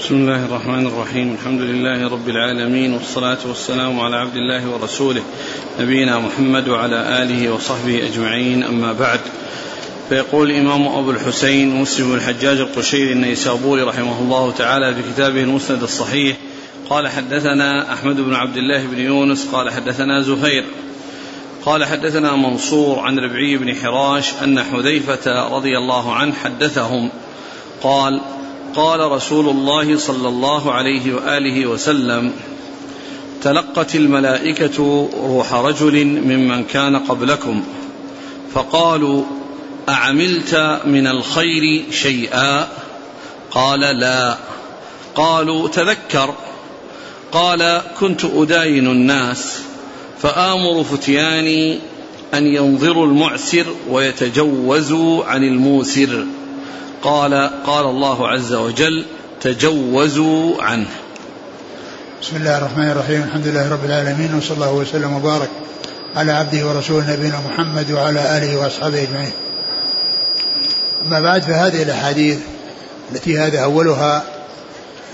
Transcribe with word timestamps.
بسم 0.00 0.14
الله 0.14 0.44
الرحمن 0.44 0.86
الرحيم. 0.86 1.34
الحمد 1.34 1.60
لله 1.60 2.08
رب 2.08 2.28
العالمين 2.28 2.94
والصلاة 2.94 3.38
والسلام 3.46 4.00
على 4.00 4.16
عبد 4.16 4.36
الله 4.36 4.70
ورسوله 4.70 5.22
نبينا 5.80 6.18
محمد 6.18 6.68
وعلى 6.68 7.22
آله 7.22 7.52
وصحبه 7.52 8.06
أجمعين. 8.06 8.62
أما 8.62 8.92
بعد 8.92 9.20
فيقول 10.08 10.50
الإمام 10.50 10.88
أبو 10.88 11.10
الحسين 11.10 11.76
مسلم 11.76 12.14
الحجاج 12.14 12.58
القشيري 12.58 13.12
النيسابوري 13.12 13.82
رحمه 13.82 14.20
الله 14.20 14.52
تعالى 14.52 14.94
في 14.94 15.02
كتابه 15.12 15.40
المسند 15.40 15.82
الصحيح 15.82 16.36
قال 16.90 17.08
حدثنا 17.08 17.92
أحمد 17.92 18.16
بن 18.20 18.34
عبد 18.34 18.56
الله 18.56 18.86
بن 18.86 18.98
يونس 18.98 19.48
قال 19.52 19.70
حدثنا 19.70 20.22
زهير 20.22 20.64
قال 21.64 21.84
حدثنا 21.84 22.36
منصور 22.36 22.98
عن 22.98 23.18
ربعي 23.18 23.56
بن 23.56 23.74
حراش 23.74 24.32
أن 24.44 24.62
حذيفة 24.62 25.48
رضي 25.56 25.78
الله 25.78 26.14
عنه 26.14 26.34
حدثهم 26.34 27.10
قال 27.82 28.20
قال 28.74 29.00
رسول 29.00 29.48
الله 29.48 29.96
صلى 29.96 30.28
الله 30.28 30.72
عليه 30.72 31.14
وآله 31.14 31.66
وسلم 31.66 32.32
تلقت 33.42 33.94
الملائكة 33.94 35.08
روح 35.22 35.54
رجل 35.54 36.04
ممن 36.04 36.64
كان 36.64 36.96
قبلكم 36.96 37.62
فقالوا 38.54 39.22
أعملت 39.88 40.80
من 40.86 41.06
الخير 41.06 41.84
شيئا؟ 41.90 42.68
قال 43.50 43.80
لا. 43.80 44.36
قالوا 45.14 45.68
تذكر. 45.68 46.34
قال 47.32 47.82
كنت 48.00 48.24
أداين 48.24 48.86
الناس 48.86 49.58
فآمر 50.22 50.84
فتياني 50.84 51.78
أن 52.34 52.46
ينظروا 52.46 53.06
المعسر 53.06 53.66
ويتجوزوا 53.88 55.24
عن 55.24 55.44
الموسر. 55.44 56.26
قال 57.02 57.50
قال 57.66 57.84
الله 57.84 58.28
عز 58.28 58.52
وجل 58.52 59.04
تجوزوا 59.40 60.62
عنه 60.62 60.86
بسم 62.22 62.36
الله 62.36 62.58
الرحمن 62.58 62.90
الرحيم 62.90 63.22
الحمد 63.22 63.46
لله 63.46 63.72
رب 63.72 63.84
العالمين 63.84 64.34
وصلى 64.34 64.54
الله 64.54 64.72
وسلم 64.72 65.12
وبارك 65.12 65.48
على 66.16 66.32
عبده 66.32 66.66
ورسوله 66.68 67.12
نبينا 67.12 67.40
محمد 67.50 67.90
وعلى 67.90 68.38
آله 68.38 68.56
وأصحابه 68.56 69.02
أجمعين. 69.02 69.32
أما 71.06 71.20
بعد 71.20 71.42
فهذه 71.42 71.82
الأحاديث 71.82 72.38
التي 73.12 73.38
هذا 73.38 73.58
أولها 73.58 74.24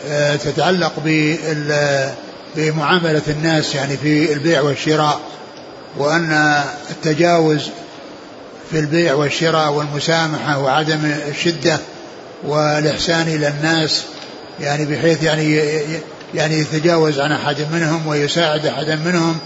آه، 0.08 0.36
تتعلق 0.36 0.92
بمعاملة 2.56 3.22
الناس 3.28 3.74
يعني 3.74 3.96
في 3.96 4.32
البيع 4.32 4.60
والشراء 4.60 5.20
وأن 5.98 6.62
التجاوز 6.90 7.70
في 8.70 8.78
البيع 8.78 9.14
والشراء 9.14 9.72
والمسامحة 9.72 10.58
وعدم 10.58 10.98
الشدة 11.28 11.78
والإحسان 12.44 13.28
إلى 13.28 13.48
الناس 13.48 14.02
يعني 14.60 14.84
بحيث 14.84 15.22
يعني 15.22 15.60
يعني 16.34 16.58
يتجاوز 16.58 17.20
عن 17.20 17.32
أحد 17.32 17.56
منهم 17.72 18.06
ويساعد 18.06 18.66
أحدا 18.66 18.96
منهم 18.96 19.38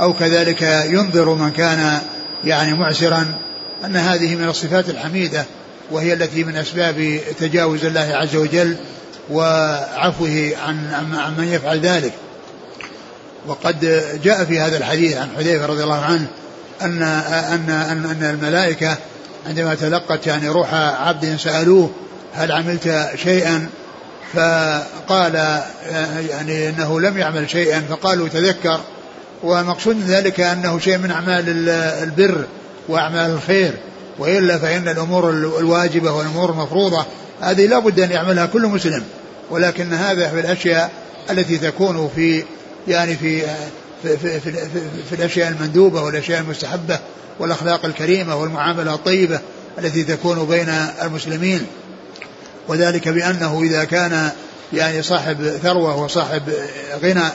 أو 0.00 0.12
كذلك 0.12 0.62
ينظر 0.88 1.34
من 1.34 1.50
كان 1.50 2.00
يعني 2.44 2.74
معسرا. 2.74 3.34
أن 3.84 3.96
هذه 3.96 4.34
من 4.34 4.48
الصفات 4.48 4.90
الحميدة 4.90 5.44
وهي 5.90 6.12
التي 6.12 6.44
من 6.44 6.56
أسباب 6.56 7.20
تجاوز 7.40 7.84
الله 7.84 8.10
عز 8.14 8.36
وجل 8.36 8.76
وعفوه 9.30 10.52
عن 10.66 10.94
عن 11.14 11.36
من 11.38 11.48
يفعل 11.48 11.80
ذلك. 11.80 12.12
وقد 13.46 14.02
جاء 14.24 14.44
في 14.44 14.60
هذا 14.60 14.76
الحديث 14.76 15.16
عن 15.16 15.28
حذيفة 15.36 15.66
رضي 15.66 15.82
الله 15.82 16.00
عنه 16.00 16.26
أن 16.82 17.02
أن 17.02 17.70
أن, 17.70 18.04
أن 18.04 18.22
الملائكة 18.22 18.96
عندما 19.46 19.74
تلقت 19.74 20.26
يعني 20.26 20.48
روح 20.48 20.74
عبد 20.74 21.36
سألوه 21.36 21.90
هل 22.34 22.52
عملت 22.52 23.10
شيئا؟ 23.14 23.68
فقال 24.32 25.62
يعني 26.30 26.68
إنه 26.68 27.00
لم 27.00 27.18
يعمل 27.18 27.50
شيئا 27.50 27.80
فقالوا 27.80 28.28
تذكر. 28.28 28.80
ومقصود 29.42 30.00
ذلك 30.06 30.40
أنه 30.40 30.78
شيء 30.78 30.98
من 30.98 31.10
أعمال 31.10 31.68
البر 32.02 32.44
وأعمال 32.88 33.30
الخير. 33.30 33.72
وإلا 34.18 34.58
فإن 34.58 34.88
الأمور 34.88 35.30
الواجبة 35.30 36.12
والأمور 36.12 36.50
المفروضة 36.50 37.04
هذه 37.40 37.66
لا 37.66 37.78
بد 37.78 38.00
أن 38.00 38.10
يعملها 38.10 38.46
كل 38.46 38.66
مسلم. 38.66 39.02
ولكن 39.50 39.92
هذا 39.92 40.28
في 40.28 40.40
الأشياء 40.40 40.90
التي 41.30 41.58
تكون 41.58 42.10
في 42.14 42.44
يعني 42.88 43.16
في 43.16 43.42
في, 44.02 44.16
في, 44.16 44.40
في, 44.40 44.52
في 45.10 45.14
الأشياء 45.14 45.48
المندوبة 45.48 46.02
والأشياء 46.02 46.40
المستحبة 46.40 46.98
والأخلاق 47.38 47.84
الكريمة 47.84 48.36
والمعاملة 48.36 48.94
الطيبة 48.94 49.40
التي 49.78 50.02
تكون 50.02 50.46
بين 50.46 50.68
المسلمين. 51.02 51.66
وذلك 52.68 53.08
بأنه 53.08 53.60
إذا 53.62 53.84
كان 53.84 54.30
يعني 54.72 55.02
صاحب 55.02 55.58
ثروة 55.62 56.02
وصاحب 56.02 56.42
غنى 57.02 57.28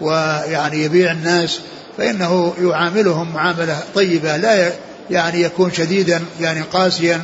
ويعني 0.00 0.84
يبيع 0.84 1.12
الناس 1.12 1.60
فإنه 1.98 2.54
يعاملهم 2.60 3.34
معاملة 3.34 3.78
طيبة 3.94 4.36
لا 4.36 4.72
يعني 5.10 5.42
يكون 5.42 5.72
شديدا 5.72 6.22
يعني 6.40 6.60
قاسيا 6.60 7.22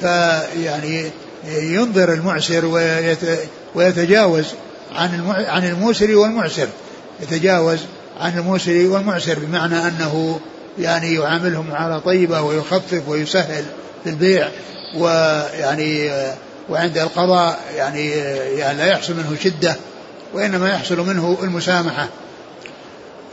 فيعني 0.00 1.10
ينظر 1.48 2.12
المعسر 2.12 2.66
ويتجاوز 3.74 4.46
عن 4.94 5.30
عن 5.48 5.68
الموسر 5.68 6.16
والمعسر. 6.16 6.68
يتجاوز 7.22 7.78
عن 8.20 8.38
الموسر 8.38 8.86
والمعسر 8.86 9.38
بمعنى 9.38 9.88
أنه 9.88 10.40
يعني 10.78 11.14
يعاملهم 11.14 11.66
معاملة 11.66 11.98
طيبة 11.98 12.40
ويخفف 12.40 13.08
ويسهل 13.08 13.64
في 14.04 14.10
البيع 14.10 14.48
ويعني 14.96 16.10
وعند 16.68 16.98
القضاء 16.98 17.58
يعني, 17.76 18.08
يعني 18.58 18.78
لا 18.78 18.86
يحصل 18.86 19.14
منه 19.14 19.36
شدة 19.44 19.76
وإنما 20.34 20.70
يحصل 20.70 21.06
منه 21.06 21.38
المسامحة. 21.42 22.08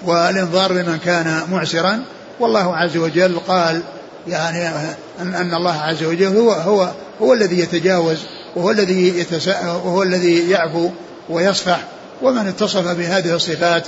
والإنظار 0.05 0.73
لمن 0.73 0.99
كان 1.05 1.41
معسرا 1.51 2.03
والله 2.39 2.77
عز 2.77 2.97
وجل 2.97 3.39
قال 3.47 3.81
يعني 4.27 4.67
أن, 5.21 5.53
الله 5.53 5.81
عز 5.81 6.03
وجل 6.03 6.37
هو 6.37 6.51
هو 6.51 6.91
هو 7.21 7.33
الذي 7.33 7.59
يتجاوز 7.59 8.17
وهو 8.55 8.71
الذي 8.71 9.19
يتسا 9.19 9.71
وهو 9.71 10.03
الذي 10.03 10.49
يعفو 10.49 10.89
ويصفح 11.29 11.79
ومن 12.21 12.47
اتصف 12.47 12.87
بهذه 12.87 13.35
الصفات 13.35 13.83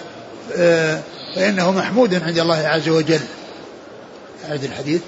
فإنه 1.36 1.72
محمود 1.72 2.16
عند 2.16 2.40
الله 2.40 2.56
عز 2.56 2.90
وجل. 2.90 3.20
أعد 4.50 4.64
الحديث. 4.64 5.02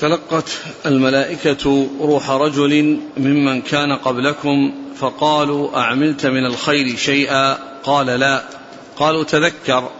تلقت 0.00 0.48
الملائكة 0.86 1.86
روح 2.00 2.30
رجل 2.30 3.00
ممن 3.16 3.62
كان 3.62 3.92
قبلكم 3.92 4.74
فقالوا 4.96 5.78
أعملت 5.78 6.26
من 6.26 6.46
الخير 6.46 6.96
شيئا؟ 6.96 7.58
قال 7.84 8.06
لا. 8.06 8.44
قالوا 8.96 9.24
تذكر. 9.24 9.90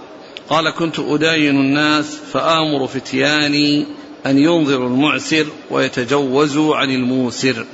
قال 0.48 0.70
كنت 0.70 0.98
أداين 0.98 1.56
الناس 1.56 2.18
فآمر 2.32 2.86
فتياني 2.86 3.86
أن 4.26 4.38
ينظروا 4.38 4.88
المعسر 4.88 5.46
ويتجوزوا 5.70 6.76
عن 6.76 6.90
الموسر. 6.90 7.66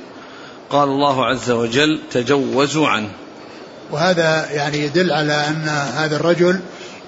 قال 0.69 0.89
الله 0.89 1.25
عز 1.25 1.51
وجل 1.51 1.99
تجوزوا 2.11 2.87
عنه. 2.87 3.09
وهذا 3.91 4.51
يعني 4.51 4.77
يدل 4.77 5.11
على 5.11 5.33
أن 5.33 5.67
هذا 5.95 6.15
الرجل 6.15 6.59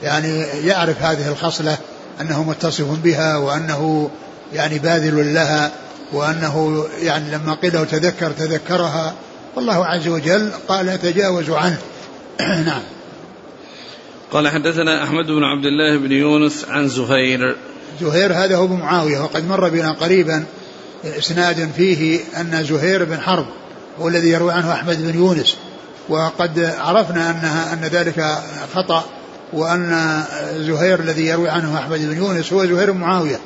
يعني 0.03 0.40
يعرف 0.41 1.03
هذه 1.03 1.28
الخصلة 1.28 1.78
أنه 2.22 2.44
متصف 2.44 3.00
بها 3.03 3.38
وأنه 3.38 4.09
يعني 4.53 4.79
باذل 4.79 5.34
لها 5.34 5.72
وأنه 6.13 6.85
يعني 7.01 7.31
لما 7.31 7.53
قيل 7.53 7.73
له 7.73 7.84
تذكر 7.84 8.31
تذكرها. 8.31 9.16
والله 9.56 9.85
عز 9.85 10.07
وجل 10.07 10.51
قال 10.68 11.01
تجاوزوا 11.01 11.57
عنه. 11.57 11.78
نعم. 12.66 12.81
قال 14.31 14.47
حدثنا 14.47 15.03
أحمد 15.03 15.25
بن 15.25 15.44
عبد 15.44 15.66
الله 15.66 15.97
بن 15.97 16.12
يونس 16.12 16.66
عن 16.69 16.88
زهير. 16.88 17.56
زهير 18.01 18.34
هذا 18.34 18.57
هو 18.57 18.68
معاوية 18.68 19.19
وقد 19.19 19.47
مر 19.47 19.69
بنا 19.69 19.91
قريبا 19.91 20.45
إسناد 21.06 21.69
فيه 21.78 22.19
أن 22.38 22.63
زهير 22.63 23.03
بن 23.03 23.19
حرب 23.19 23.45
هو 24.00 24.07
الذي 24.07 24.30
يروي 24.30 24.53
عنه 24.53 24.74
أحمد 24.74 25.03
بن 25.03 25.19
يونس. 25.19 25.57
وقد 26.09 26.75
عرفنا 26.79 27.31
أنها 27.31 27.73
أن 27.73 27.79
ذلك 27.79 28.38
خطأ 28.75 29.06
وأن 29.53 30.21
زهير 30.57 31.00
الذي 31.00 31.25
يروي 31.25 31.50
عنه 31.50 31.77
أحمد 31.79 32.00
بن 32.00 32.17
يونس 32.17 32.53
هو 32.53 32.65
زهير 32.65 32.91
بن 32.91 33.00
معاوية 33.00 33.39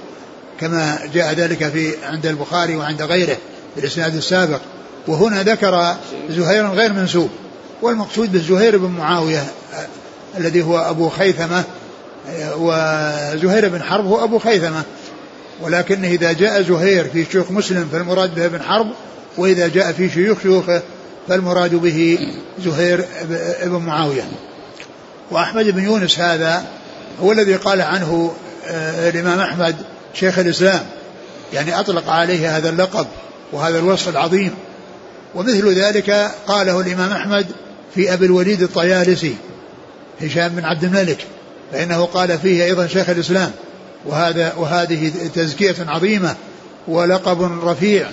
كما 0.60 1.00
جاء 1.14 1.34
ذلك 1.34 1.70
في 1.70 1.92
عند 2.04 2.26
البخاري 2.26 2.76
وعند 2.76 3.02
غيره 3.02 3.38
في 3.76 3.80
الإسناد 3.80 4.16
السابق. 4.16 4.60
وهنا 5.08 5.44
ذكر 5.44 5.96
زهير 6.30 6.68
غير 6.68 6.94
منسوب 6.94 7.30
والمقصود 7.82 8.32
بالزهير 8.32 8.78
بن 8.78 8.90
معاوية 8.90 9.44
الذي 10.38 10.64
هو 10.64 10.78
أبو 10.78 11.10
خيثمة 11.10 11.64
وزهير 12.58 13.70
بن 13.70 13.84
حرب 13.84 14.06
هو 14.06 14.24
أبو 14.24 14.40
خيثمة. 14.40 14.84
ولكن 15.62 16.06
إذا 16.06 16.32
جاء 16.32 16.62
زهير 16.62 17.04
في 17.04 17.26
شيوخ 17.32 17.52
مسلم 17.52 17.90
فالمراد 17.92 18.36
به 18.36 18.46
ابن 18.46 18.62
حرب 18.62 18.88
وإذا 19.38 19.68
جاء 19.68 19.92
في 19.92 20.10
شيوخ 20.10 20.42
شيوخه 20.42 20.82
فالمراد 21.28 21.76
به 21.76 22.28
زهير 22.66 23.06
بن 23.64 23.72
معاوية. 23.72 24.24
وأحمد 25.32 25.66
بن 25.66 25.84
يونس 25.84 26.20
هذا 26.20 26.66
هو 27.22 27.32
الذي 27.32 27.56
قال 27.56 27.82
عنه 27.82 28.34
آه، 28.68 29.10
الإمام 29.10 29.40
أحمد 29.40 29.76
شيخ 30.14 30.40
الإسلام. 30.40 30.86
يعني 31.54 31.80
أطلق 31.80 32.10
عليه 32.10 32.58
هذا 32.58 32.70
اللقب 32.70 33.08
وهذا 33.52 33.80
الوصف 33.80 34.10
العظيم. 34.10 34.52
ومثل 35.36 35.74
ذلك 35.74 36.32
قاله 36.48 36.80
الإمام 36.80 37.12
أحمد 37.12 37.46
في 37.96 38.14
أبي 38.14 38.26
الوليد 38.26 38.62
الطيالسي 38.62 39.36
هشام 40.22 40.50
بن 40.50 40.66
عبد 40.66 40.84
الملك. 40.84 41.26
فإنه 41.72 42.06
قال 42.06 42.40
فيه 42.40 42.64
أيضا 42.64 42.88
شيخ 42.88 43.10
الإسلام. 43.10 43.52
وهذا 44.06 44.54
وهذه 44.54 45.12
تزكية 45.36 45.76
عظيمة 45.88 46.36
ولقب 46.88 47.68
رفيع 47.68 48.08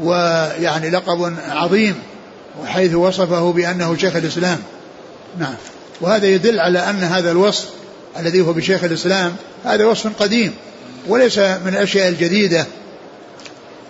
ويعني 0.00 0.90
لقب 0.90 1.34
عظيم. 1.48 1.94
وحيث 2.62 2.94
وصفه 2.94 3.52
بأنه 3.52 3.96
شيخ 3.96 4.16
الإسلام. 4.16 4.58
نعم. 5.38 5.54
وهذا 6.00 6.26
يدل 6.26 6.60
على 6.60 6.78
أن 6.78 7.02
هذا 7.02 7.30
الوصف 7.30 7.68
الذي 8.18 8.40
هو 8.40 8.52
بشيخ 8.52 8.84
الإسلام 8.84 9.36
هذا 9.64 9.84
وصف 9.84 10.22
قديم 10.22 10.54
وليس 11.08 11.38
من 11.38 11.68
الأشياء 11.68 12.08
الجديدة 12.08 12.66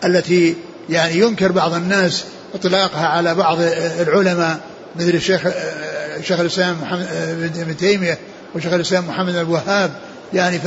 التي 0.05 0.56
يعني 0.91 1.19
ينكر 1.19 1.53
بعض 1.53 1.75
الناس 1.75 2.25
إطلاقها 2.55 3.06
على 3.06 3.35
بعض 3.35 3.59
العلماء 4.00 4.61
مثل 4.97 5.09
الشيخ 5.09 5.43
شيخ 6.23 6.41
الإسلام 6.41 6.76
محمد 6.82 7.59
ابن 7.59 7.76
تيمية 7.76 8.19
وشيخ 8.55 8.73
الإسلام 8.73 9.09
محمد 9.09 9.32
بن 9.32 9.41
الوهاب 9.41 9.91
يعني 10.35 10.59
ف 10.59 10.67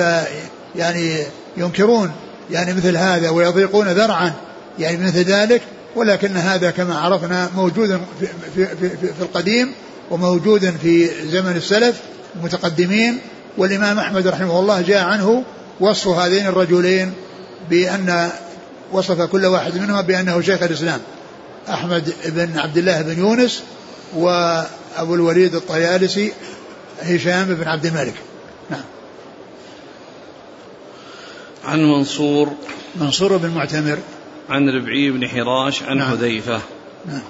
يعني 0.76 1.24
ينكرون 1.58 2.12
يعني 2.52 2.74
مثل 2.74 2.98
هذا 2.98 3.30
ويضيقون 3.30 3.88
ذرعا 3.88 4.34
يعني 4.80 4.98
مثل 4.98 5.20
ذلك 5.20 5.62
ولكن 5.96 6.38
هذا 6.38 6.72
كما 6.72 7.00
عرفنا 7.00 7.50
موجود 7.56 8.02
في, 8.20 8.28
في, 8.56 8.66
في, 8.76 8.90
في 8.98 9.22
القديم 9.22 9.72
وموجود 10.12 10.70
في 10.82 11.08
زمن 11.32 11.56
السلف 11.56 12.02
المتقدمين 12.36 13.20
والإمام 13.58 14.00
أحمد 14.00 14.28
رحمه 14.28 14.60
الله 14.60 14.82
جاء 14.82 15.04
عنه 15.04 15.44
وصف 15.80 16.08
هذين 16.08 16.48
الرجلين 16.48 17.14
بأن 17.70 18.30
وصف 18.92 19.22
كل 19.22 19.46
واحد 19.46 19.78
منهما 19.78 20.02
بأنه 20.02 20.42
شيخ 20.42 20.64
الإسلام 20.64 21.00
أحمد 21.70 22.14
بن 22.26 22.60
عبد 22.60 22.78
الله 22.78 23.02
بن 23.02 23.20
يونس 23.20 23.64
وأبو 24.16 25.16
الوليد 25.16 25.56
الطيالسي 25.56 26.34
هشام 27.02 27.46
بن 27.46 27.68
عبد 27.68 27.86
الملك. 27.86 28.14
نعم. 28.70 28.82
عن 31.66 31.84
منصور. 31.84 32.50
منصور 32.96 33.38
بن 33.38 33.50
معتمر. 33.50 33.98
عن 34.50 34.70
ربعي 34.70 35.12
بن 35.12 35.28
حراش 35.28 35.84
عن 35.84 35.98
نعم. 35.98 36.10
حذيفة. 36.10 36.62
نعم. 37.08 37.22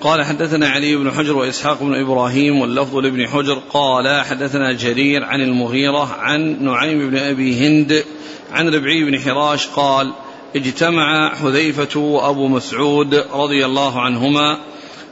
قال 0.00 0.24
حدثنا 0.24 0.68
علي 0.68 0.96
بن 0.96 1.10
حجر 1.10 1.36
وإسحاق 1.36 1.82
بن 1.82 1.94
إبراهيم 1.94 2.60
واللفظ 2.60 2.96
لابن 2.96 3.28
حجر. 3.28 3.62
قال 3.70 4.24
حدثنا 4.24 4.72
جرير 4.72 5.24
عن 5.24 5.40
المغيرة 5.40 6.16
عن 6.20 6.64
نعيم 6.64 7.10
بن 7.10 7.16
أبي 7.16 7.66
هند 7.66 8.04
عن 8.52 8.68
ربعي 8.68 9.04
بن 9.04 9.20
حراش 9.20 9.66
قال 9.66 10.12
اجتمع 10.56 11.34
حذيفة 11.34 12.00
وأبو 12.00 12.48
مسعود 12.48 13.14
رضي 13.14 13.66
الله 13.66 14.00
عنهما 14.00 14.58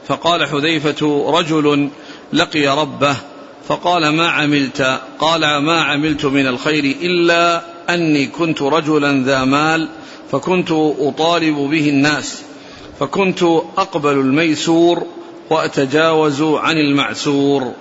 فقال 0.08 0.46
حذيفة 0.46 1.30
رجل 1.38 1.88
لقي 2.32 2.66
ربه. 2.66 3.16
فقال 3.68 4.08
ما 4.08 4.28
عملت؟ 4.28 5.00
قال 5.18 5.40
ما 5.56 5.82
عملت 5.82 6.24
من 6.24 6.46
الخير 6.46 6.84
إلا 7.02 7.62
أني 7.90 8.26
كنت 8.26 8.62
رجلا 8.62 9.24
ذا 9.24 9.44
مال 9.44 9.88
فكنت 10.32 10.70
أطالب 11.00 11.56
به 11.56 11.88
الناس 11.88 12.42
فكنت 13.00 13.42
أقبل 13.78 14.12
الميسور 14.12 15.06
وأتجاوز 15.50 16.42
عن 16.42 16.76
المعسور. 16.76 17.72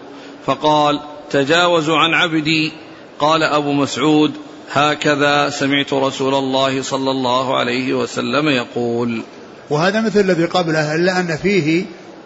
فقال 0.46 1.00
تجاوزوا 1.30 1.98
عن 1.98 2.14
عبدي؟ 2.14 2.72
قال 3.20 3.44
أبو 3.44 3.74
مسعود 3.74 4.32
هكذا 4.72 5.50
سمعت 5.50 5.94
رسول 5.94 6.34
الله 6.34 6.82
صلى 6.82 7.12
الله 7.12 7.58
عليه 7.58 7.94
وسلم 7.94 8.48
يقول. 8.48 9.22
وهذا 9.70 10.02
مثل 10.02 10.20
الذي 10.20 10.46
قبله 10.46 10.96
إلا 10.96 11.20
أن 11.20 11.38
فيه 11.38 11.86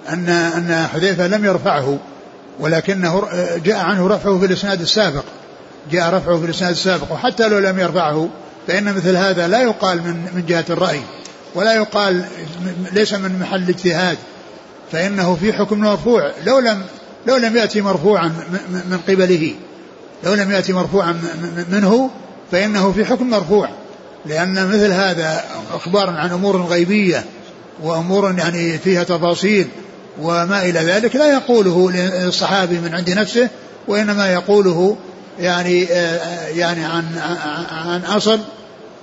أن 0.10 0.30
أن 0.30 0.88
حذيفة 0.88 1.28
لم 1.28 1.46
يرفعه 1.46 2.00
ولكنه 2.60 3.24
جاء 3.66 3.78
عنه 3.78 4.08
رفعه 4.08 4.40
في 4.40 4.46
الإسناد 4.46 4.82
السابق 4.82 5.24
جاء 5.92 6.14
رفعه 6.14 6.40
في 6.40 6.46
الإسناد 6.46 6.72
السابق 6.72 7.12
وحتى 7.12 7.50
لو 7.50 7.60
لم 7.60 7.80
يرفعه 7.80 8.30
فإن 8.68 8.94
مثل 8.94 9.16
هذا 9.16 9.48
لا 9.48 9.62
يقال 9.62 9.98
من 9.98 10.28
من 10.36 10.46
جهة 10.46 10.66
الرأي 10.70 11.02
ولا 11.56 11.74
يقال 11.74 12.26
ليس 12.94 13.14
من 13.14 13.40
محل 13.40 13.70
اجتهاد 13.70 14.18
فإنه 14.92 15.36
في 15.36 15.54
حكم 15.54 15.80
مرفوع 15.80 16.32
لو 16.46 16.60
لم 16.60 16.84
لو 17.28 17.38
لم 17.38 17.56
يأتي 17.56 17.82
مرفوعا 17.82 18.28
من 18.70 19.00
قبله 19.08 19.54
لو 20.24 20.34
لم 20.34 20.52
يأتي 20.52 20.74
مرفوعا 20.74 21.22
منه 21.72 22.10
فإنه 22.52 22.92
في 22.92 23.06
حكم 23.06 23.30
مرفوع 23.30 23.70
لأن 24.26 24.68
مثل 24.68 24.92
هذا 24.92 25.44
أخبار 25.74 26.10
عن 26.10 26.32
أمور 26.32 26.62
غيبية 26.62 27.26
وأمور 27.84 28.36
يعني 28.38 28.78
فيها 28.78 29.04
تفاصيل 29.04 29.68
وما 30.22 30.64
إلى 30.64 30.80
ذلك 30.80 31.16
لا 31.16 31.34
يقوله 31.34 31.92
للصحابي 31.92 32.80
من 32.80 32.96
عند 32.96 33.10
نفسه 33.10 33.50
وإنما 33.88 34.34
يقوله 34.34 34.98
يعني 35.40 35.84
يعني 36.56 36.86
عن 36.86 37.06
عن 37.72 38.02
أصل 38.02 38.40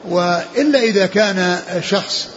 وإلا 0.08 0.82
إذا 0.82 1.06
كان 1.06 1.38
الشخص 1.76 2.28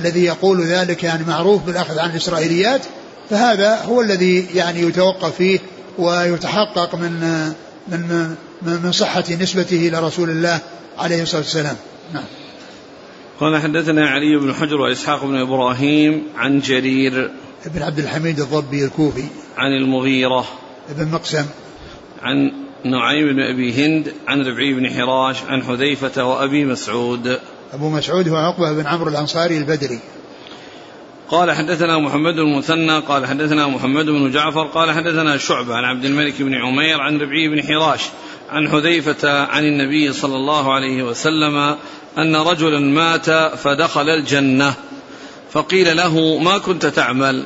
الذي 0.00 0.24
يقول 0.24 0.62
ذلك 0.62 1.04
يعني 1.04 1.24
معروف 1.24 1.62
بالأخذ 1.62 1.98
عن 1.98 2.10
الإسرائيليات 2.10 2.82
فهذا 3.30 3.82
هو 3.82 4.00
الذي 4.00 4.46
يعني 4.54 4.80
يتوقف 4.80 5.36
فيه 5.36 5.58
ويتحقق 5.98 6.94
من 6.94 7.52
من 7.88 8.34
من 8.62 8.92
صحة 8.92 9.24
نسبته 9.40 9.88
إلى 9.88 10.00
رسول 10.00 10.30
الله 10.30 10.58
عليه 10.98 11.22
الصلاة 11.22 11.40
والسلام. 11.40 11.76
نعم. 12.14 12.24
قال 13.40 13.62
حدثنا 13.62 14.08
علي 14.08 14.36
بن 14.36 14.54
حجر 14.54 14.80
وإسحاق 14.80 15.24
بن 15.24 15.36
إبراهيم 15.36 16.22
عن 16.36 16.60
جرير 16.60 17.30
بن 17.66 17.82
عبد 17.82 17.98
الحميد 17.98 18.40
الضبي 18.40 18.84
الكوفي 18.84 19.24
عن 19.56 19.72
المغيرة 19.72 20.44
بن 20.88 21.08
مقسم 21.08 21.46
عن 22.22 22.65
نعيم 22.90 23.32
بن 23.32 23.40
أبي 23.40 23.84
هند 23.84 24.14
عن 24.28 24.46
ربعي 24.46 24.72
بن 24.72 24.90
حراش 24.90 25.42
عن 25.48 25.62
حذيفة 25.62 26.24
وأبي 26.24 26.64
مسعود. 26.64 27.38
أبو 27.72 27.90
مسعود 27.90 28.28
هو 28.28 28.36
عقبة 28.36 28.72
بن 28.72 28.86
عمرو 28.86 29.08
الأنصاري 29.08 29.58
البدري. 29.58 30.00
قال 31.28 31.52
حدثنا 31.52 31.98
محمد 31.98 32.34
بن 32.34 32.40
المثنى 32.40 32.98
قال 32.98 33.26
حدثنا 33.26 33.66
محمد 33.66 34.04
بن 34.04 34.30
جعفر 34.30 34.66
قال 34.66 34.92
حدثنا 34.92 35.36
شعبة 35.36 35.74
عن 35.74 35.84
عبد 35.84 36.04
الملك 36.04 36.42
بن 36.42 36.54
عمير 36.54 37.00
عن 37.00 37.18
ربعي 37.18 37.48
بن 37.48 37.62
حراش 37.62 38.00
عن 38.50 38.68
حذيفة 38.68 39.44
عن 39.44 39.64
النبي 39.64 40.12
صلى 40.12 40.36
الله 40.36 40.74
عليه 40.74 41.02
وسلم 41.02 41.76
أن 42.18 42.36
رجلا 42.36 42.80
مات 42.80 43.30
فدخل 43.58 44.08
الجنة. 44.08 44.74
فقيل 45.52 45.96
له 45.96 46.38
ما 46.38 46.58
كنت 46.58 46.86
تعمل؟ 46.86 47.42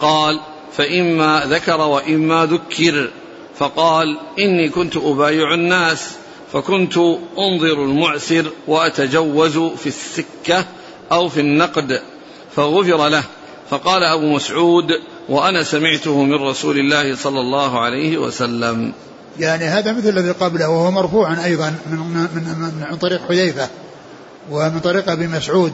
قال 0.00 0.40
فإما 0.72 1.42
ذكر 1.46 1.80
وإما 1.80 2.46
ذكر. 2.46 3.10
فقال 3.58 4.18
إني 4.38 4.68
كنت 4.68 4.96
أبايع 4.96 5.54
الناس 5.54 6.10
فكنت 6.52 6.96
أنظر 7.38 7.84
المعسر 7.84 8.52
وأتجوز 8.66 9.58
في 9.58 9.86
السكة 9.86 10.64
أو 11.12 11.28
في 11.28 11.40
النقد 11.40 12.00
فغفر 12.56 13.08
له. 13.08 13.22
فقال 13.70 14.02
أبو 14.02 14.34
مسعود 14.34 14.90
وأنا 15.28 15.62
سمعته 15.62 16.22
من 16.22 16.34
رسول 16.34 16.78
الله 16.78 17.16
صلى 17.16 17.40
الله 17.40 17.80
عليه 17.80 18.18
وسلم. 18.18 18.92
يعني 19.38 19.64
هذا 19.64 19.92
مثل 19.92 20.08
الذي 20.08 20.30
قبله 20.30 20.68
وهو 20.68 20.90
مرفوعا 20.90 21.44
أيضا 21.44 21.74
من, 21.86 21.98
من, 21.98 22.86
من, 22.90 22.96
طريق 22.96 23.28
حذيفة 23.28 23.68
ومن 24.50 24.80
طريق 24.80 25.10
أبي 25.10 25.26
مسعود. 25.26 25.72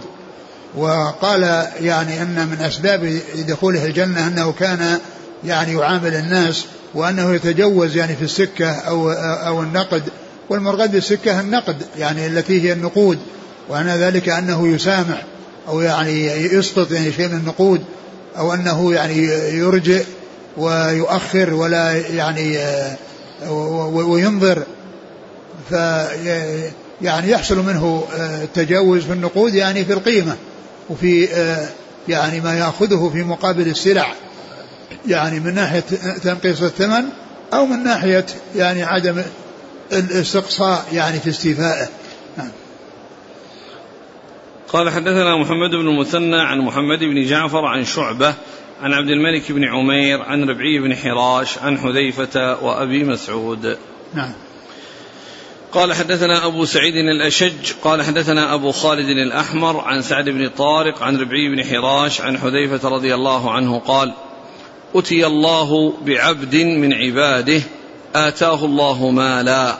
وقال 0.76 1.42
يعني 1.80 2.22
أن 2.22 2.48
من 2.50 2.58
أسباب 2.60 3.20
دخوله 3.48 3.86
الجنة 3.86 4.26
أنه 4.26 4.52
كان 4.52 4.98
يعني 5.44 5.72
يعامل 5.72 6.14
الناس 6.14 6.64
وأنه 6.94 7.34
يتجوز 7.34 7.96
يعني 7.96 8.16
في 8.16 8.22
السكة 8.22 8.70
أو 8.70 9.10
أو 9.12 9.62
النقد 9.62 10.02
والمرغد 10.48 10.92
بالسكة 10.92 11.40
النقد 11.40 11.76
يعني 11.98 12.26
التي 12.26 12.62
هي 12.62 12.72
النقود 12.72 13.18
وأن 13.68 13.88
ذلك 13.88 14.28
أنه 14.28 14.68
يسامح 14.68 15.24
أو 15.68 15.80
يعني 15.80 16.26
يسقط 16.26 16.90
يعني 16.90 17.12
شيء 17.12 17.28
من 17.28 17.36
النقود 17.36 17.84
أو 18.38 18.54
أنه 18.54 18.94
يعني 18.94 19.18
يرجئ 19.58 20.04
ويؤخر 20.56 21.54
ولا 21.54 21.92
يعني 21.92 22.58
وينظر. 23.94 24.62
ف 25.70 25.72
يعني 27.02 27.30
يحصل 27.30 27.58
منه 27.58 28.04
التجاوز 28.42 29.02
في 29.02 29.12
النقود 29.12 29.54
يعني 29.54 29.84
في 29.84 29.92
القيمة 29.92 30.36
وفي 30.90 31.28
يعني 32.08 32.40
ما 32.40 32.58
يأخذه 32.58 33.10
في 33.12 33.22
مقابل 33.22 33.68
السلع. 33.68 34.14
يعني 35.06 35.40
من 35.40 35.54
ناحية 35.54 35.80
تنقيص 36.22 36.62
الثمن 36.62 37.04
أو 37.52 37.66
من 37.66 37.84
ناحية 37.84 38.26
يعني 38.56 38.82
عدم 38.82 39.22
الاستقصاء 39.92 40.84
يعني 40.92 41.20
في 41.20 41.30
استيفائه. 41.30 41.88
نعم. 42.36 42.50
قال 44.68 44.90
حدثنا 44.90 45.36
محمد 45.36 45.70
بن 45.70 45.88
المثنى 45.88 46.40
عن 46.40 46.58
محمد 46.58 46.98
بن 46.98 47.26
جعفر 47.26 47.64
عن 47.64 47.84
شعبة 47.84 48.34
عن 48.82 48.92
عبد 48.92 49.08
الملك 49.08 49.52
بن 49.52 49.64
عمير 49.64 50.22
عن 50.22 50.44
ربعي 50.44 50.78
بن 50.78 50.96
حراش 50.96 51.58
عن 51.58 51.78
حذيفة 51.78 52.62
وأبي 52.62 53.04
مسعود. 53.04 53.76
نعم. 54.14 54.32
قال 55.72 55.94
حدثنا 55.94 56.46
أبو 56.46 56.64
سعيد 56.64 56.94
الأشج 56.94 57.72
قال 57.82 58.02
حدثنا 58.02 58.54
أبو 58.54 58.72
خالد 58.72 59.08
الأحمر 59.08 59.80
عن 59.80 60.02
سعد 60.02 60.24
بن 60.24 60.48
طارق 60.48 61.02
عن 61.02 61.16
ربعي 61.16 61.48
بن 61.48 61.64
حراش 61.64 62.20
عن 62.20 62.38
حذيفة 62.38 62.88
رضي 62.88 63.14
الله 63.14 63.50
عنه 63.52 63.78
قال 63.78 64.14
أتي 64.94 65.26
الله 65.26 65.92
بعبد 66.06 66.56
من 66.56 66.92
عباده 66.92 67.62
آتاه 68.14 68.64
الله 68.64 69.10
مالا 69.10 69.78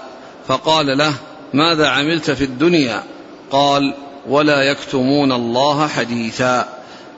فقال 0.48 0.98
له 0.98 1.14
ماذا 1.54 1.88
عملت 1.88 2.30
في 2.30 2.44
الدنيا؟ 2.44 3.02
قال 3.50 3.94
ولا 4.28 4.62
يكتمون 4.62 5.32
الله 5.32 5.86
حديثا. 5.86 6.68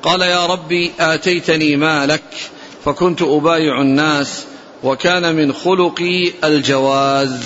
قال 0.03 0.21
يا 0.21 0.47
ربي 0.47 0.93
آتيتني 1.01 1.77
مالك 1.77 2.23
فكنت 2.85 3.23
أبايع 3.23 3.81
الناس 3.81 4.45
وكان 4.83 5.35
من 5.35 5.53
خلقي 5.53 6.33
الجواز 6.45 7.41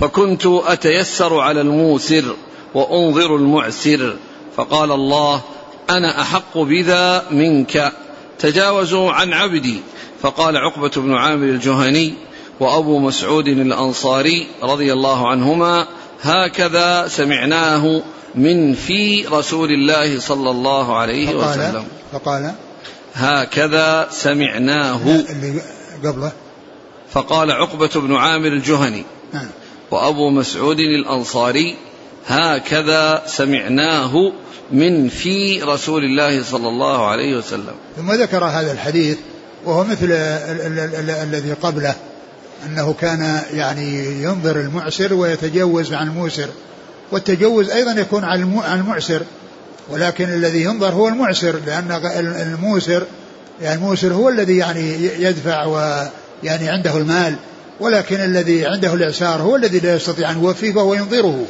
فكنت 0.00 0.46
أتيسر 0.46 1.38
على 1.38 1.60
الموسر 1.60 2.36
وأنظر 2.74 3.36
المعسر. 3.36 4.16
فقال 4.56 4.92
الله 4.92 5.42
أنا 5.90 6.20
أحق 6.20 6.58
بذا 6.58 7.24
منك. 7.30 7.92
تجاوزوا 8.40 9.12
عن 9.12 9.32
عبدي. 9.32 9.80
فقال 10.22 10.56
عقبة 10.56 10.90
بن 10.96 11.14
عامر 11.14 11.46
الجهني 11.46 12.14
وأبو 12.60 12.98
مسعود 12.98 13.48
الأنصاري 13.48 14.46
رضي 14.62 14.92
الله 14.92 15.28
عنهما 15.28 15.86
هكذا 16.22 17.08
سمعناه 17.08 18.02
من 18.34 18.74
في 18.74 19.26
رسول 19.26 19.70
الله 19.70 20.20
صلى 20.20 20.50
الله 20.50 20.96
عليه 20.96 21.26
فقال 21.26 21.50
وسلم. 21.50 21.84
فقال 22.12 22.54
هكذا 23.14 24.08
سمعناه. 24.10 25.24
قبله. 26.04 26.32
فقال 27.12 27.50
عقبة 27.50 27.90
بن 27.94 28.14
عامر 28.14 28.48
الجهني 28.48 29.04
نعم. 29.32 29.48
وأبو 29.90 30.30
مسعود 30.30 30.78
الأنصاري 30.78 31.76
هكذا 32.26 33.22
سمعناه. 33.26 34.32
من 34.72 35.08
في 35.08 35.62
رسول 35.62 36.04
الله 36.04 36.42
صلى 36.42 36.68
الله 36.68 37.06
عليه 37.06 37.36
وسلم. 37.36 37.74
ثم 37.96 38.12
ذكر 38.12 38.44
هذا 38.44 38.72
الحديث 38.72 39.18
وهو 39.64 39.84
مثل 39.84 40.04
ال- 40.06 40.60
ال- 40.60 40.94
ال- 40.94 41.10
الذي 41.10 41.52
قبله 41.52 41.94
أنه 42.66 42.94
كان 43.00 43.40
يعني 43.54 44.22
ينظر 44.22 44.56
المعسر 44.60 45.14
ويتجوز 45.14 45.92
عن 45.94 46.06
الموسر 46.08 46.48
والتجوز 47.12 47.70
أيضا 47.70 47.92
يكون 48.00 48.24
عن 48.24 48.40
الم- 48.40 48.58
عن 48.60 48.78
المعسر 48.80 49.22
ولكن 49.90 50.24
الذي 50.24 50.62
ينظر 50.62 50.88
هو 50.88 51.08
المعسر 51.08 51.56
لأن 51.66 52.00
الموسر 52.40 53.02
يعني 53.62 53.74
الموسر 53.74 54.12
هو 54.12 54.28
الذي 54.28 54.56
يعني 54.56 55.04
يدفع 55.18 55.64
ويعني 55.64 56.68
عنده 56.68 56.96
المال 56.96 57.34
ولكن 57.80 58.16
الذي 58.16 58.66
عنده 58.66 58.94
الإعسار 58.94 59.42
هو 59.42 59.56
الذي 59.56 59.78
لا 59.78 59.94
يستطيع 59.94 60.30
أن 60.30 60.38
يوفيه 60.42 60.72
فهو 60.72 60.94
ينظره. 60.94 61.44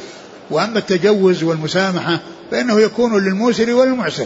وأما 0.51 0.79
التجوز 0.79 1.43
والمسامحة 1.43 2.19
فإنه 2.51 2.79
يكون 2.81 3.23
للموسر 3.23 3.73
وللمعسر 3.73 4.25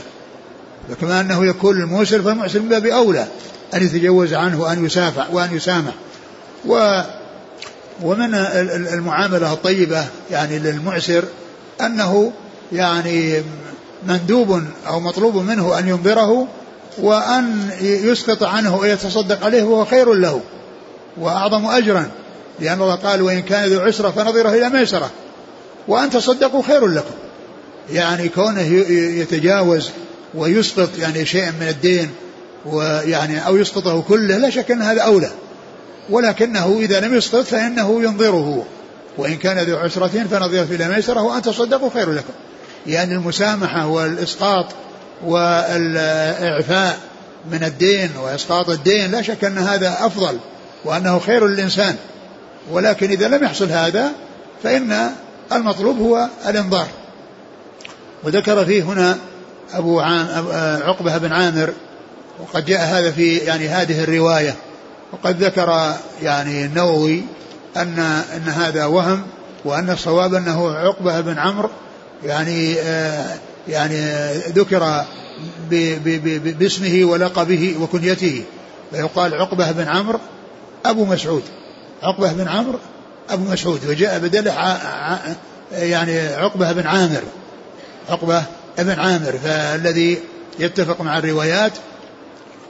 وكما 0.91 1.21
أنه 1.21 1.45
يكون 1.45 1.75
للموسر 1.79 2.21
فالمعسر 2.21 2.59
من 2.59 2.69
باب 2.69 2.85
أولى 2.85 3.27
أن 3.73 3.83
يتجوز 3.83 4.33
عنه 4.33 4.61
وأن 4.61 4.85
يسافح 4.85 5.31
وأن 5.33 5.55
يسامح. 5.55 5.93
و 6.65 7.01
ومن 8.03 8.35
ال- 8.35 8.71
ال- 8.71 8.87
المعاملة 8.87 9.53
الطيبة 9.53 10.05
يعني 10.31 10.59
للمعسر 10.59 11.23
أنه 11.81 12.31
يعني 12.71 13.43
مندوب 14.07 14.63
أو 14.87 14.99
مطلوب 14.99 15.35
منه 15.35 15.79
أن 15.79 15.87
ينظره 15.87 16.47
وأن 16.97 17.69
يسقط 17.81 18.43
عنه 18.43 18.75
ويتصدق 18.75 19.45
عليه 19.45 19.63
وهو 19.63 19.85
خير 19.85 20.13
له 20.13 20.41
وأعظم 21.17 21.65
أجرا. 21.65 22.09
لأن 22.59 22.81
الله 22.81 22.95
قال 22.95 23.21
وإن 23.21 23.41
كان 23.41 23.69
ذو 23.69 23.79
عسرة 23.81 24.09
فنظره 24.11 24.49
إلى 24.49 24.69
ميسرة 24.69 25.09
وأن 25.87 26.09
تصدقوا 26.09 26.63
خير 26.63 26.87
لكم. 26.87 27.13
يعني 27.91 28.29
كونه 28.29 28.61
يتجاوز 28.91 29.89
ويسقط 30.35 30.89
يعني 30.99 31.25
شيئا 31.25 31.51
من 31.51 31.67
الدين 31.67 32.09
ويعني 32.65 33.47
أو 33.47 33.57
يسقطه 33.57 34.01
كله 34.01 34.37
لا 34.37 34.49
شك 34.49 34.71
أن 34.71 34.81
هذا 34.81 35.01
أولى. 35.01 35.31
ولكنه 36.09 36.77
إذا 36.79 36.99
لم 36.99 37.15
يسقط 37.17 37.43
فإنه 37.43 38.03
ينظره. 38.03 38.65
وإن 39.17 39.37
كان 39.37 39.57
ذو 39.57 39.77
عسرة 39.77 40.07
فنظرة 40.07 40.63
إلى 40.63 40.87
ميسرة 40.87 41.21
وأن 41.21 41.41
تصدقوا 41.41 41.89
خير 41.93 42.11
لكم. 42.11 42.33
يعني 42.87 43.13
المسامحة 43.13 43.87
والإسقاط 43.87 44.65
والإعفاء 45.25 46.97
من 47.51 47.63
الدين 47.63 48.09
وإسقاط 48.23 48.69
الدين 48.69 49.11
لا 49.11 49.21
شك 49.21 49.43
أن 49.43 49.57
هذا 49.57 49.97
أفضل 49.99 50.37
وأنه 50.85 51.19
خير 51.19 51.47
للإنسان. 51.47 51.95
ولكن 52.71 53.09
إذا 53.09 53.27
لم 53.27 53.43
يحصل 53.43 53.69
هذا 53.71 54.11
فإن 54.63 55.11
المطلوب 55.51 55.99
هو 55.99 56.29
الإنظار. 56.47 56.87
وذكر 58.25 58.65
فيه 58.65 58.83
هنا 58.83 59.17
أبو 59.73 59.99
عام 59.99 60.27
آه، 60.51 60.83
عقبة 60.83 61.17
بن 61.17 61.31
عامر 61.31 61.73
وقد 62.39 62.65
جاء 62.65 62.81
هذا 62.81 63.11
في 63.11 63.37
يعني 63.37 63.67
هذه 63.67 64.03
الرواية. 64.03 64.55
وقد 65.13 65.43
ذكر 65.43 65.93
يعني 66.21 66.65
النووي 66.65 67.23
أن 67.77 67.99
أن 68.35 68.49
هذا 68.49 68.85
وهم 68.85 69.23
وأن 69.65 69.89
الصواب 69.89 70.33
أنه 70.33 70.71
عقبة 70.71 71.21
بن 71.21 71.39
عمرو 71.39 71.69
يعني 72.23 72.75
آه 72.79 73.37
يعني 73.67 74.29
ذكر 74.37 75.05
باسمه 76.59 77.05
ولقبه 77.05 77.75
وكنيته. 77.81 78.43
فيقال 78.91 79.33
عقبة 79.33 79.71
بن 79.71 79.87
عمرو 79.87 80.19
أبو 80.85 81.05
مسعود. 81.05 81.43
عقبة 82.03 82.33
بن 82.33 82.47
عمرو 82.47 82.79
أبو 83.29 83.43
مسعود. 83.51 83.79
وجاء 83.89 84.19
بدله 84.19 84.77
يعني 85.71 86.19
عقبة 86.19 86.71
بن 86.71 86.87
عامر. 86.87 87.21
عقبة 88.09 88.43
بن 88.77 88.99
عامر 88.99 89.31
فالذي 89.43 90.19
يتفق 90.59 91.01
مع 91.01 91.17
الروايات 91.17 91.73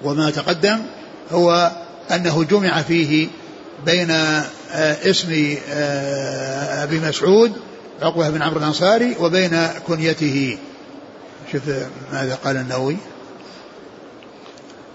وما 0.04 0.30
تقدم 0.30 0.80
هو 1.32 1.72
أنه 2.12 2.44
جمع 2.44 2.82
فيه 2.82 3.28
بين 3.86 4.12
آه، 4.12 4.46
اسم 5.10 5.58
آه، 5.70 6.84
أبي 6.84 7.00
مسعود 7.00 7.54
عقبة 8.02 8.30
بن 8.30 8.42
عمرو 8.42 8.60
الأنصاري 8.60 9.16
وبين 9.20 9.68
كنيته. 9.88 10.58
شوف 11.52 11.62
ماذا 12.14 12.36
قال 12.44 12.58
النووي. 12.58 12.98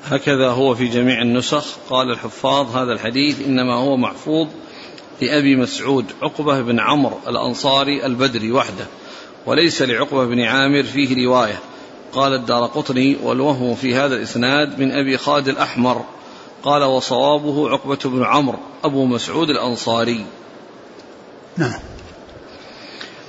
هكذا 0.04 0.48
هو 0.48 0.74
في 0.74 0.88
جميع 0.88 1.22
النسخ. 1.22 1.64
قال 1.90 2.10
الحفاظ 2.10 2.76
هذا 2.76 2.92
الحديث 2.92 3.40
إنما 3.46 3.74
هو 3.74 3.96
محفوظ 3.96 4.48
لأبي 5.22 5.56
مسعود 5.56 6.04
عقبة 6.22 6.60
بن 6.60 6.80
عمرو 6.80 7.18
الأنصاري 7.28 8.06
البدري 8.06 8.52
وحده. 8.52 8.86
وليس 9.46 9.82
لعقبة 9.82 10.24
بن 10.24 10.40
عامر 10.40 10.82
فيه 10.82 11.26
رواية. 11.26 11.58
قال 12.12 12.34
الدار 12.34 12.66
قطني 12.66 13.16
والوهم 13.22 13.74
في 13.74 13.94
هذا 13.94 14.16
الإسناد 14.16 14.78
من 14.78 14.92
أبي 14.92 15.16
خالد 15.16 15.48
الأحمر. 15.48 16.04
قال 16.62 16.82
وصوابه 16.82 17.70
عقبة 17.70 17.98
بن 18.04 18.24
عمرو 18.24 18.58
أبو 18.84 19.06
مسعود 19.06 19.50
الأنصاري. 19.50 20.24
نعم. 21.56 21.80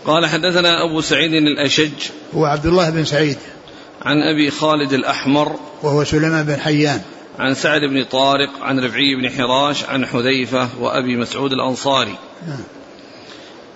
قال 0.06 0.26
حدثنا 0.26 0.86
أبو 0.86 1.02
سعيد 1.02 1.34
الأشج. 1.34 2.10
هو 2.36 2.46
عبد 2.46 2.66
الله 2.66 2.90
بن 2.90 3.06
سعيد. 3.06 3.38
عن 4.02 4.18
أبي 4.22 4.52
خالد 4.52 4.94
الأحمر. 4.94 5.56
وهو 5.84 6.04
سليمان 6.04 6.46
بن 6.46 6.60
حيان. 6.60 7.02
عن 7.40 7.54
سعد 7.54 7.82
بن 7.82 8.04
طارق 8.04 8.50
عن 8.62 8.80
ربعي 8.80 9.16
بن 9.16 9.30
حراش 9.30 9.84
عن 9.84 10.06
حذيفة 10.06 10.70
وأبي 10.80 11.16
مسعود 11.16 11.52
الأنصاري. 11.52 12.16
نعم. 12.48 12.64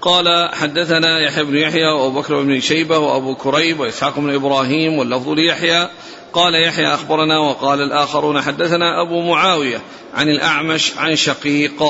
قال 0.06 0.50
حدثنا 0.54 1.20
يحيى 1.20 1.44
بن 1.44 1.58
يحيى 1.58 1.88
وأبو 1.88 2.20
بكر 2.20 2.42
بن 2.42 2.60
شيبة 2.60 2.98
وأبو 2.98 3.36
كريب 3.36 3.80
وإسحاق 3.80 4.20
بن 4.20 4.34
إبراهيم 4.34 4.94
واللفظ 4.94 5.30
ليحيى. 5.30 5.90
قال 6.36 6.56
يحيى 6.56 6.94
أخبرنا 6.94 7.40
وقال 7.40 7.82
الآخرون 7.82 8.42
حدثنا 8.42 9.02
أبو 9.02 9.22
معاوية 9.22 9.82
عن 10.14 10.30
الأعمش 10.30 10.98
عن 10.98 11.16
شقيق 11.16 11.84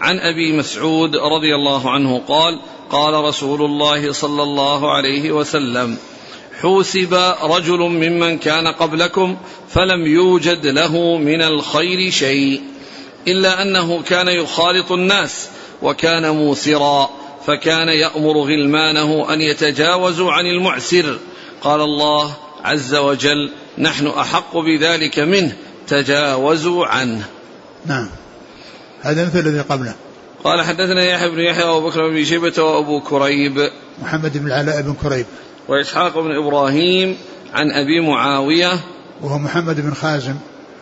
عن 0.00 0.18
أبي 0.18 0.52
مسعود 0.52 1.16
رضي 1.16 1.54
الله 1.54 1.90
عنه 1.90 2.22
قال 2.28 2.60
قال 2.90 3.14
رسول 3.14 3.62
الله 3.62 4.12
صلى 4.12 4.42
الله 4.42 4.92
عليه 4.92 5.32
وسلم 5.32 5.96
حوسب 6.60 7.34
رجل 7.42 7.78
ممن 7.78 8.38
كان 8.38 8.66
قبلكم 8.66 9.36
فلم 9.68 10.06
يوجد 10.06 10.66
له 10.66 11.16
من 11.16 11.42
الخير 11.42 12.10
شيء 12.10 12.62
إلا 13.28 13.62
أنه 13.62 14.02
كان 14.02 14.28
يخالط 14.28 14.92
الناس 14.92 15.48
وكان 15.82 16.30
موسرا 16.30 17.10
فكان 17.48 17.88
يأمر 17.88 18.32
غلمانه 18.32 19.34
أن 19.34 19.40
يتجاوزوا 19.40 20.32
عن 20.32 20.46
المعسر. 20.46 21.18
قال 21.60 21.80
الله 21.80 22.36
عز 22.64 22.94
وجل 22.94 23.50
نحن 23.78 24.06
أحق 24.06 24.56
بذلك 24.56 25.18
منه 25.18 25.56
تجاوزوا 25.86 26.86
عنه. 26.86 27.24
نعم. 27.86 28.10
هذا 29.00 29.24
مثل 29.24 29.38
الذي 29.38 29.60
قبله. 29.60 29.94
قال 30.44 30.62
حدثنا 30.62 31.04
يحيى 31.04 31.30
بن 31.30 31.40
يحيى 31.40 31.64
وأبو 31.64 31.88
بكر 31.88 32.10
بن 32.10 32.24
شيبة 32.24 32.62
وأبو 32.62 33.00
كريب. 33.00 33.70
محمد 34.02 34.38
بن 34.38 34.46
العلاء 34.46 34.82
بن 34.82 34.94
كريب. 35.02 35.26
وإسحاق 35.68 36.18
بن 36.18 36.30
إبراهيم 36.30 37.16
عن 37.54 37.70
أبي 37.70 38.00
معاوية. 38.00 38.80
وهو 39.22 39.38
محمد 39.38 39.80
بن 39.80 39.94
خازم. 39.94 40.34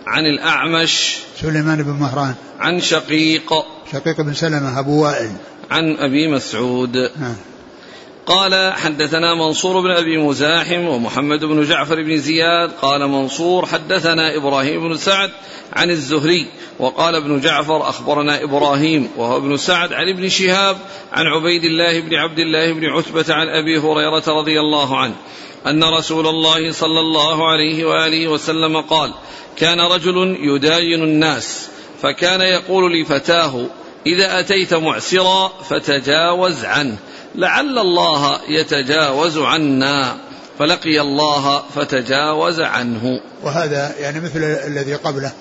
عن 0.07 0.23
الأعمش. 0.25 1.17
سليمان 1.41 1.83
بن 1.83 1.93
مهران. 1.93 2.35
عن 2.59 2.81
شقيق. 2.81 3.53
شقيق 3.93 4.21
بن 4.21 4.35
سلمة 4.35 4.79
أبو 4.79 5.03
وائل. 5.03 5.31
عن 5.71 5.97
أبي 5.97 6.29
مسعود. 6.29 6.97
نعم 6.97 7.37
قال 8.27 8.73
حدثنا 8.73 9.35
منصور 9.35 9.81
بن 9.81 9.91
أبي 9.91 10.19
مزاحم 10.19 10.89
ومحمد 10.89 11.45
بن 11.45 11.65
جعفر 11.65 12.03
بن 12.03 12.17
زياد. 12.17 12.71
قال 12.83 13.09
منصور 13.09 13.67
حدثنا 13.67 14.37
إبراهيم 14.37 14.89
بن 14.89 14.97
سعد 14.97 15.31
عن 15.73 15.91
الزهري. 15.91 16.47
وقال 16.79 17.15
ابن 17.15 17.41
جعفر 17.41 17.89
أخبرنا 17.89 18.43
إبراهيم 18.43 19.09
وهو 19.17 19.37
ابن 19.37 19.57
سعد 19.57 19.93
عن 19.93 20.09
ابن 20.09 20.29
شهاب 20.29 20.77
عن 21.13 21.27
عبيد 21.27 21.65
الله 21.65 22.01
بن 22.01 22.15
عبد 22.15 22.39
الله 22.39 22.73
بن 22.73 22.85
عتبة 22.85 23.35
عن 23.35 23.49
أبي 23.49 23.79
هريرة 23.79 24.23
رضي 24.29 24.61
الله 24.61 24.99
عنه 24.99 25.15
أن 25.67 25.85
رسول 25.85 26.27
الله 26.27 26.73
صلى 26.73 27.01
الله 27.01 27.49
عليه 27.49 27.85
وآله 27.85 28.29
وسلم 28.29 28.81
قال 28.81 29.13
كان 29.57 29.81
رجل 29.81 30.37
يداين 30.41 31.03
الناس 31.03 31.69
فكان 32.03 32.41
يقول 32.41 33.01
لفتاه 33.01 33.67
إذا 34.07 34.41
أتيت 34.41 34.75
معسرا 34.75 35.49
فتجاوز 35.49 36.65
عنه. 36.65 36.97
لعل 37.35 37.79
الله 37.79 38.41
يتجاوز 38.49 39.39
عنا. 39.39 40.17
فلقي 40.59 41.01
الله 41.01 41.63
فتجاوز 41.75 42.61
عنه. 42.61 43.21
وهذا 43.43 43.95
يعني 44.01 44.21
مثل 44.21 44.43
الذي 44.67 44.95
قبله. 44.95 45.33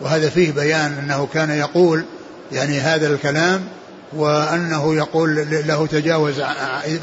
وهذا 0.00 0.30
فيه 0.30 0.52
بيان 0.52 0.98
أنه 0.98 1.28
كان 1.34 1.50
يقول 1.50 2.04
يعني 2.52 2.80
هذا 2.80 3.14
الكلام 3.14 3.64
وأنه 4.12 4.94
يقول 4.94 5.46
له 5.66 5.86
تجاوز 5.86 6.40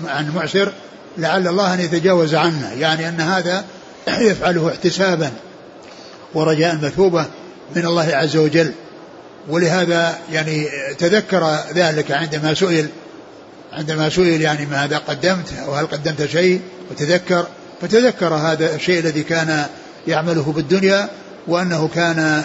عن 0.07 0.31
معسر. 0.35 0.71
لعل 1.17 1.47
الله 1.47 1.73
أن 1.73 1.79
يتجاوز 1.79 2.35
عنا. 2.35 2.73
يعني 2.73 3.09
أن 3.09 3.21
هذا 3.21 3.65
يفعله 4.07 4.69
احتسابا 4.69 5.31
ورجاء 6.33 6.75
مثوبة 6.75 7.25
من 7.75 7.85
الله 7.85 8.15
عز 8.15 8.37
وجل. 8.37 8.73
ولهذا 9.49 10.17
يعني 10.31 10.67
تذكر 10.99 11.57
ذلك 11.75 12.11
عندما 12.11 12.53
سئل 12.53 12.87
عندما 13.73 14.09
سئل 14.09 14.41
يعني 14.41 14.65
ماذا 14.65 14.97
قدمت 14.97 15.53
أو 15.65 15.73
هل 15.73 15.85
قدمت 15.85 16.25
شيء 16.25 16.61
وتذكر 16.91 17.47
فتذكر 17.81 18.33
هذا 18.33 18.75
الشيء 18.75 18.99
الذي 18.99 19.23
كان 19.23 19.65
يعمله 20.07 20.53
بالدنيا 20.55 21.09
وأنه 21.47 21.89
كان 21.95 22.43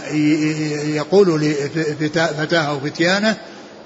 يقول 0.95 1.55
لفتاه 2.01 2.63
أو 2.63 2.81
فتيانة 2.81 3.37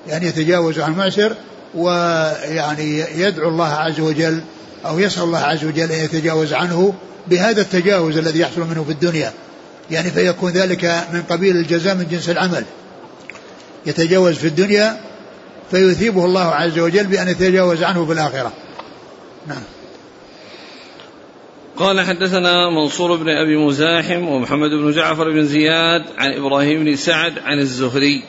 يعني 0.09 0.27
يتجاوز 0.27 0.79
عن 0.79 0.93
معسر 0.93 1.35
ويعني 1.75 3.05
يدعو 3.17 3.49
الله 3.49 3.69
عز 3.69 4.01
وجل 4.01 4.41
أو 4.87 4.99
يسأل 4.99 5.23
الله 5.23 5.39
عز 5.39 5.65
وجل 5.65 5.93
أن 5.93 6.05
يتجاوز 6.05 6.53
عنه 6.53 6.95
بهذا 7.27 7.61
التجاوز 7.61 8.17
الذي 8.17 8.41
يحصل 8.41 8.61
منه 8.61 8.85
في 8.85 8.93
الدنيا. 8.93 9.33
يعني 9.91 10.11
فيكون 10.11 10.53
ذلك 10.53 10.85
من 11.13 11.23
قبيل 11.23 11.57
الجزاء 11.57 11.95
من 11.95 12.07
جنس 12.11 12.31
العمل. 12.31 12.65
يتجاوز 13.87 14.35
في 14.35 14.47
الدنيا 14.47 15.01
فيثيبه 15.71 16.25
الله 16.25 16.45
عز 16.45 16.79
وجل 16.79 17.07
بأن 17.07 17.29
يتجاوز 17.29 17.83
عنه 17.83 18.07
في 18.07 18.13
الآخرة. 18.13 18.53
نعم. 19.47 19.63
قال 21.77 22.01
حدثنا 22.01 22.71
منصور 22.71 23.17
بن 23.17 23.29
أبي 23.29 23.57
مزاحم 23.57 24.29
ومحمد 24.29 24.71
بن 24.71 24.93
جعفر 24.93 25.31
بن 25.33 25.47
زياد 25.47 26.03
عن 26.19 26.33
إبراهيم 26.33 26.85
بن 26.85 26.97
سعد 26.97 27.39
عن 27.39 27.59
الزهري. 27.59 28.25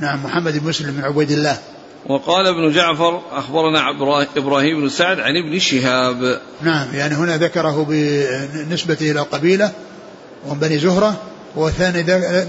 نعم 0.00 0.24
محمد 0.24 0.58
بن 0.58 0.68
مسلم 0.68 0.90
بن 0.90 1.04
عبيد 1.04 1.30
الله. 1.30 1.58
وقال 2.06 2.46
ابن 2.46 2.72
جعفر 2.72 3.22
أخبرنا 3.32 3.90
إبراهيم 4.36 4.80
بن 4.80 4.88
سعد 4.88 5.20
عن 5.20 5.36
ابن 5.36 5.58
شهاب. 5.58 6.40
نعم 6.62 6.94
يعني 6.94 7.14
هنا 7.14 7.36
ذكره 7.36 7.86
بنسبة 7.88 8.96
إلى 9.00 9.20
القبيلة 9.20 9.72
ومن 10.46 10.58
بني 10.58 10.78
زهرة 10.78 11.22
والثاني 11.56 12.02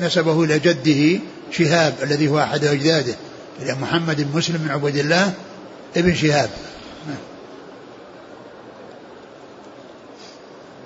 نسبه 0.06 0.44
إلى 0.44 0.60
جده. 0.60 1.20
شهاب 1.52 1.96
الذي 2.04 2.28
هو 2.28 2.40
أحد 2.40 2.64
أجداده 2.64 3.16
إلى 3.62 3.76
محمد 3.82 4.22
بن 4.22 4.38
مسلم 4.38 4.58
بن 4.58 4.72
عبد 4.72 4.96
الله 4.96 5.34
ابن 5.98 6.16
شهاب. 6.16 6.50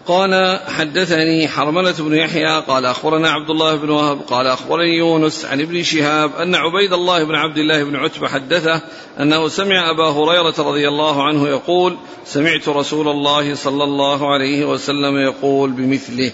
قال 0.07 0.59
حدثني 0.67 1.47
حرملة 1.47 1.91
بن 1.99 2.13
يحيى 2.13 2.59
قال 2.67 2.85
أخبرنا 2.85 3.29
عبد 3.29 3.49
الله 3.49 3.75
بن 3.75 3.89
وهب 3.89 4.21
قال 4.21 4.47
أخبرني 4.47 4.97
يونس 4.97 5.45
عن 5.45 5.61
ابن 5.61 5.83
شهاب 5.83 6.35
أن 6.35 6.55
عبيد 6.55 6.93
الله 6.93 7.23
بن 7.23 7.35
عبد 7.35 7.57
الله 7.57 7.83
بن 7.83 7.95
عتبة 7.95 8.27
حدثه 8.27 8.81
أنه 9.19 9.47
سمع 9.47 9.91
أبا 9.91 10.09
هريرة 10.09 10.55
رضي 10.59 10.87
الله 10.87 11.23
عنه 11.23 11.47
يقول 11.47 11.97
سمعت 12.25 12.69
رسول 12.69 13.07
الله 13.07 13.55
صلى 13.55 13.83
الله 13.83 14.33
عليه 14.33 14.65
وسلم 14.65 15.17
يقول 15.17 15.71
بمثله. 15.71 16.31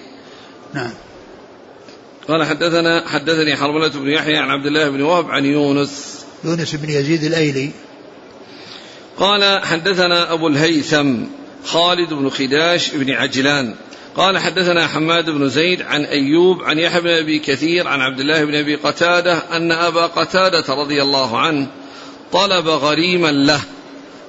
نعم. 0.73 0.91
قال 2.29 2.45
حدثنا 2.45 3.03
حدثني 3.07 3.55
حرملة 3.55 3.87
بن 3.87 4.09
يحيى 4.09 4.37
عن 4.37 4.49
عبد 4.49 4.65
الله 4.65 4.89
بن 4.89 5.01
وهب 5.01 5.31
عن 5.31 5.45
يونس. 5.45 6.25
يونس 6.43 6.75
بن 6.75 6.89
يزيد 6.89 7.23
الأيلي. 7.23 7.71
قال 9.17 9.63
حدثنا 9.65 10.33
أبو 10.33 10.47
الهيثم 10.47 11.15
خالد 11.65 12.13
بن 12.13 12.29
خداش 12.29 12.89
بن 12.89 13.11
عجلان. 13.11 13.75
قال 14.15 14.37
حدثنا 14.37 14.87
حماد 14.87 15.29
بن 15.29 15.49
زيد 15.49 15.81
عن 15.81 16.05
أيوب 16.05 16.63
عن 16.63 16.79
يحيى 16.79 17.01
بن 17.01 17.09
أبي 17.09 17.39
كثير 17.39 17.87
عن 17.87 18.01
عبد 18.01 18.19
الله 18.19 18.45
بن 18.45 18.55
أبي 18.55 18.75
قتادة 18.75 19.37
أن 19.57 19.71
أبا 19.71 20.05
قتادة 20.05 20.73
رضي 20.73 21.01
الله 21.01 21.37
عنه 21.37 21.67
طلب 22.31 22.67
غريما 22.67 23.31
له 23.31 23.61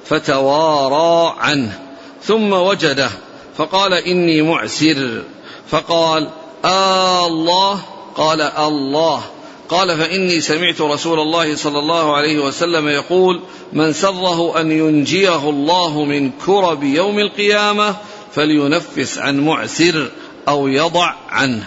فتوارى 0.04 1.36
عنه 1.38 1.78
ثم 2.22 2.52
وجده 2.52 3.10
فقال 3.56 3.92
إني 3.92 4.42
معسر. 4.42 5.22
فقال 5.68 6.28
آه 6.64 7.27
الله. 7.27 7.81
قال 8.16 8.40
الله. 8.40 9.23
قال 9.68 9.99
فإني 9.99 10.40
سمعت 10.40 10.81
رسول 10.81 11.20
الله 11.20 11.57
صلى 11.57 11.79
الله 11.79 12.16
عليه 12.16 12.38
وسلم 12.38 12.88
يقول 12.88 13.40
من 13.73 13.92
سره 13.92 14.61
أن 14.61 14.70
ينجيه 14.73 15.51
الله 15.51 16.05
من 16.05 16.31
كرب 16.46 16.83
يوم 16.83 17.18
القيامة 17.18 17.96
فلينفس 18.35 19.18
عن 19.18 19.40
معسر 19.40 20.11
أو 20.49 20.68
يضع 20.68 21.14
عنه. 21.29 21.64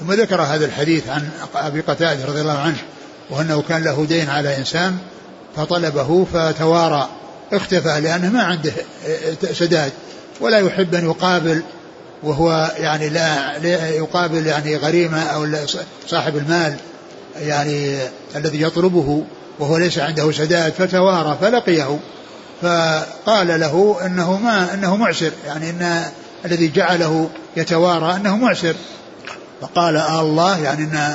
ثم 0.00 0.12
ذكر 0.12 0.42
هذا 0.42 0.66
الحديث 0.66 1.08
عن 1.08 1.30
أبي 1.54 1.80
قتادة 1.80 2.26
رضي 2.26 2.40
الله 2.40 2.58
عنه 2.58 2.82
وأنه 3.30 3.62
كان 3.68 3.84
له 3.84 4.04
دين 4.04 4.30
على 4.30 4.56
إنسان 4.56 4.98
فطلبه 5.56 6.26
فتوارى. 6.32 7.08
اختفى 7.52 8.00
لأنه 8.00 8.30
ما 8.30 8.42
عنده 8.42 8.72
سداد 9.52 9.92
ولا 10.40 10.58
يحب 10.58 10.94
أن 10.94 11.04
يقابل 11.04 11.62
وهو 12.22 12.72
يعني 12.78 13.08
لا, 13.08 13.56
يقابل 13.88 14.46
يعني 14.46 14.76
غريمة 14.76 15.22
أو 15.22 15.46
صاحب 16.06 16.36
المال 16.36 16.76
يعني 17.40 17.96
الذي 18.36 18.62
يطلبه 18.62 19.24
وهو 19.58 19.76
ليس 19.76 19.98
عنده 19.98 20.32
سداد 20.32 20.72
فتوارى 20.72 21.38
فلقيه. 21.40 21.98
فقال 22.62 23.60
له 23.60 23.96
إنه 24.06 24.38
ما 24.38 24.74
إنه 24.74 24.96
معسر 24.96 25.32
يعني 25.46 25.70
إن 25.70 26.02
الذي 26.44 26.68
جعله 26.68 27.30
يتوارى 27.56 28.16
إنه 28.16 28.36
معسر. 28.36 28.74
فقال 29.60 29.96
آه 29.96 30.20
الله 30.20 30.58
يعني 30.58 30.84
ان 30.84 31.14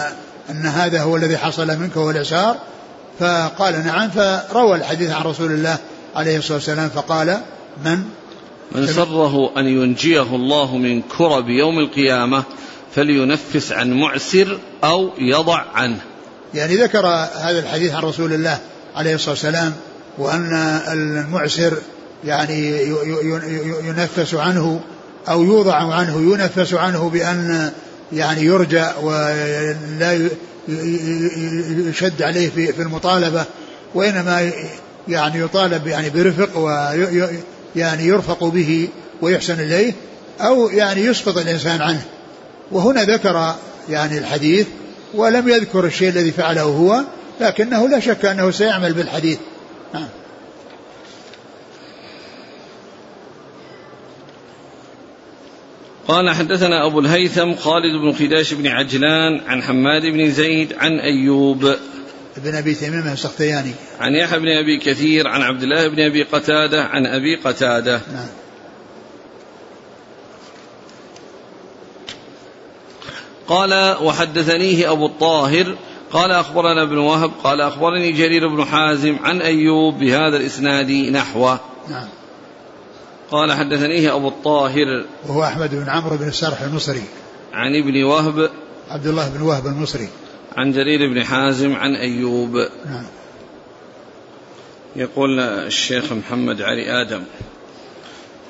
إن 0.50 0.66
هذا 0.66 1.02
هو 1.02 1.16
الذي 1.16 1.38
حصل 1.38 1.68
منك 1.68 1.98
هو 1.98 2.10
الاعسار 2.10 2.58
فقال 3.20 3.86
نعم 3.86 4.10
فروى 4.10 4.76
الحديث 4.76 5.12
عن 5.12 5.22
رسول 5.24 5.52
الله 5.52 5.78
عليه 6.16 6.38
الصلاة 6.38 6.58
والسلام 6.58 6.90
فقال 6.90 7.40
من؟ 7.86 8.04
من 8.72 8.88
سره 8.88 9.52
أن 9.58 9.66
ينجيه 9.66 10.36
الله 10.36 10.78
من 10.78 11.02
كرب 11.02 11.50
يوم 11.50 11.80
القيامة 11.80 12.44
فلينفس 12.96 13.72
عن 13.72 13.94
معسر 13.94 14.60
أو 14.84 15.10
يضع 15.18 15.64
عنه. 15.74 16.00
يعني 16.54 16.76
ذكر 16.76 17.06
هذا 17.36 17.60
الحديث 17.60 17.94
عن 17.94 18.04
رسول 18.04 18.34
الله 18.34 18.60
عليه 18.96 19.16
الصلاة 19.16 19.32
والسلام 19.32 19.74
وأن 20.18 20.54
المعسر 20.92 21.78
يعني 22.24 22.88
ينفس 23.84 24.34
عنه 24.34 24.82
أو 25.30 25.44
يوضع 25.44 25.76
عنه 25.76 26.34
ينفس 26.34 26.74
عنه 26.74 27.10
بأن 27.10 27.72
يعني 28.14 28.42
يرجى 28.42 28.86
ولا 29.02 30.30
يشد 31.88 32.22
عليه 32.22 32.50
في 32.50 32.82
المطالبة 32.82 33.46
وإنما 33.96 34.52
يعني 35.08 35.40
يطالب 35.40 35.88
يعني 35.88 36.10
برفق 36.10 36.58
يعني 37.76 38.04
يرفق 38.04 38.44
به 38.44 38.88
ويحسن 39.22 39.60
إليه 39.60 39.94
أو 40.42 40.70
يعني 40.70 41.02
يسقط 41.02 41.38
الإنسان 41.38 41.82
عنه. 41.82 42.06
وهنا 42.72 43.04
ذكر 43.04 43.56
يعني 43.90 44.18
الحديث 44.18 44.68
ولم 45.14 45.50
يذكر 45.50 45.86
الشيء 45.86 46.10
الذي 46.10 46.32
فعله 46.32 46.62
هو 46.62 47.02
لكنه 47.42 47.90
لا 47.90 48.00
شك 48.00 48.26
أنه 48.26 48.52
سيعمل 48.52 48.94
بالحديث. 48.94 49.38
نعم. 49.94 50.08
قال 56.08 56.30
حدثنا 56.30 56.86
أبو 56.86 57.00
الهيثم 57.00 57.54
خالد 57.56 58.02
بن 58.02 58.14
خداش 58.14 58.54
بن 58.54 58.68
عجلان 58.68 59.42
عن 59.48 59.62
حماد 59.62 60.02
بن 60.02 60.32
زيد 60.32 60.74
عن 60.74 61.00
أيوب. 61.00 61.76
بن 62.38 62.56
أبي 62.56 62.76
تميم 62.76 63.08
السختياني 63.08 63.72
عن 64.00 64.14
يحيى 64.14 64.40
بن 64.40 64.48
أبي 64.48 64.78
كثير 64.78 65.28
عن 65.28 65.42
عبد 65.42 65.64
الله 65.64 65.88
بن 65.88 66.00
أبي 66.00 66.24
قتادة 66.24 66.84
عن 66.84 67.06
أبي 67.06 67.36
قتادة. 67.36 68.02
نعم. 68.14 68.28
قال 73.48 73.98
وحدثنيه 74.04 74.92
أبو 74.92 75.06
الطاهر 75.06 75.76
قال 76.12 76.32
أخبرنا 76.32 76.84
ابن 76.84 76.98
وهب 76.98 77.32
قال 77.44 77.62
أخبرني 77.62 78.12
جرير 78.12 78.48
بن 78.48 78.66
حازم 78.66 79.18
عن 79.24 79.42
أيوب 79.42 80.00
بهذا 80.00 80.38
الإسناد 80.38 80.92
نحوه. 80.92 81.60
نعم. 81.90 82.08
قال 83.32 83.54
حدثنيه 83.54 84.16
أبو 84.16 84.28
الطاهر. 84.28 85.06
وهو 85.28 85.44
أحمد 85.44 85.76
بن 85.76 85.90
عمرو 85.90 86.18
بن 86.18 86.28
السرح 86.28 86.62
المصري. 86.62 87.04
عن 87.54 87.76
ابن 87.76 88.04
وهب. 88.04 88.50
عبد 88.90 89.08
الله 89.08 89.30
بن 89.30 89.42
وهب 89.42 89.66
المصري. 89.66 90.10
عن 90.56 90.72
جرير 90.72 91.14
بن 91.14 91.24
حازم 91.24 91.76
عن 91.76 91.96
أيوب. 91.96 92.56
نعم. 92.86 93.06
يقول 94.96 95.40
الشيخ 95.40 96.14
محمد 96.14 96.62
علي 96.62 97.02
آدم 97.02 97.24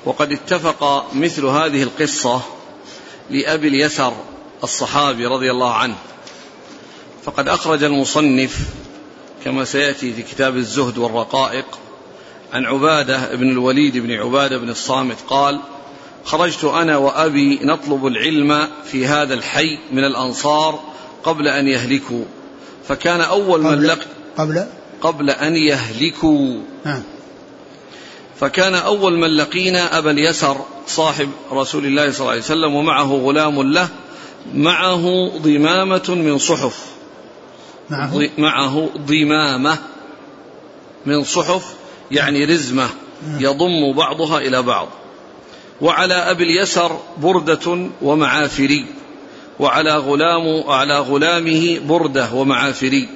وقد 0.04 0.32
اتفق 0.32 1.14
مثل 1.14 1.46
هذه 1.46 1.82
القصة 1.82 2.42
لأبي 3.30 3.68
اليسر 3.68 4.12
الصحابي 4.64 5.26
رضي 5.26 5.50
الله 5.50 5.74
عنه 5.74 5.96
فقد 7.24 7.48
أخرج 7.48 7.82
المصنف 7.82 8.58
كما 9.44 9.64
سيأتي 9.64 10.12
في 10.12 10.22
كتاب 10.22 10.56
الزهد 10.56 10.98
والرقائق 10.98 11.66
عن 12.52 12.64
عبادة 12.64 13.34
بن 13.34 13.50
الوليد 13.50 13.98
بن 13.98 14.12
عبادة 14.12 14.58
بن 14.58 14.70
الصامت 14.70 15.16
قال 15.28 15.60
خرجت 16.24 16.64
أنا 16.64 16.96
وأبي 16.96 17.58
نطلب 17.62 18.06
العلم 18.06 18.68
في 18.84 19.06
هذا 19.06 19.34
الحي 19.34 19.78
من 19.92 20.04
الأنصار 20.04 20.95
قبل 21.26 21.48
أن 21.48 21.68
يهلكوا. 21.68 22.24
فكان 22.88 23.20
أول 23.20 23.62
من 23.62 23.82
لق 23.82 23.98
قبل؟ 24.38 24.66
قبل 25.02 25.30
أن 25.30 25.56
يهلكوا. 25.56 26.60
نعم. 26.84 27.02
فكان 28.40 28.74
أول 28.74 29.18
من 29.18 29.36
لقينا 29.36 29.98
أبا 29.98 30.10
اليسر 30.10 30.56
صاحب 30.86 31.28
رسول 31.52 31.86
الله 31.86 32.10
صلى 32.10 32.20
الله 32.20 32.30
عليه 32.30 32.40
وسلم 32.40 32.74
ومعه 32.74 33.12
غلام 33.12 33.62
له 33.62 33.88
معه 34.54 35.32
ضمامة 35.38 36.04
من 36.08 36.38
صحف. 36.38 36.84
معه؟ 37.90 38.28
معه 38.38 38.90
ضمامة 38.98 39.78
من 41.06 41.24
صحف 41.24 41.74
يعني 42.10 42.44
رزمة 42.44 42.88
يضم 43.38 43.92
بعضها 43.96 44.38
إلى 44.38 44.62
بعض. 44.62 44.88
وعلى 45.80 46.14
أبي 46.14 46.44
اليسر 46.44 47.00
بردة 47.18 47.88
ومعافري. 48.02 48.86
وعلى 49.60 49.96
غلام 49.96 50.70
على 50.70 50.98
غلامه 50.98 51.78
بردة 51.78 52.32
ومعافري. 52.32 53.08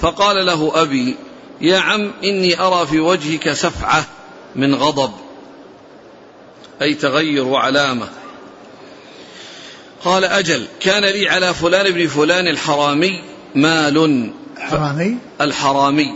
فقال 0.00 0.46
له 0.46 0.82
أبي 0.82 1.16
يا 1.60 1.78
عم 1.78 2.10
إني 2.24 2.60
أرى 2.60 2.86
في 2.86 3.00
وجهك 3.00 3.52
سفعة 3.52 4.06
من 4.56 4.74
غضب. 4.74 5.12
أي 6.82 6.94
تغير 6.94 7.44
وعلامة. 7.44 8.08
قال 10.04 10.24
أجل 10.24 10.66
كان 10.80 11.04
لي 11.04 11.28
على 11.28 11.54
فلان 11.54 11.90
بن 11.90 12.06
فلان 12.06 12.48
الحرامي 12.48 13.22
مال. 13.54 14.30
حرامي؟ 14.58 15.16
الحرامي. 15.40 16.14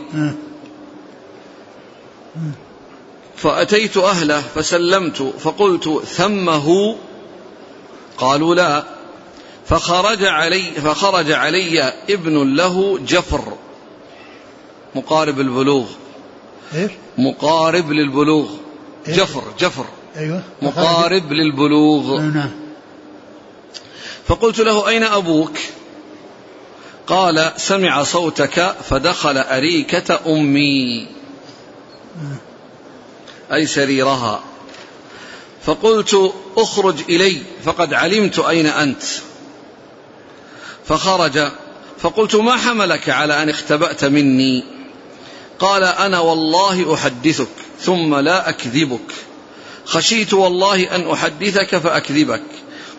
فأتيت 3.36 3.96
أهله 3.96 4.40
فسلمت 4.40 5.34
فقلت 5.38 6.02
ثمه؟ 6.04 6.96
قالوا 8.18 8.54
لا. 8.54 8.97
فخرج 9.68 10.24
علي 10.24 10.62
فخرج 10.62 11.32
علي 11.32 11.92
ابن 12.10 12.56
له 12.56 12.98
جفر 12.98 13.52
مقارب 14.94 15.40
البلوغ 15.40 15.86
إيش؟ 16.74 16.90
مقارب 17.18 17.92
للبلوغ؟ 17.92 18.48
جفر 19.06 19.42
جفر. 19.58 19.84
أيوه. 20.16 20.42
مقارب 20.62 21.32
للبلوغ. 21.32 22.20
نعم. 22.20 22.50
فقلت 24.26 24.58
له 24.58 24.88
أين 24.88 25.02
أبوك؟ 25.02 25.58
قال 27.06 27.52
سمع 27.56 28.02
صوتك 28.02 28.76
فدخل 28.88 29.38
أريكة 29.38 30.20
أمي. 30.26 31.06
أي 33.52 33.66
سريرها. 33.66 34.40
فقلت 35.64 36.32
اخرج 36.56 36.96
إلي 37.08 37.42
فقد 37.64 37.94
علمت 37.94 38.38
أين 38.38 38.66
أنت. 38.66 39.02
فخرج. 40.88 41.48
فقلت 41.98 42.34
ما 42.34 42.56
حملك 42.56 43.08
على 43.08 43.42
أن 43.42 43.48
اختبأت 43.48 44.04
مني؟ 44.04 44.64
قال 45.58 45.84
أنا 45.84 46.18
والله 46.18 46.94
أحدثك 46.94 47.48
ثم 47.80 48.14
لا 48.14 48.48
أكذبك. 48.48 49.14
خشيت 49.84 50.34
والله 50.34 50.94
أن 50.94 51.10
أحدثك 51.10 51.78
فأكذبك 51.78 52.42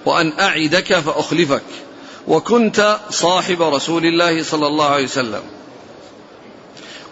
وأن 0.05 0.39
أعدك 0.39 0.99
فأخلفك 0.99 1.63
وكنت 2.27 2.99
صاحب 3.09 3.61
رسول 3.61 4.05
الله 4.05 4.43
صلى 4.43 4.67
الله 4.67 4.85
عليه 4.85 5.03
وسلم. 5.03 5.41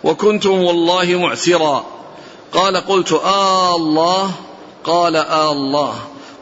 وكنتم 0.04 0.52
والله 0.52 1.06
معسرا. 1.06 1.86
قال 2.54 2.78
قلت 2.78 3.13
آه 3.13 3.76
الله 3.76 4.32
قال 4.84 5.16
آه 5.16 5.52
الله. 5.52 5.96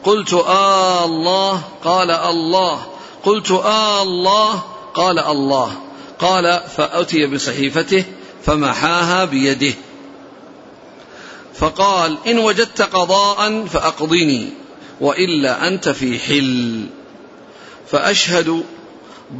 قلت 0.04 0.34
آه 0.34 1.04
الله 1.04 1.62
قال 1.84 2.10
الله. 2.10 2.95
قلت 3.26 3.50
آه 3.50 4.02
الله. 4.02 4.62
قال 4.94 5.18
الله. 5.18 5.72
قال 6.18 6.60
فأتي 6.76 7.26
بصحيفته 7.26 8.04
فمحاها 8.44 9.24
بيده. 9.24 9.74
فقال 11.54 12.16
إن 12.26 12.38
وجدت 12.38 12.82
قضاء 12.82 13.66
فأقضني 13.66 14.50
وإلا 15.00 15.68
أنت 15.68 15.88
في 15.88 16.18
حل. 16.18 16.86
فأشهد 17.90 18.62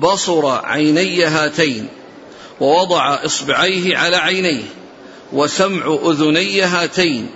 بصر 0.00 0.46
عيني 0.46 1.24
هاتين 1.24 1.88
ووضع 2.60 3.24
إصبعيه 3.24 3.96
على 3.96 4.16
عينيه 4.16 4.62
وسمع 5.32 5.98
أذني 6.04 6.62
هاتين 6.62 7.30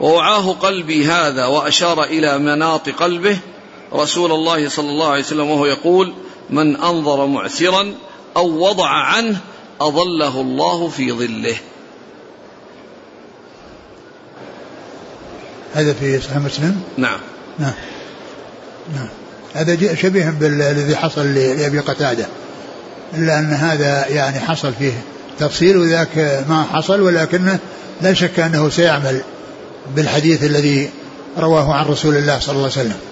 ووعاه 0.00 0.52
قلبي 0.52 1.04
هذا 1.04 1.46
وأشار 1.46 2.04
إلى 2.04 2.38
مناط 2.38 2.88
قلبه 2.88 3.38
رسول 3.94 4.32
الله 4.32 4.68
صلى 4.68 4.88
الله 4.88 5.08
عليه 5.08 5.22
وسلم 5.22 5.50
وهو 5.50 5.66
يقول 5.66 6.14
من 6.50 6.76
أنظر 6.76 7.26
معسرا 7.26 7.94
أو 8.36 8.68
وضع 8.68 8.88
عنه 8.88 9.40
أظله 9.80 10.40
الله 10.40 10.88
في 10.88 11.12
ظله. 11.12 11.56
هذا 15.74 15.92
في 15.92 16.20
صحيح 16.20 16.36
مسلم؟ 16.36 16.82
نعم. 16.96 17.18
نعم. 17.58 17.72
نعم. 18.94 19.08
هذا 19.54 19.94
شبيه 19.94 20.30
بالذي 20.40 20.96
حصل 20.96 21.34
لأبي 21.34 21.78
قتادة. 21.78 22.26
إلا 23.14 23.38
أن 23.38 23.52
هذا 23.52 24.08
يعني 24.08 24.40
حصل 24.40 24.72
فيه 24.78 24.92
تفصيل 25.38 25.76
وذاك 25.76 26.44
ما 26.48 26.66
حصل 26.72 27.00
ولكنه 27.00 27.58
لا 28.02 28.14
شك 28.14 28.40
أنه 28.40 28.68
سيعمل 28.68 29.20
بالحديث 29.96 30.44
الذي 30.44 30.90
رواه 31.38 31.74
عن 31.74 31.86
رسول 31.86 32.16
الله 32.16 32.38
صلى 32.38 32.52
الله 32.52 32.62
عليه 32.62 32.72
وسلم. 32.72 33.09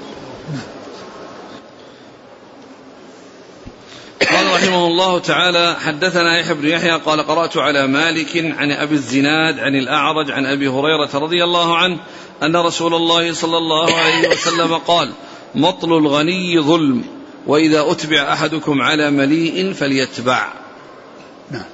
قال 4.30 4.54
رحمه 4.54 4.86
الله 4.86 5.18
تعالى 5.18 5.76
حدثنا 5.80 6.38
يحيى 6.38 6.54
بن 6.54 6.68
يحيى 6.68 6.92
قال 6.92 7.26
قرأت 7.26 7.56
على 7.56 7.86
مالك 7.86 8.36
عن 8.36 8.70
أبي 8.70 8.94
الزناد 8.94 9.58
عن 9.58 9.74
الأعرج 9.74 10.30
عن 10.30 10.46
أبي 10.46 10.68
هريرة 10.68 11.10
رضي 11.14 11.44
الله 11.44 11.76
عنه 11.76 11.98
أن 12.42 12.56
رسول 12.56 12.94
الله 12.94 13.32
صلى 13.32 13.56
الله 13.58 13.94
عليه 13.94 14.28
وسلم 14.28 14.74
قال 14.74 15.12
مطل 15.54 15.92
الغني 15.92 16.60
ظلم 16.60 17.04
وإذا 17.46 17.90
أتبع 17.90 18.32
أحدكم 18.32 18.82
على 18.82 19.10
مليء 19.10 19.72
فليتبع. 19.72 20.48
نعم. 21.50 21.64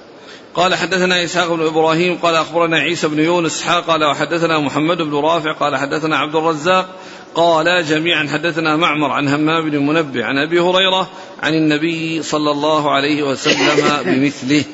قال 0.54 0.74
حدثنا 0.74 1.24
إسحاق 1.24 1.52
بن 1.52 1.66
إبراهيم 1.66 2.18
قال 2.18 2.34
أخبرنا 2.34 2.76
عيسى 2.78 3.08
بن 3.08 3.18
يونس 3.18 3.62
حا 3.62 3.80
قال 3.80 4.04
وحدثنا 4.04 4.58
محمد 4.58 4.96
بن 4.96 5.14
رافع 5.14 5.52
قال 5.52 5.76
حدثنا 5.76 6.16
عبد 6.16 6.34
الرزاق 6.34 6.88
قال 7.34 7.84
جميعا 7.86 8.28
حدثنا 8.28 8.76
معمر 8.76 9.10
عن 9.10 9.28
همام 9.28 9.70
بن 9.70 9.86
منبه 9.86 10.24
عن 10.24 10.38
أبي 10.38 10.60
هريرة 10.60 11.10
عن 11.42 11.54
النبي 11.54 12.22
صلى 12.22 12.50
الله 12.50 12.90
عليه 12.90 13.22
وسلم 13.22 14.02
بمثله. 14.06 14.64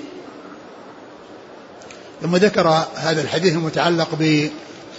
ثم 2.23 2.37
ذكر 2.37 2.69
هذا 2.95 3.23
الحديث 3.23 3.55
المتعلق 3.55 4.09
ب 4.21 4.49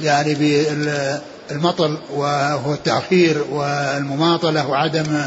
يعني 0.02 0.34
بالمطل 0.34 1.98
وهو 2.14 2.74
التأخير 2.74 3.46
والمماطلة 3.50 4.68
وعدم 4.68 5.22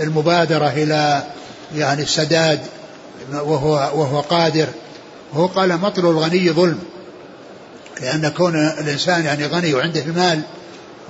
المبادرة 0.00 0.68
إلى 0.68 1.22
يعني 1.76 2.02
السداد 2.02 2.60
وهو 3.32 3.72
وهو 3.72 4.20
قادر. 4.20 4.66
وهو 5.32 5.46
قال 5.46 5.78
مطل 5.80 6.06
الغني 6.06 6.50
ظلم 6.50 6.78
لأن 8.00 8.28
كون 8.28 8.56
الإنسان 8.56 9.24
يعني 9.24 9.46
غني 9.46 9.74
وعنده 9.74 10.00
المال 10.00 10.42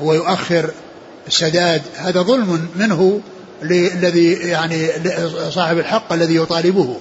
ويؤخر 0.02 0.70
السداد 1.26 1.82
هذا 1.96 2.22
ظلم 2.22 2.68
منه 2.76 3.20
الذي 3.62 4.32
يعني 4.32 4.88
صاحب 5.50 5.78
الحق 5.78 6.12
الذي 6.12 6.36
يطالبه. 6.36 6.96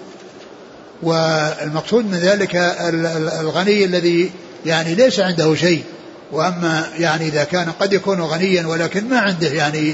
والمقصود 1.03 2.05
من 2.05 2.17
ذلك 2.17 2.55
الغني 3.41 3.85
الذي 3.85 4.31
يعني 4.65 4.95
ليس 4.95 5.19
عنده 5.19 5.55
شيء. 5.55 5.83
وأما 6.31 6.87
يعني 6.99 7.27
إذا 7.27 7.43
كان 7.43 7.71
قد 7.79 7.93
يكون 7.93 8.21
غنيا 8.21 8.67
ولكن 8.67 9.09
ما 9.09 9.19
عنده 9.19 9.47
يعني 9.47 9.93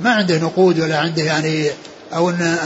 ما 0.00 0.10
عنده 0.10 0.38
نقود 0.38 0.80
ولا 0.80 0.98
عنده 0.98 1.22
يعني 1.22 1.66
أو 2.14 2.30
أن 2.30 2.56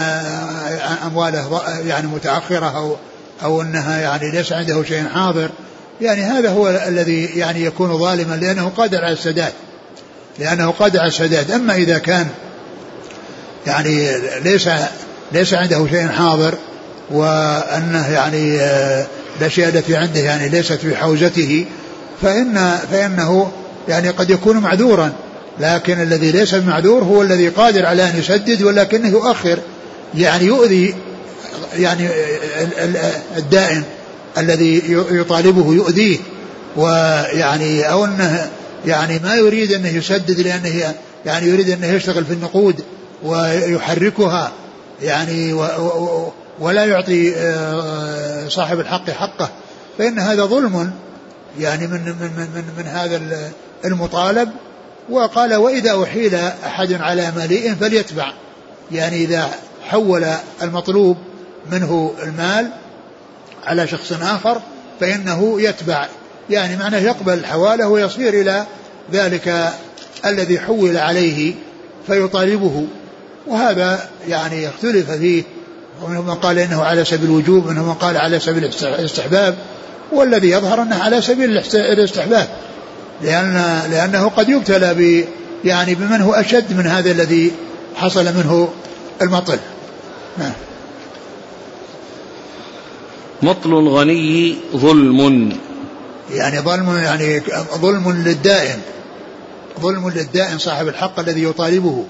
أمواله 1.06 1.62
يعني 1.86 2.06
متأخرة 2.06 2.76
أو 2.76 2.96
أو 3.42 3.62
أنها 3.62 4.00
يعني 4.00 4.30
ليس 4.30 4.52
عنده 4.52 4.82
شيء 4.82 5.08
حاضر. 5.08 5.50
يعني 6.00 6.22
هذا 6.22 6.50
هو 6.50 6.68
الذي 6.88 7.24
يعني 7.24 7.64
يكون 7.64 7.98
ظالما 7.98 8.36
لأنه 8.36 8.72
قادر 8.76 9.04
على 9.04 9.12
السداد. 9.12 9.52
لأنه 10.38 10.74
على 10.80 11.08
السداد 11.08 11.50
أما 11.50 11.74
إذا 11.74 11.98
كان 11.98 12.26
يعني 13.66 14.08
ليس 14.44 14.68
ليس 15.32 15.54
عنده 15.54 15.86
شيء 15.90 16.08
حاضر 16.08 16.54
وأنه 17.10 18.12
يعني 18.12 18.60
آه، 18.60 19.06
الأشياء 19.40 19.68
التي 19.68 19.96
عنده 19.96 20.20
يعني 20.20 20.48
ليست 20.48 20.72
في 20.72 20.96
حوزته 20.96 21.66
فإن 22.22 22.78
فإنه 22.92 23.52
يعني 23.88 24.10
قد 24.10 24.30
يكون 24.30 24.56
معذورا. 24.56 25.12
لكن 25.60 26.00
الذي 26.00 26.32
ليس 26.32 26.54
معذور 26.54 27.04
هو 27.04 27.22
الذي 27.22 27.48
قادر 27.48 27.86
على 27.86 28.04
أن 28.04 28.18
يسدد 28.18 28.62
ولكنه 28.62 29.08
يؤخر 29.08 29.58
يعني 30.14 30.44
يؤذي 30.44 30.94
يعني 31.78 32.08
الدائن 33.36 33.82
الذي 34.38 34.82
يطالبه 35.10 35.74
يؤذيه 35.74 36.18
ويعني 36.76 37.90
أو 37.90 38.04
أنه 38.04 38.50
يعني 38.86 39.18
ما 39.18 39.34
يريد 39.34 39.72
انه 39.72 39.88
يسدد 39.88 40.40
لأنه 40.40 40.94
يعني 41.26 41.46
يريد 41.46 41.70
انه 41.70 41.86
يشتغل 41.86 42.24
في 42.24 42.32
النقود 42.32 42.84
ويحركها 43.22 44.52
يعني 45.02 45.52
ولا 46.60 46.84
يعطي 46.84 47.34
آه، 47.36 48.48
صاحب 48.48 48.80
الحق 48.80 49.10
حقه. 49.10 49.48
فإن 49.98 50.18
هذا 50.18 50.44
ظلم 50.44 50.92
يعني 51.58 51.86
من 51.86 52.00
من 52.00 52.30
من 52.36 52.48
من, 52.54 52.64
من 52.78 52.86
هذا 52.86 53.20
المطالب. 53.84 54.50
وقال 55.10 55.54
وإذا 55.54 56.02
أحيل 56.02 56.34
أحد 56.66 56.92
على 56.92 57.32
مليء 57.36 57.74
فليتبع. 57.74 58.32
يعني 58.92 59.16
إذا 59.16 59.50
حول 59.88 60.26
المطلوب 60.62 61.16
منه 61.72 62.14
المال 62.22 62.70
على 63.64 63.86
شخص 63.86 64.12
آخر 64.12 64.60
فإنه 65.00 65.60
يتبع. 65.60 66.08
يعني 66.50 66.76
معناه 66.76 66.98
يقبل 66.98 67.32
الحوالة 67.32 67.88
ويصير 67.88 68.40
إلى 68.40 68.66
ذلك 69.12 69.72
الذي 70.26 70.58
حول 70.58 70.96
عليه 70.96 71.54
فيطالبه. 72.06 72.86
وهذا 73.46 74.08
يعني 74.28 74.68
اختلف 74.68 75.10
فيه 75.10 75.42
ومنهم 76.02 76.26
من 76.26 76.34
قال 76.34 76.58
إنه 76.58 76.82
على 76.82 77.04
سبيل 77.04 77.24
الوجوب 77.24 77.66
ومنهم 77.66 77.88
من 77.88 77.94
قال 77.94 78.16
على 78.16 78.40
سبيل 78.40 78.64
الاستحباب 78.82 79.56
والذي 80.12 80.50
يظهر 80.50 80.82
إنه 80.82 81.02
على 81.02 81.22
سبيل 81.22 81.62
الاستحباب 81.74 82.48
لأن 83.22 83.80
لأنه 83.90 84.28
قد 84.28 84.48
يبتلى 84.48 84.94
ب 84.94 85.24
يعني 85.64 85.94
بمن 85.94 86.20
هو 86.20 86.32
أشد 86.32 86.72
من 86.76 86.86
هذا 86.86 87.10
الذي 87.10 87.52
حصل 87.96 88.24
منه 88.24 88.68
المطل. 89.22 89.58
نعم. 90.38 90.52
مطل 93.42 93.70
الغني 93.70 94.56
ظلم. 94.76 95.52
يعني 96.30 96.60
ظلم 96.60 96.96
يعني 96.96 97.42
ظلم 97.74 98.12
للدائن. 98.12 98.80
ظلم 99.80 100.10
للدائن 100.10 100.58
صاحب 100.58 100.88
الحق 100.88 101.18
الذي 101.18 101.42
يطالبه 101.42 102.04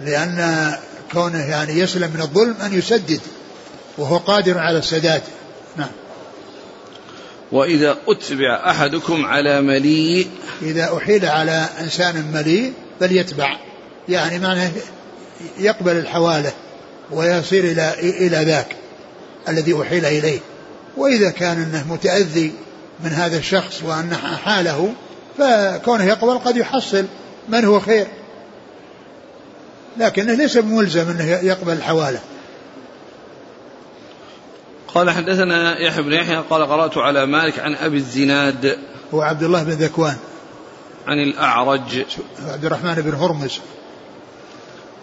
لأن 0.00 0.70
كونه 1.12 1.44
يعني 1.44 1.78
يسلم 1.78 2.10
من 2.14 2.20
الظلم 2.20 2.54
أن 2.64 2.78
يسدد 2.78 3.20
وهو 3.98 4.16
قادر 4.16 4.58
على 4.58 4.78
السداد. 4.78 5.22
نعم. 5.76 5.90
وإذا 7.52 7.96
أتبع 8.08 8.70
أحدكم 8.70 9.26
على 9.26 9.60
مليء 9.60 10.30
إذا 10.62 10.96
أحيل 10.96 11.26
على 11.26 11.68
إنسان 11.80 12.32
مليء 12.34 12.72
فليتبع. 13.00 13.56
يعني 14.08 14.38
معنى 14.38 14.70
يقبل 15.58 15.96
الحوالة 15.96 16.52
ويصير 17.10 17.64
إلى 17.64 17.94
إلى 18.00 18.44
ذاك 18.44 18.76
الذي 19.48 19.82
أحيل 19.82 20.04
إليه. 20.04 20.38
وإذا 20.96 21.30
كان 21.30 21.62
أنه 21.62 21.92
متأذي 21.92 22.52
من 23.04 23.10
هذا 23.10 23.38
الشخص 23.38 23.82
وأن 23.82 24.14
حاله 24.44 24.92
فكونه 25.38 26.04
يقبل 26.04 26.38
قد 26.38 26.56
يحصل 26.56 27.04
من 27.48 27.64
هو 27.64 27.80
خير. 27.80 28.06
لكنه 29.96 30.34
ليس 30.34 30.58
بملزم 30.58 31.10
أنه 31.10 31.24
يقبل 31.24 31.72
الحواله 31.72 32.20
قال 34.94 35.10
حدثنا 35.10 35.78
يحيى 35.78 36.02
بن 36.02 36.12
يحيى 36.12 36.36
قال 36.36 36.66
قرأت 36.66 36.98
على 36.98 37.26
مالك 37.26 37.58
عن 37.58 37.74
أبي 37.74 37.96
الزناد. 37.96 38.78
هو 39.14 39.22
عبد 39.22 39.42
الله 39.42 39.62
بن 39.62 39.70
ذكوان. 39.70 40.16
عن 41.06 41.18
الأعرج. 41.18 42.04
عبد 42.48 42.64
الرحمن 42.64 42.94
بن 42.94 43.14
هرمز. 43.14 43.60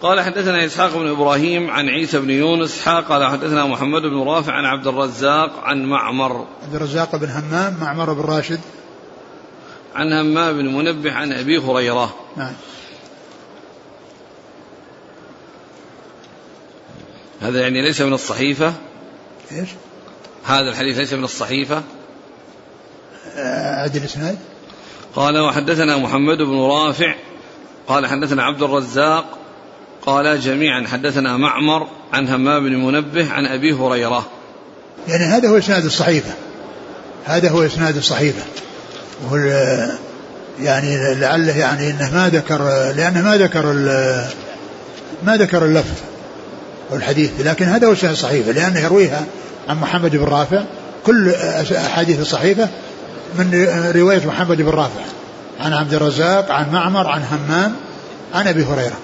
قال 0.02 0.20
حدثنا 0.20 0.64
إسحاق 0.64 0.96
بن 0.96 1.08
إبراهيم 1.08 1.70
عن 1.70 1.88
عيسى 1.88 2.18
بن 2.18 2.30
يونس 2.30 2.88
قال 2.88 3.26
حدثنا 3.26 3.66
محمد 3.66 4.02
بن 4.02 4.22
رافع 4.22 4.52
عن 4.52 4.64
عبد 4.64 4.86
الرزاق 4.86 5.60
عن 5.64 5.84
معمر. 5.84 6.46
عبد 6.62 6.74
الرزاق 6.74 7.16
بن 7.16 7.28
همام 7.28 7.76
معمر 7.80 8.12
بن 8.12 8.20
راشد. 8.20 8.60
عن 9.94 10.12
همام 10.12 10.56
بن 10.56 10.74
منبه 10.74 11.12
عن 11.12 11.32
أبي 11.32 11.58
هريرة. 11.58 12.14
نعم. 12.36 12.52
هذا 17.40 17.60
يعني 17.60 17.82
ليس 17.82 18.00
من 18.00 18.12
الصحيفة؟ 18.12 18.72
إيش؟ 19.52 19.68
هذا 20.44 20.70
الحديث 20.70 20.98
ليس 20.98 21.12
من 21.12 21.24
الصحيفة؟ 21.24 21.82
عدل 23.36 24.00
الاسناد 24.00 24.38
قال 25.14 25.38
وحدثنا 25.38 25.96
محمد 25.96 26.38
بن 26.38 26.60
رافع 26.60 27.14
قال 27.86 28.06
حدثنا 28.06 28.42
عبد 28.42 28.62
الرزاق 28.62 29.38
قال 30.08 30.40
جميعا 30.40 30.86
حدثنا 30.86 31.36
معمر 31.36 31.86
عن 32.12 32.28
همام 32.28 32.68
بن 32.68 32.76
منبه 32.76 33.32
عن 33.32 33.46
أبي 33.46 33.72
هريرة. 33.72 34.26
يعني 35.08 35.24
هذا 35.24 35.48
هو 35.48 35.58
إسناد 35.58 35.84
الصحيفه 35.84 36.32
هذا 37.24 37.50
هو 37.50 37.66
إسناد 37.66 37.96
الصحيفه 37.96 38.42
وهو 39.24 39.36
يعني 40.60 41.14
لعله 41.14 41.58
يعني 41.58 41.90
إنه 41.90 42.14
ما 42.14 42.28
ذكر 42.28 42.64
لأنه 42.96 43.22
ما 43.22 43.36
ذكر 43.36 43.66
ما 45.24 45.36
ذكر 45.36 45.64
اللفظ 45.64 45.96
والحديث. 46.90 47.30
لكن 47.40 47.66
هذا 47.66 47.86
هو 47.86 47.92
الصحيفة 47.92 48.52
لأنه 48.52 48.80
يرويها 48.80 49.24
عن 49.68 49.80
محمد 49.80 50.16
بن 50.16 50.24
رافع. 50.24 50.62
كل 51.06 51.34
أحاديث 51.76 52.20
الصحيفة 52.20 52.68
من 53.38 53.68
رواية 53.96 54.26
محمد 54.26 54.56
بن 54.56 54.68
رافع. 54.68 55.02
عن 55.60 55.72
عبد 55.72 55.94
الرزاق 55.94 56.50
عن 56.50 56.72
معمر 56.72 57.06
عن 57.06 57.22
همام 57.22 57.72
عن 58.34 58.48
أبي 58.48 58.64
هريرة. 58.64 58.96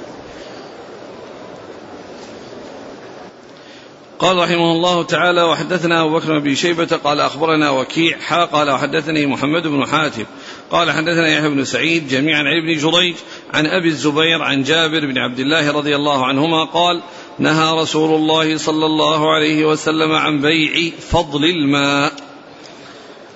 قال 4.25 4.37
رحمه 4.37 4.73
الله 4.73 5.03
تعالى 5.03 5.43
وحدثنا 5.43 6.01
أبو 6.01 6.19
بكر 6.19 6.39
بن 6.39 6.55
شيبة 6.55 6.97
قال 7.05 7.21
أخبرنا 7.21 7.71
وكيع 7.71 8.19
حا 8.19 8.45
قال 8.45 8.71
وحدثني 8.71 9.27
محمد 9.27 9.67
بن 9.67 9.87
حاتم 9.87 10.25
قال 10.71 10.91
حدثنا 10.91 11.29
يحيى 11.29 11.49
بن 11.49 11.65
سعيد 11.65 12.09
جميعا 12.09 12.39
عن 12.39 12.57
ابن 12.63 12.79
جريج 12.79 13.15
عن 13.55 13.67
أبي 13.67 13.89
الزبير 13.89 14.43
عن 14.43 14.63
جابر 14.63 15.07
بن 15.07 15.19
عبد 15.19 15.39
الله 15.39 15.73
رضي 15.73 15.97
الله 15.97 16.27
عنهما 16.27 16.65
قال 16.65 17.03
نهى 17.39 17.81
رسول 17.81 18.15
الله 18.15 18.57
صلى 18.57 18.87
الله 18.87 19.35
عليه 19.35 19.65
وسلم 19.65 20.13
عن 20.13 20.41
بيع 20.41 20.91
فضل 21.11 21.45
الماء. 21.45 22.13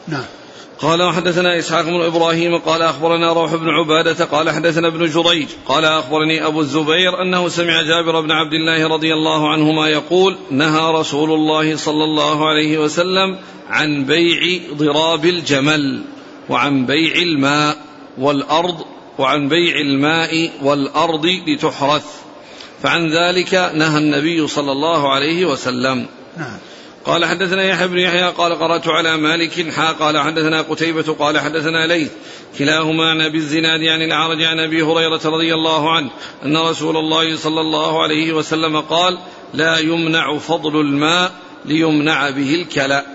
نعم. 0.08 0.37
قال 0.80 1.02
وحدثنا 1.02 1.58
إسحاق 1.58 1.84
بن 1.84 2.00
إبراهيم 2.00 2.58
قال 2.58 2.82
أخبرنا 2.82 3.32
روح 3.32 3.54
بن 3.54 3.68
عبادة 3.68 4.24
قال 4.24 4.50
حدثنا 4.50 4.88
ابن 4.88 5.06
جريج 5.06 5.48
قال 5.66 5.84
أخبرني 5.84 6.46
أبو 6.46 6.60
الزبير 6.60 7.22
أنه 7.22 7.48
سمع 7.48 7.82
جابر 7.82 8.20
بن 8.20 8.30
عبد 8.30 8.52
الله 8.52 8.88
رضي 8.88 9.14
الله 9.14 9.48
عنهما 9.48 9.88
يقول 9.88 10.36
نهى 10.50 10.92
رسول 10.92 11.32
الله 11.32 11.76
صلى 11.76 12.04
الله 12.04 12.48
عليه 12.48 12.78
وسلم 12.78 13.38
عن 13.68 14.04
بيع 14.04 14.60
ضراب 14.72 15.24
الجمل 15.24 16.02
وعن 16.48 16.86
بيع 16.86 17.14
الماء 17.14 17.76
والأرض 18.18 18.84
وعن 19.18 19.48
بيع 19.48 19.80
الماء 19.80 20.50
والأرض 20.62 21.26
لتحرث 21.46 22.06
فعن 22.82 23.08
ذلك 23.08 23.54
نهى 23.74 23.98
النبي 23.98 24.46
صلى 24.46 24.72
الله 24.72 25.12
عليه 25.12 25.44
وسلم. 25.44 26.06
نعم. 26.36 26.58
قال 27.08 27.24
حدثنا 27.24 27.64
يحيى 27.64 27.88
بن 27.88 27.98
يحيى 27.98 28.24
قال 28.24 28.58
قرأت 28.58 28.88
على 28.88 29.16
مالك 29.16 29.70
حا 29.70 29.92
قال 29.92 30.18
حدثنا 30.18 30.62
قتيبة 30.62 31.14
قال 31.18 31.38
حدثنا 31.38 31.86
ليث 31.86 32.10
كلاهما 32.58 33.10
عن 33.10 33.20
أبي 33.20 33.38
الزناد 33.38 33.84
عن 33.84 34.02
الأعرج 34.02 34.42
عن 34.42 34.58
أبي 34.58 34.82
هريرة 34.82 35.20
رضي 35.24 35.54
الله 35.54 35.92
عنه 35.92 36.10
أن 36.44 36.56
رسول 36.56 36.96
الله 36.96 37.36
صلى 37.36 37.60
الله 37.60 38.02
عليه 38.02 38.32
وسلم 38.32 38.80
قال 38.80 39.18
لا 39.54 39.78
يمنع 39.78 40.38
فضل 40.38 40.80
الماء 40.80 41.32
ليمنع 41.64 42.30
به 42.30 42.54
الكلأ 42.54 43.06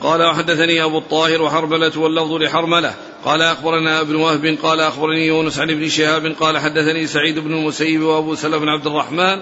قال 0.00 0.22
وحدثني 0.22 0.84
أبو 0.84 0.98
الطاهر 0.98 1.42
وحرملة 1.42 1.92
واللفظ 1.98 2.32
لحرملة 2.32 2.94
قال 3.24 3.42
أخبرنا 3.42 4.00
ابن 4.00 4.14
وهب 4.14 4.58
قال 4.62 4.80
أخبرني 4.80 5.26
يونس 5.26 5.58
عن 5.58 5.70
ابن 5.70 5.88
شهاب 5.88 6.26
قال 6.40 6.58
حدثني 6.58 7.06
سعيد 7.06 7.38
بن 7.38 7.52
المسيب 7.52 8.02
وأبو 8.02 8.34
سلمة 8.34 8.58
بن 8.58 8.68
عبد 8.68 8.86
الرحمن 8.86 9.38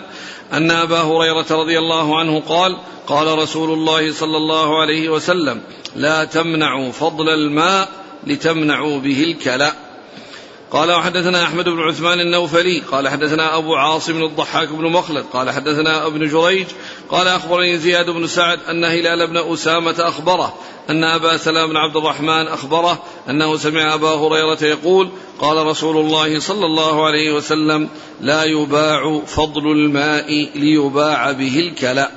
أن 0.53 0.71
أبا 0.71 1.01
هريرة 1.01 1.47
رضي 1.51 1.79
الله 1.79 2.19
عنه 2.19 2.41
قال 2.41 2.77
قال 3.07 3.39
رسول 3.39 3.71
الله 3.71 4.12
صلى 4.12 4.37
الله 4.37 4.81
عليه 4.81 5.09
وسلم 5.09 5.61
لا 5.97 6.25
تمنعوا 6.25 6.93
فضل 6.93 7.29
الماء 7.29 7.89
لتمنعوا 8.27 8.99
به 9.01 9.23
الكلأ 9.25 9.86
قال 10.71 10.93
وحدثنا 10.93 11.43
أحمد 11.43 11.65
بن 11.65 11.81
عثمان 11.81 12.21
النوفلي 12.21 12.81
قال 12.81 13.09
حدثنا 13.09 13.59
أبو 13.59 13.75
عاصم 13.75 14.23
الضحاك 14.23 14.69
بن 14.69 14.85
مخلد 14.85 15.25
قال 15.33 15.51
حدثنا 15.51 16.07
ابن 16.07 16.29
جريج 16.29 16.67
قال 17.11 17.29
أخبرني 17.29 17.79
زياد 17.79 18.11
بن 18.11 18.27
سعد 18.27 18.59
أن 18.71 18.85
هلال 18.85 19.27
بن 19.27 19.53
أسامة 19.53 19.95
أخبره 19.99 20.55
أن 20.91 21.05
أبا 21.05 21.37
سلام 21.37 21.71
بن 21.71 21.77
عبد 21.77 21.97
الرحمن 21.97 22.49
أخبره 22.49 23.03
أنه 23.31 23.57
سمع 23.57 23.95
أبا 23.95 24.09
هريرة 24.09 24.65
يقول 24.65 25.11
قال 25.41 25.67
رسول 25.67 25.97
الله 25.97 26.41
صلى 26.41 26.67
الله 26.67 27.07
عليه 27.07 27.33
وسلم 27.33 27.89
لا 28.21 28.45
يباع 28.45 29.21
فضل 29.27 29.73
الماء 29.73 30.51
ليباع 30.55 31.33
به 31.33 31.59
الكلأ 31.59 32.11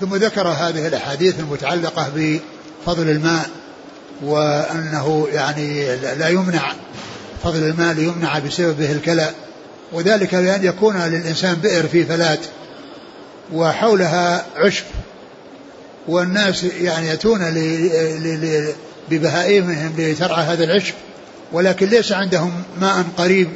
ثم 0.00 0.14
ذكر 0.14 0.48
هذه 0.48 0.88
الأحاديث 0.88 1.40
المتعلقة 1.40 2.12
بفضل 2.14 3.10
الماء 3.10 3.50
وأنه 4.22 5.28
يعني 5.32 5.96
لا 5.96 6.28
يمنع 6.28 6.72
فضل 7.46 7.64
الماء 7.64 7.94
ليمنع 7.94 8.38
بسببه 8.38 8.92
الكلى 8.92 9.30
وذلك 9.92 10.34
لأن 10.34 10.64
يكون 10.64 10.96
للإنسان 10.96 11.54
بئر 11.54 11.88
في 11.88 12.04
فلات 12.04 12.40
وحولها 13.52 14.46
عشب 14.56 14.84
والناس 16.08 16.64
يعني 16.64 17.06
يأتون 17.06 17.40
ببهائمهم 19.10 19.92
لترعى 19.98 20.44
هذا 20.44 20.64
العشب 20.64 20.94
ولكن 21.52 21.86
ليس 21.86 22.12
عندهم 22.12 22.62
ماء 22.80 23.04
قريب 23.16 23.48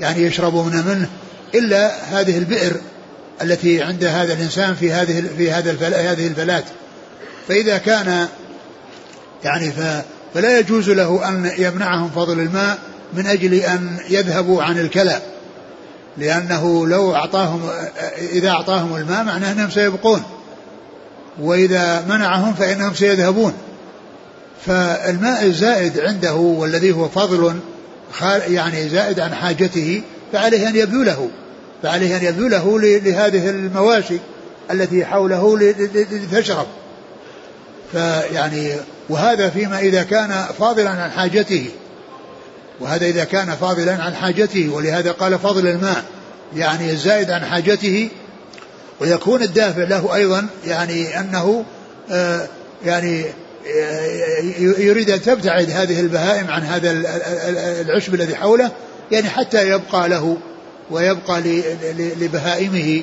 يعني 0.00 0.22
يشربون 0.22 0.72
منه 0.72 1.08
إلا 1.54 1.92
هذه 2.04 2.38
البئر 2.38 2.72
التي 3.42 3.82
عند 3.82 4.04
هذا 4.04 4.32
الإنسان 4.32 4.74
في 4.74 4.92
هذه 4.92 5.24
في 5.36 5.50
هذا 5.50 5.70
هذه 6.12 6.26
الفلات. 6.26 6.64
فإذا 7.48 7.78
كان 7.78 8.28
يعني 9.44 9.72
فلا 10.34 10.58
يجوز 10.58 10.90
له 10.90 11.28
أن 11.28 11.50
يمنعهم 11.58 12.10
فضل 12.10 12.40
الماء 12.40 12.91
من 13.12 13.26
أجل 13.26 13.54
أن 13.54 13.98
يذهبوا 14.10 14.62
عن 14.62 14.78
الكلى 14.78 15.20
لأنه 16.18 16.86
لو 16.86 17.14
أعطاهم 17.14 17.70
إذا 18.32 18.48
أعطاهم 18.48 18.96
الماء 18.96 19.24
معناه 19.24 19.52
أنهم 19.52 19.70
سيبقون. 19.70 20.22
وإذا 21.40 22.04
منعهم 22.08 22.54
فإنهم 22.54 22.94
سيذهبون. 22.94 23.52
فالماء 24.66 25.44
الزائد 25.44 26.00
عنده 26.00 26.34
والذي 26.34 26.92
هو 26.92 27.08
فضل 27.08 27.54
يعني 28.48 28.88
زائد 28.88 29.20
عن 29.20 29.34
حاجته 29.34 30.02
فعليه 30.32 30.68
أن 30.68 30.76
يبذله. 30.76 31.30
فعليه 31.82 32.16
أن 32.16 32.24
يبذله 32.24 32.80
لهذه 32.80 33.50
المواشي 33.50 34.16
التي 34.70 35.04
حوله 35.04 35.58
لتشرب. 36.12 36.66
فيعني 37.92 38.72
وهذا 39.08 39.50
فيما 39.50 39.78
إذا 39.78 40.02
كان 40.02 40.44
فاضلا 40.58 40.90
عن 40.90 41.10
حاجته. 41.10 41.70
وهذا 42.80 43.06
إذا 43.06 43.24
كان 43.24 43.56
فاضلا 43.56 44.02
عن 44.02 44.14
حاجته 44.14 44.68
ولهذا 44.68 45.12
قال 45.12 45.38
فضل 45.38 45.66
الماء 45.66 46.04
يعني 46.56 46.90
الزائد 46.90 47.30
عن 47.30 47.44
حاجته 47.44 48.08
ويكون 49.00 49.42
الدافع 49.42 49.82
له 49.82 50.14
أيضا 50.14 50.46
يعني 50.66 51.20
أنه 51.20 51.64
آه 52.10 52.46
يعني 52.84 53.24
آه، 53.66 54.40
يريد 54.78 55.10
أن 55.10 55.22
تبتعد 55.22 55.70
هذه 55.70 56.00
البهائم 56.00 56.50
عن 56.50 56.62
هذا 56.62 56.90
العشب 57.80 58.14
الذي 58.14 58.36
حوله 58.36 58.70
يعني 59.10 59.28
حتى 59.28 59.68
يبقى 59.68 60.08
له 60.08 60.36
ويبقى 60.90 61.40
لبهائمه. 62.20 63.02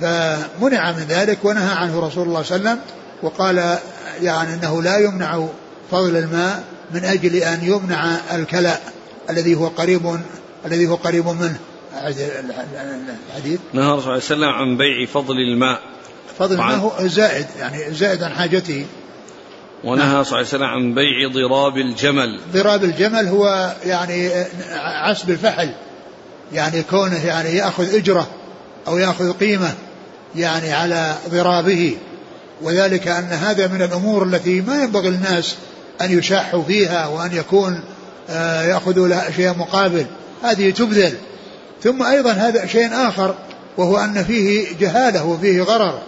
فمنع 0.00 0.92
من 0.92 1.06
ذلك 1.08 1.38
ونهى 1.44 1.74
عنه 1.74 2.06
رسول 2.06 2.28
الله 2.28 2.42
صلى 2.42 2.56
الله 2.56 2.70
عليه 2.70 2.80
وسلم 2.80 2.94
وقال 3.22 3.78
يعني 4.22 4.54
إنه 4.54 4.82
لا 4.82 4.98
يمنع 4.98 5.46
فضل 5.90 6.16
الماء 6.16 6.64
من 6.94 7.04
أجل 7.04 7.36
أن 7.36 7.58
يمنع 7.62 8.16
الكلاء. 8.34 8.80
الذي 9.30 9.54
هو 9.54 9.66
قريب 9.66 10.20
الذي 10.66 10.86
هو 10.86 10.94
قريب 10.94 11.26
منه. 11.26 11.58
الحديث؟ 13.28 13.60
نهى 13.72 13.92
الرسول 13.92 14.22
صلى 14.22 14.34
الله 14.36 14.46
عليه 14.46 14.56
وسلم 14.56 14.70
عن 14.70 14.76
بيع 14.76 15.06
فضل 15.06 15.34
الماء. 15.34 15.80
فضل 16.38 16.54
الماء 16.54 16.76
هو 16.76 17.06
زائد 17.06 17.46
يعني 17.58 17.94
زائد 17.94 18.22
عن 18.22 18.32
حاجته. 18.32 18.86
ونهى 19.84 20.24
صلى 20.24 20.24
الله 20.24 20.36
عليه 20.36 20.46
وسلم 20.46 20.64
عن 20.64 20.94
بيع 20.94 21.28
ضراب 21.28 21.76
الجمل. 21.76 22.40
ضراب 22.52 22.84
الجمل 22.84 23.28
هو 23.28 23.74
يعني 23.84 24.30
عسب 24.82 25.30
الفحل 25.30 25.70
يعني 26.52 26.82
كونه 26.82 27.26
يعني 27.26 27.48
يأخذ 27.48 27.94
إجرة 27.94 28.28
أو 28.88 28.98
يأخذ 28.98 29.32
قيمة 29.32 29.74
يعني 30.36 30.72
على 30.72 31.16
ضرابه. 31.28 31.96
وذلك 32.62 33.08
أن 33.08 33.24
هذا 33.24 33.66
من 33.66 33.82
الأمور 33.82 34.24
التي 34.24 34.60
ما 34.60 34.82
ينبغي 34.82 35.08
الناس 35.08 35.56
أن 36.00 36.18
يشاحوا 36.18 36.62
فيها 36.62 37.06
وأن 37.06 37.32
يكون 37.32 37.80
آه، 38.30 38.62
يأخذ 38.62 38.94
لها 38.96 39.30
شيئا 39.30 39.52
مقابل. 39.52 40.06
هذه 40.42 40.70
تبذل. 40.70 41.12
ثم 41.82 42.02
أيضا 42.02 42.32
هذا 42.32 42.66
شيء 42.66 42.88
آخر 42.92 43.34
وهو 43.76 43.98
أن 43.98 44.24
فيه 44.24 44.66
جهالة 44.80 45.26
وفيه 45.26 45.62
غرر 45.62 46.02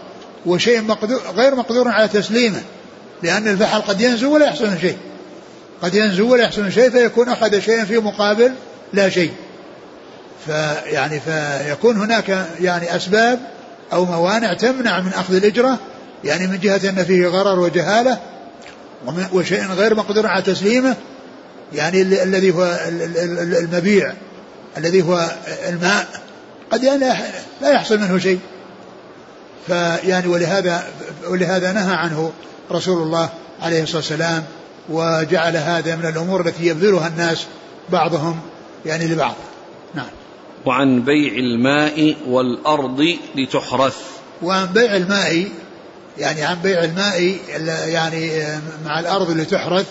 وشيء 0.47 0.83
مقدور 0.83 1.21
غير 1.37 1.55
مقدور 1.55 1.89
على 1.89 2.09
تسليمه 2.09 2.63
لأن 3.23 3.49
الفحل 3.49 3.81
قد 3.81 4.01
ينزو 4.01 4.35
ولا 4.35 4.47
يحصل 4.47 4.79
شيء. 4.81 4.97
قد 5.83 5.95
ينزو 5.95 6.33
ولا 6.33 6.45
يحصل 6.45 6.73
شيء 6.73 6.91
فيكون 6.91 7.29
أخذ 7.29 7.61
شيئا 7.61 7.85
في 7.85 7.99
مقابل 7.99 8.53
لا 8.93 9.09
شيء. 9.09 9.33
فيعني 10.47 11.21
فيكون 11.21 11.97
هناك 11.97 12.47
يعني 12.61 12.97
أسباب 12.97 13.39
أو 13.93 14.05
موانع 14.05 14.55
تمنع 14.55 15.01
من 15.01 15.13
أخذ 15.13 15.35
الإجرة 15.35 15.79
يعني 16.25 16.47
من 16.47 16.59
جهة 16.59 16.91
أن 16.91 17.05
فيه 17.05 17.27
غرر 17.27 17.61
وجهالة 17.61 18.19
وشيء 19.33 19.67
غير 19.67 19.95
مقدور 19.95 20.27
على 20.27 20.43
تسليمه 20.43 20.97
يعني 21.75 22.03
الذي 22.03 22.51
هو 22.51 22.79
المبيع 23.63 24.13
الذي 24.79 25.03
هو 25.03 25.31
الماء 25.69 26.09
قد 26.71 26.85
يعني 26.85 27.05
لا 27.61 27.73
يحصل 27.73 27.99
منه 27.99 28.19
شيء. 28.19 28.39
فيعني 29.67 30.29
ولهذا 30.29 30.89
ولهذا 31.29 31.73
نهى 31.73 31.95
عنه 31.95 32.33
رسول 32.71 33.03
الله 33.03 33.29
عليه 33.63 33.83
الصلاة 33.83 33.99
والسلام 33.99 34.45
وجعل 34.89 35.57
هذا 35.57 35.97
من 35.97 36.07
الأمور 36.07 36.47
التي 36.47 36.67
يبذلها 36.67 37.09
الناس 37.09 37.47
بعضهم 37.89 38.41
يعني 38.87 39.07
لبعض. 39.07 39.35
نعم. 39.95 40.07
وعن 40.67 41.03
بيع 41.03 41.33
الماء 41.33 42.17
والأرض 42.27 43.17
لتحرث. 43.35 43.97
وعن 44.43 44.67
بيع 44.67 44.97
الماء 44.97 45.49
يعني 46.19 46.43
عن 46.43 46.57
بيع 46.63 46.85
الماء 46.85 47.37
يعني 47.87 48.31
مع 48.85 49.01
الأرض 49.01 49.31
لتحرث 49.31 49.87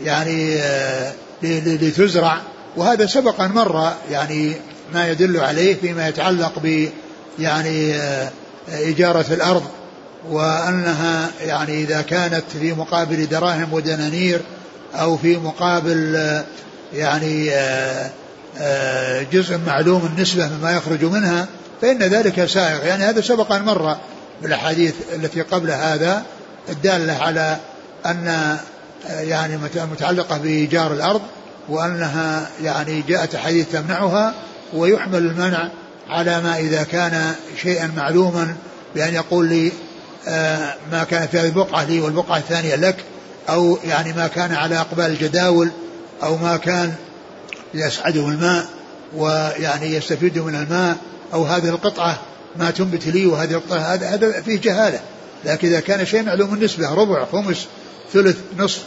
يعني 0.00 0.56
آه، 0.56 1.12
لتزرع. 1.42 2.40
وهذا 2.76 3.06
سبق 3.06 3.40
أن 3.40 3.50
مر 3.50 3.92
يعني 4.10 4.52
ما 4.94 5.08
يدل 5.08 5.40
عليه 5.40 5.74
فيما 5.74 6.08
يتعلق 6.08 6.58
ب 6.62 6.88
يعني 7.38 7.94
آه، 7.94 8.30
إجارة 8.68 9.26
الأرض 9.30 9.62
وأنها 10.30 11.30
يعني 11.40 11.82
إذا 11.82 12.02
كانت 12.02 12.44
في 12.60 12.72
مقابل 12.72 13.26
دراهم 13.26 13.72
ودنانير 13.72 14.40
أو 14.94 15.16
في 15.16 15.36
مقابل 15.36 16.16
آه، 16.16 16.44
يعني 16.94 17.50
جزء 19.32 19.58
معلوم 19.66 20.06
النسبة 20.06 20.48
مما 20.48 20.72
يخرج 20.72 21.04
منها 21.04 21.46
فإن 21.82 21.98
ذلك 21.98 22.44
سائغ. 22.44 22.86
يعني 22.86 23.04
هذا 23.04 23.20
سبق 23.20 23.52
أن 23.52 23.62
مر 23.62 23.96
بالأحاديث 24.42 24.94
التي 25.14 25.40
قبل 25.40 25.70
هذا 25.70 26.22
الدالة 26.68 27.12
على 27.12 27.56
أن 28.06 28.56
يعني 29.08 29.58
متعلقة 29.92 30.38
بإيجار 30.38 30.92
الأرض 30.92 31.20
وأنها 31.68 32.50
يعني 32.62 33.02
جاءت 33.08 33.36
حديث 33.36 33.72
تمنعها 33.72 34.34
ويحمل 34.72 35.18
المنع 35.18 35.68
على 36.08 36.40
ما 36.40 36.58
إذا 36.58 36.82
كان 36.82 37.34
شيئا 37.62 37.92
معلوما 37.96 38.56
بأن 38.94 39.14
يقول 39.14 39.48
لي 39.48 39.72
آه، 40.28 40.74
ما 40.92 41.04
كان 41.04 41.26
في 41.26 41.38
هذه 41.38 41.46
البقعة 41.46 41.84
لي 41.84 42.00
والبقعة 42.00 42.38
الثانية 42.38 42.74
لك 42.74 42.96
أو 43.48 43.78
يعني 43.84 44.12
ما 44.12 44.26
كان 44.26 44.54
على 44.54 44.80
أقبال 44.80 45.04
الجداول 45.04 45.70
أو 46.22 46.36
ما 46.36 46.56
كان 46.56 46.94
يسعده 47.74 48.28
الماء 48.28 48.66
ويعني 49.16 49.94
يستفيد 49.94 50.38
من 50.38 50.54
الماء 50.54 50.96
أو 51.34 51.44
هذه 51.44 51.68
القطعة 51.68 52.18
ما 52.56 52.70
تنبت 52.70 53.06
لي 53.06 53.26
وهذه 53.26 53.52
القطعة 53.52 53.78
هذا 53.78 54.08
هذا 54.08 54.40
فيه 54.40 54.60
جهالة. 54.60 55.00
لكن 55.44 55.68
إذا 55.68 55.80
كان 55.80 56.06
شيء 56.06 56.22
معلوم 56.22 56.54
النسبة 56.54 56.94
ربع 56.94 57.24
خمس 57.24 57.66
ثلث 58.12 58.36
نصف 58.58 58.82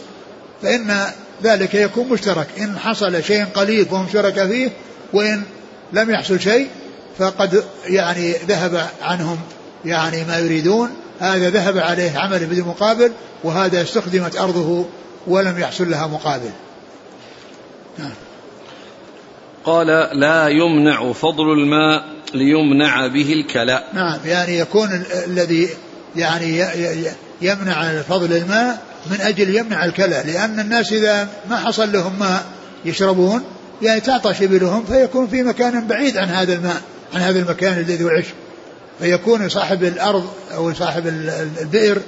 فإن 0.62 1.04
ذلك 1.42 1.74
يكون 1.74 2.08
مشترك. 2.08 2.46
إن 2.60 2.78
حصل 2.78 3.24
شيء 3.24 3.44
قليل 3.44 3.86
فهم 3.86 4.06
شركاء 4.12 4.46
فيه 4.46 4.70
وإن 5.12 5.42
لم 5.92 6.10
يحصل 6.10 6.40
شيء 6.40 6.68
فقد 7.18 7.64
يعني 7.86 8.32
ذهب 8.32 8.86
عنهم 9.02 9.38
يعني 9.84 10.24
ما 10.24 10.38
يريدون. 10.38 10.90
هذا 11.20 11.50
ذهب 11.50 11.78
عليه 11.78 12.18
عمل 12.18 12.46
بدون 12.46 12.68
مقابل 12.68 13.12
وهذا 13.44 13.82
استخدمت 13.82 14.36
أرضه 14.36 14.84
ولم 15.26 15.58
يحصل 15.58 15.90
لها 15.90 16.06
مقابل. 16.06 16.50
نعم. 17.98 18.14
قال 19.64 19.86
لا 20.20 20.48
يمنع 20.48 21.12
فضل 21.12 21.52
الماء 21.52 22.04
ليمنع 22.34 23.06
به 23.06 23.32
الكلاء. 23.32 23.88
نعم 23.94 24.18
يعني 24.24 24.58
يكون 24.58 25.02
الذي 25.26 25.68
يعني 26.16 26.64
يمنع 27.42 28.02
فضل 28.02 28.32
الماء 28.36 28.87
من 29.10 29.20
أجل 29.20 29.56
يمنع 29.56 29.84
الكلى 29.84 30.22
لأن 30.26 30.60
الناس 30.60 30.92
إذا 30.92 31.28
ما 31.50 31.56
حصل 31.56 31.92
لهم 31.92 32.18
ماء 32.18 32.44
يشربون 32.84 33.42
يعني 33.82 34.00
تعطش 34.00 34.42
إبلهم 34.42 34.84
فيكون 34.84 35.26
في 35.26 35.42
مكان 35.42 35.86
بعيد 35.86 36.16
عن 36.16 36.28
هذا 36.28 36.54
الماء 36.54 36.82
عن 37.14 37.20
هذا 37.20 37.38
المكان 37.38 37.78
الذي 37.78 38.04
العشب 38.04 38.34
فيكون 39.00 39.48
صاحب 39.48 39.84
الأرض 39.84 40.26
أو 40.54 40.74
صاحب 40.74 41.06
البئر 41.60 41.98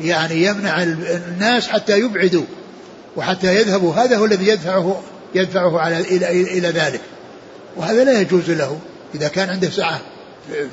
يعني 0.00 0.44
يمنع 0.44 0.82
الناس 0.82 1.68
حتى 1.68 1.98
يبعدوا 2.00 2.44
وحتى 3.16 3.56
يذهبوا. 3.56 3.94
هذا 3.94 4.16
هو 4.16 4.24
الذي 4.24 4.48
يدفعه 4.48 5.02
يدفعه 5.34 5.80
على 5.80 6.00
إلى, 6.00 6.58
إلى 6.58 6.68
ذلك. 6.68 7.00
وهذا 7.76 8.04
لا 8.04 8.20
يجوز 8.20 8.50
له. 8.50 8.78
إذا 9.14 9.28
كان 9.28 9.50
عنده 9.50 9.70
سعة 9.70 10.00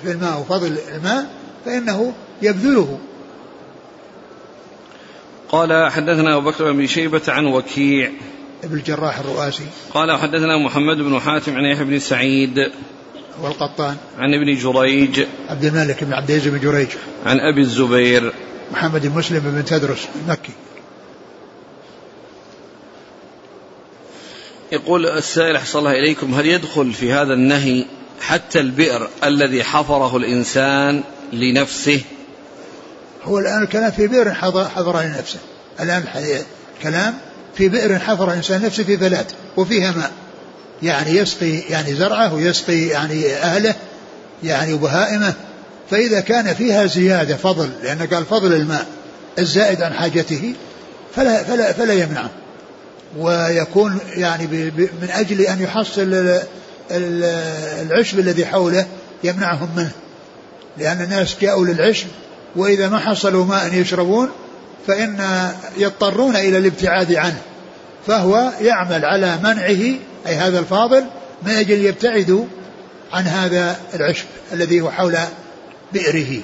في 0.04 0.12
الماء 0.12 0.40
وفضل 0.40 0.78
الماء 0.96 1.26
فإنه 1.66 2.14
يبذله. 2.42 3.00
قال 5.54 5.92
حدثنا 5.92 6.38
أبو 6.38 6.50
بكر 6.50 6.72
بن 6.72 6.88
شيبة 6.88 7.22
عن 7.28 7.46
وكيع. 7.46 8.12
ابن 8.64 8.78
الجراح 8.78 9.20
الرؤاسي. 9.20 9.66
قال 9.94 10.18
حدثنا 10.18 10.58
محمد 10.58 10.98
بن 10.98 11.20
حاتم 11.20 11.56
عن 11.56 11.66
يحيى 11.66 11.86
بن 11.86 12.00
سعيد. 12.00 12.72
والقطان 13.42 13.98
عن 14.18 14.34
ابن 14.34 14.58
جريج. 14.58 15.26
عبد 15.50 15.66
الملك 15.66 16.04
بن 16.04 16.14
عبد 16.14 16.32
العزيز 16.32 16.54
بن 16.54 16.60
جريج. 16.60 16.88
عن 17.26 17.40
أبي 17.40 17.62
الزبير. 17.62 18.34
محمد 18.72 19.08
بن 19.08 19.18
مسلم 19.18 19.40
بن 19.40 19.66
تدرس 19.66 20.08
المكي. 20.16 20.54
يقول 24.72 25.06
السائل 25.06 25.56
أحسن 25.56 25.80
الله 25.80 25.92
إليكم 25.92 26.34
هل 26.34 26.46
يدخل 26.46 26.94
في 26.94 27.12
هذا 27.12 27.34
النهي 27.34 27.86
حتى 28.22 28.60
البئر 28.60 29.08
الذي 29.24 29.64
حفره 29.64 30.18
الإنسان 30.18 31.04
لنفسه؟ 31.34 32.02
هو 33.26 33.40
الآن 33.40 33.64
الكلام 33.64 33.92
في 33.92 34.08
بئر 34.08 34.34
حفر 34.34 35.02
لنفسه 35.02 35.40
الآن 35.80 36.04
الكلام 36.78 37.14
في 37.58 37.70
بئر 37.70 38.00
حفر 38.00 38.32
الإنسان 38.32 38.62
نفسه 38.62 38.84
في 38.84 38.96
بلاد 38.96 39.26
وفيها 39.58 39.92
ماء. 39.92 40.12
يعني 40.84 41.18
يسقي 41.18 41.60
يعني 41.60 41.96
زرعه 41.96 42.34
ويسقي 42.34 42.88
يعني 42.88 43.34
أهله 43.34 43.76
يعني 44.44 44.74
وبهائمه 44.74 45.34
فإذا 45.92 46.20
كان 46.20 46.54
فيها 46.54 46.86
زيادة 46.86 47.36
فضل 47.36 47.70
لأن 47.84 48.08
قال 48.08 48.26
فضل 48.26 48.54
الماء 48.54 48.86
الزائد 49.40 49.82
عن 49.82 49.94
حاجته 49.94 50.54
فلا 51.16 51.44
فلا 51.44 51.74
فلا 51.74 51.94
يمنعه. 51.94 52.30
ويكون 53.18 54.00
يعني 54.16 54.48
من 55.02 55.10
أجل 55.12 55.42
أن 55.42 55.62
يحصل 55.62 56.40
العشب 57.82 58.20
الذي 58.20 58.46
حوله 58.46 58.86
يمنعهم 59.24 59.70
منه. 59.76 59.92
لأن 60.78 61.02
الناس 61.02 61.36
جاءوا 61.42 61.66
للعشب 61.66 62.08
وإذا 62.56 62.90
ما 62.90 63.00
حصلوا 63.00 63.46
ماء 63.46 63.74
يشربون 63.74 64.30
فإن 64.88 65.18
يضطرون 65.78 66.36
إلى 66.36 66.58
الابتعاد 66.58 67.14
عنه. 67.14 67.42
فهو 68.08 68.52
يعمل 68.62 69.06
على 69.06 69.38
منعه 69.44 70.00
أي 70.28 70.36
هذا 70.36 70.60
الفاضل 70.60 71.06
من 71.44 71.52
أجل 71.52 71.86
يبتعدوا 71.86 72.46
عن 73.14 73.24
هذا 73.24 73.76
العشب 73.94 74.26
الذي 74.54 74.82
هو 74.82 74.92
حول 74.92 75.18
بئره. 75.94 76.42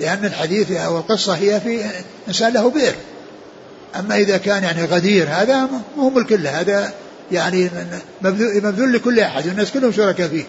لأن 0.00 0.24
الحديث 0.24 0.72
أو 0.72 0.98
القصة 0.98 1.34
هي 1.34 1.60
في 1.60 1.84
إنسان 2.28 2.52
له 2.52 2.70
بئر. 2.70 2.94
أما 3.98 4.16
إذا 4.16 4.36
كان 4.36 4.62
يعني 4.62 4.84
غدير 4.84 5.28
هذا 5.30 5.68
مو 5.96 6.10
ملك 6.10 6.32
له 6.32 6.60
هذا 6.60 6.92
يعني 7.32 7.70
مبذول 8.22 8.92
لكل 8.92 9.20
أحد 9.20 9.46
والناس 9.46 9.70
كلهم 9.70 9.92
شركاء 9.92 10.28
فيه. 10.28 10.44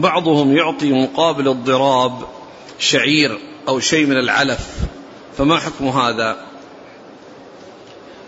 بعضهم 0.00 0.56
يعطي 0.56 0.92
مقابل 0.92 1.48
الضراب 1.48 2.12
شعير 2.78 3.38
أو 3.68 3.80
شيء 3.80 4.06
من 4.06 4.16
العلف. 4.16 4.66
فما 5.38 5.58
حكم 5.58 5.88
هذا؟ 5.88 6.36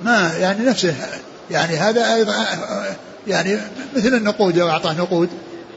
ما 0.03 0.33
يعني 0.39 0.65
نفسه 0.65 0.95
يعني 1.51 1.77
هذا 1.77 2.15
أيضا 2.15 2.47
يعني 3.27 3.59
مثل 3.97 4.15
النقود 4.15 4.59
لو 4.59 4.69
أعطاه 4.69 4.93
نقود 4.93 5.29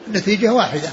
النتيجة 0.07 0.53
واحدة. 0.53 0.89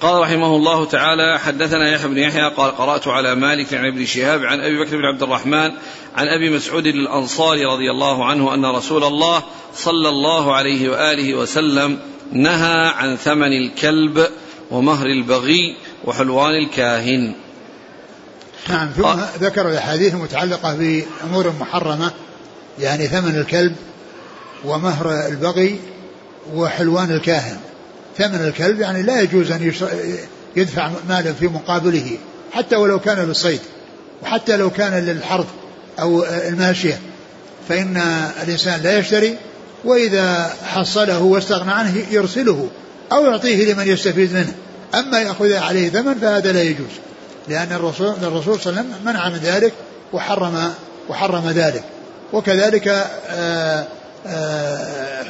قال 0.00 0.20
رحمه 0.20 0.56
الله 0.56 0.86
تعالى 0.86 1.38
حدثنا 1.38 1.92
يحيى 1.92 2.08
بن 2.08 2.18
يحيى 2.18 2.48
قال 2.48 2.76
قرأت 2.76 3.08
على 3.08 3.34
مالك 3.34 3.74
عن 3.74 3.86
ابن 3.86 4.04
شهاب 4.06 4.44
عن 4.44 4.60
أبي 4.60 4.84
بكر 4.84 4.96
بن 4.96 5.04
عبد 5.04 5.22
الرحمن 5.22 5.70
عن 6.16 6.28
أبي 6.28 6.50
مسعود 6.56 6.86
الأنصاري 6.86 7.64
رضي 7.64 7.90
الله 7.90 8.24
عنه 8.24 8.54
أن 8.54 8.64
رسول 8.64 9.04
الله 9.04 9.42
صلى 9.74 10.08
الله 10.08 10.54
عليه 10.54 10.88
وآله 10.90 11.34
وسلم 11.34 11.98
نهى 12.32 12.88
عن 12.88 13.16
ثمن 13.16 13.52
الكلب 13.52 14.26
ومهر 14.70 15.06
البغي 15.06 15.76
وحلوان 16.04 16.54
الكاهن. 16.54 17.34
نعم 18.68 18.88
ثم 18.88 19.06
ذكر 19.40 19.68
الأحاديث 19.68 20.14
المتعلقة 20.14 20.76
بأمور 20.76 21.52
محرمة 21.60 22.12
يعني 22.78 23.06
ثمن 23.06 23.36
الكلب 23.36 23.76
ومهر 24.64 25.26
البغي 25.28 25.80
وحلوان 26.54 27.10
الكاهن. 27.10 27.69
ثمن 28.18 28.34
الكلب 28.34 28.80
يعني 28.80 29.02
لا 29.02 29.20
يجوز 29.20 29.50
أن 29.50 29.72
يدفع 30.56 30.90
مالا 31.08 31.32
في 31.32 31.48
مقابله 31.48 32.18
حتى 32.52 32.76
ولو 32.76 32.98
كان 32.98 33.18
للصيد 33.18 33.60
وحتى 34.22 34.56
لو 34.56 34.70
كان 34.70 34.94
للحرث 34.94 35.46
أو 36.00 36.24
الماشية. 36.24 37.00
فإن 37.68 37.96
الإنسان 38.42 38.80
لا 38.82 38.98
يشتري 38.98 39.36
وإذا 39.84 40.56
حصله 40.64 41.22
واستغنى 41.22 41.72
عنه 41.72 42.04
يرسله 42.10 42.68
أو 43.12 43.26
يعطيه 43.26 43.72
لمن 43.72 43.88
يستفيد 43.88 44.32
منه. 44.32 44.54
أما 44.94 45.20
يأخذ 45.20 45.52
عليه 45.52 45.88
ثمن 45.88 46.14
فهذا 46.14 46.52
لا 46.52 46.62
يجوز 46.62 46.90
لأن 47.48 47.72
الرسول 47.72 48.14
الرسول 48.22 48.60
صلى 48.60 48.70
الله 48.70 48.80
عليه 48.80 48.90
وسلم 48.90 49.04
منع 49.04 49.28
من 49.28 49.38
ذلك 49.38 49.72
وحرم 50.12 50.72
وحرم 51.08 51.50
ذلك. 51.50 51.84
وكذلك 52.32 52.88
آآ 53.28 53.86
آآ 54.26 55.24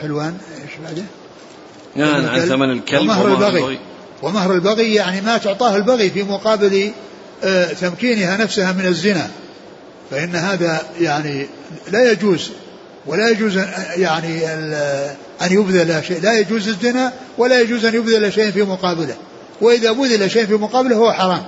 حلوان 0.00 0.38
إيش 0.62 0.72
بعده؟ 0.84 1.02
نهى 1.98 2.28
عن 2.28 2.40
ثمن 2.40 2.70
الكلب 2.70 3.00
ومهر 3.00 3.28
البغي 3.28 3.78
ومهر 4.22 4.54
البغي 4.54 4.94
يعني 4.94 5.20
ما 5.20 5.38
تعطاه 5.38 5.76
البغي 5.76 6.10
في 6.10 6.22
مقابل 6.22 6.90
تمكينها 7.80 8.36
نفسها 8.36 8.72
من 8.72 8.86
الزنا. 8.86 9.30
فإن 10.10 10.36
هذا 10.36 10.82
يعني 11.00 11.46
لا 11.92 12.12
يجوز 12.12 12.50
ولا 13.06 13.28
يجوز 13.28 13.56
يعني 13.96 14.46
أن 15.42 15.52
يبذل 15.52 16.04
شيء. 16.04 16.20
لا 16.20 16.38
يجوز 16.38 16.68
الزنا 16.68 17.12
ولا 17.38 17.60
يجوز 17.60 17.84
أن 17.84 17.94
يبذل 17.94 18.32
شيء 18.32 18.50
في 18.50 18.62
مقابله. 18.62 19.14
وإذا 19.60 19.92
بذل 19.92 20.30
شيء 20.30 20.46
في 20.46 20.54
مقابله 20.54 20.96
هو 20.96 21.12
حرام. 21.12 21.44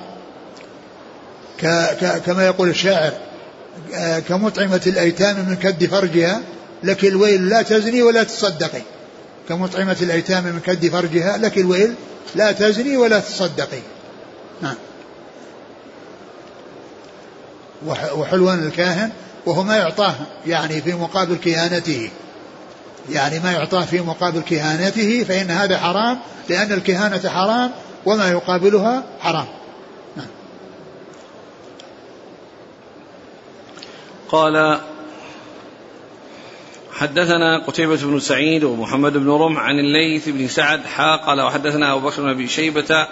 كما 2.26 2.46
يقول 2.46 2.68
الشاعر 2.68 3.12
كمطعمة 4.28 4.80
الأيتام 4.86 5.36
من 5.36 5.56
كد 5.56 5.86
فرجها 5.86 6.40
لك 6.82 7.04
الويل 7.04 7.48
لا 7.48 7.62
تزني 7.62 8.02
ولا 8.02 8.22
تصدقي. 8.22 8.82
كمطعمة 9.50 9.96
الأيتام 10.02 10.44
من 10.44 10.60
كد 10.60 10.88
فرجها 10.88 11.38
لك 11.38 11.58
الويل 11.58 11.94
لا 12.34 12.52
تزني 12.52 12.96
ولا 12.96 13.20
تصدقي. 13.20 13.80
نعم. 14.62 14.74
وحلوان 18.16 18.66
الكاهن 18.66 19.10
وهو 19.46 19.62
ما 19.62 19.76
يعطاه 19.76 20.14
يعني 20.46 20.82
في 20.82 20.92
مقابل 20.92 21.36
كهانته 21.36 22.10
يعني 23.10 23.38
ما 23.38 23.52
يعطاه 23.52 23.84
في 23.84 24.00
مقابل 24.00 24.40
كهانته 24.40 25.24
فإن 25.24 25.50
هذا 25.50 25.78
حرام 25.78 26.18
لأن 26.48 26.72
الكهانة 26.72 27.28
حرام 27.28 27.70
وما 28.06 28.30
يقابلها 28.30 29.04
حرام. 29.20 29.46
نعم. 30.16 30.26
قال 34.28 34.80
حدثنا 37.00 37.58
قتيبة 37.58 37.96
بن 37.96 38.20
سعيد 38.20 38.64
ومحمد 38.64 39.12
بن 39.12 39.30
رمح 39.30 39.60
عن 39.60 39.78
الليث 39.78 40.28
بن 40.28 40.48
سعد 40.48 40.86
حا 40.86 41.16
قال 41.16 41.40
وحدثنا 41.40 41.92
أبو 41.92 42.08
بكر 42.08 42.22
بن 42.22 42.28
أبي 42.28 42.48
شيبة 42.48 43.06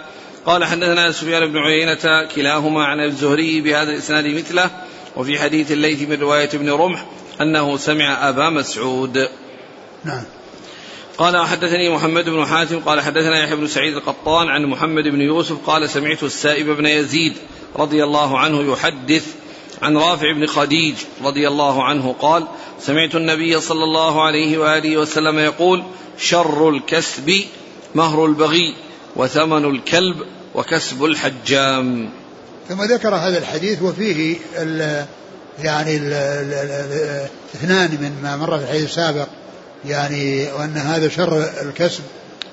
قال 0.45 0.65
حدثنا 0.65 1.11
سفيان 1.11 1.51
بن 1.51 1.57
عيينة 1.57 2.27
كلاهما 2.35 2.85
عن 2.85 2.99
الزهري 2.99 3.61
بهذا 3.61 3.91
الإسناد 3.91 4.27
مثله 4.27 4.71
وفي 5.15 5.39
حديث 5.39 5.71
الليث 5.71 6.09
من 6.09 6.19
رواية 6.21 6.49
ابن 6.53 6.69
رمح 6.69 7.05
أنه 7.41 7.77
سمع 7.77 8.29
أبا 8.29 8.49
مسعود. 8.49 9.27
نعم. 10.05 10.23
قال 11.17 11.37
وحدثني 11.37 11.89
محمد 11.89 12.29
بن 12.29 12.45
حاتم 12.45 12.79
قال 12.79 13.01
حدثنا 13.01 13.43
يحيى 13.43 13.55
بن 13.55 13.67
سعيد 13.67 13.95
القطان 13.95 14.47
عن 14.47 14.65
محمد 14.65 15.03
بن 15.03 15.21
يوسف 15.21 15.57
قال 15.65 15.89
سمعت 15.89 16.23
السائب 16.23 16.69
بن 16.69 16.85
يزيد 16.85 17.33
رضي 17.75 18.03
الله 18.03 18.39
عنه 18.39 18.71
يحدث 18.71 19.35
عن 19.81 19.97
رافع 19.97 20.33
بن 20.33 20.45
خديج 20.47 20.95
رضي 21.23 21.47
الله 21.47 21.83
عنه 21.83 22.15
قال 22.19 22.47
سمعت 22.79 23.15
النبي 23.15 23.61
صلى 23.61 23.83
الله 23.83 24.23
عليه 24.23 24.57
وآله 24.57 24.97
وسلم 24.97 25.39
يقول 25.39 25.83
شر 26.17 26.69
الكسب 26.69 27.33
مهر 27.95 28.25
البغي 28.25 28.75
وثمن 29.15 29.65
الكلب 29.65 30.17
وكسب 30.55 31.05
الحجام. 31.05 32.09
ثم 32.69 32.83
ذكر 32.83 33.15
هذا 33.15 33.37
الحديث 33.37 33.81
وفيه 33.81 34.37
ال 34.57 35.05
يعني 35.63 35.97
الاثنان 35.97 37.91
من 37.91 38.19
ما 38.23 38.35
مر 38.35 38.57
في 38.57 38.63
الحديث 38.63 38.83
السابق. 38.83 39.27
يعني 39.85 40.51
وأن 40.51 40.77
هذا 40.77 41.09
شر 41.09 41.49
الكسب 41.61 42.03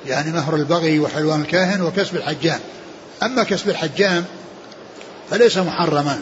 يعني 0.06 0.32
مهر 0.32 0.56
البغي 0.56 1.00
وحلوان 1.00 1.40
الكاهن 1.40 1.82
وكسب 1.82 2.16
الحجام. 2.16 2.60
أما 3.22 3.44
كسب 3.44 3.68
الحجام 3.68 4.24
فليس 5.30 5.58
محرما. 5.58 6.20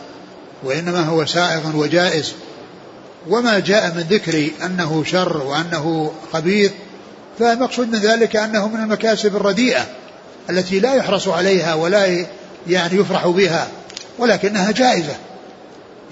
وإنما 0.64 1.00
هو 1.00 1.26
سائغ 1.26 1.76
وجائز. 1.76 2.32
وما 3.28 3.58
جاء 3.58 3.94
من 3.94 4.02
ذكر 4.10 4.50
أنه 4.64 5.04
شر 5.04 5.42
وأنه 5.42 6.12
خبيث 6.32 6.72
فالمقصود 7.38 7.88
من 7.88 7.98
ذلك 7.98 8.36
أنه 8.36 8.68
من 8.68 8.80
المكاسب 8.80 9.36
الرديئة 9.36 9.86
التي 10.50 10.80
لا 10.80 10.94
يحرص 10.94 11.28
عليها 11.28 11.74
ولا 11.74 12.26
يعني 12.68 12.96
يفرح 12.96 13.26
بها 13.26 13.68
ولكنها 14.18 14.70
جائزة. 14.70 15.16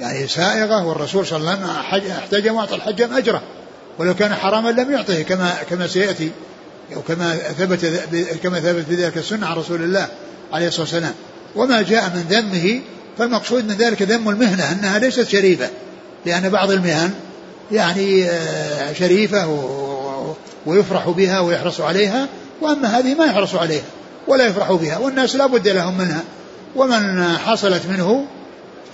يعني 0.00 0.28
سائغة 0.28 0.86
والرسول 0.86 1.26
صلى 1.26 1.38
الله 1.38 1.50
عليه 1.50 2.03
وسلم 2.03 2.16
احتجم 2.16 2.55
وأعطى 2.55 2.74
الحجم 2.74 3.14
أجره. 3.16 3.42
ولو 3.98 4.14
كان 4.14 4.34
حراما 4.34 4.68
لم 4.68 4.92
يعطه 4.92 5.22
كما 5.22 5.55
كما 5.70 5.86
سيأتي 5.86 6.30
أو 6.96 7.03
كما 7.03 7.36
ثبت 7.36 7.86
كما 8.42 8.61
ثبت 8.61 8.84
بذلك 8.88 9.16
السنة 9.16 9.46
عن 9.46 9.57
رسول 9.57 9.82
الله 9.82 10.09
عليه 10.53 10.68
الصلاة 10.68 10.82
والسلام. 10.82 11.14
وما 11.57 11.82
جاء 11.82 12.05
من 12.14 12.26
ذمه 12.30 12.80
فالمقصود 13.18 13.64
من 13.64 13.74
ذلك 13.74 14.02
ذم 14.02 14.28
المهنة 14.28 14.72
أنها 14.72 14.98
ليست 14.98 15.28
شريفة 15.28 15.70
لأن 16.26 16.48
بعض 16.48 16.70
المهن 16.70 17.10
يعني 17.72 18.24
آه، 18.24 18.92
شريفة 18.92 19.58
ويفرح 20.66 21.08
بها 21.08 21.40
ويحرص 21.40 21.80
عليها 21.80 22.28
وأما 22.60 22.98
هذه 22.98 23.14
ما 23.14 23.24
يحرص 23.24 23.54
عليها 23.54 23.84
ولا 24.28 24.46
يفرح 24.46 24.72
بها 24.72 24.98
والناس 24.98 25.36
لا 25.36 25.46
بد 25.46 25.68
لهم 25.68 25.98
منها. 25.98 26.22
ومن 26.76 27.24
حصلت 27.38 27.86
منه 27.86 28.24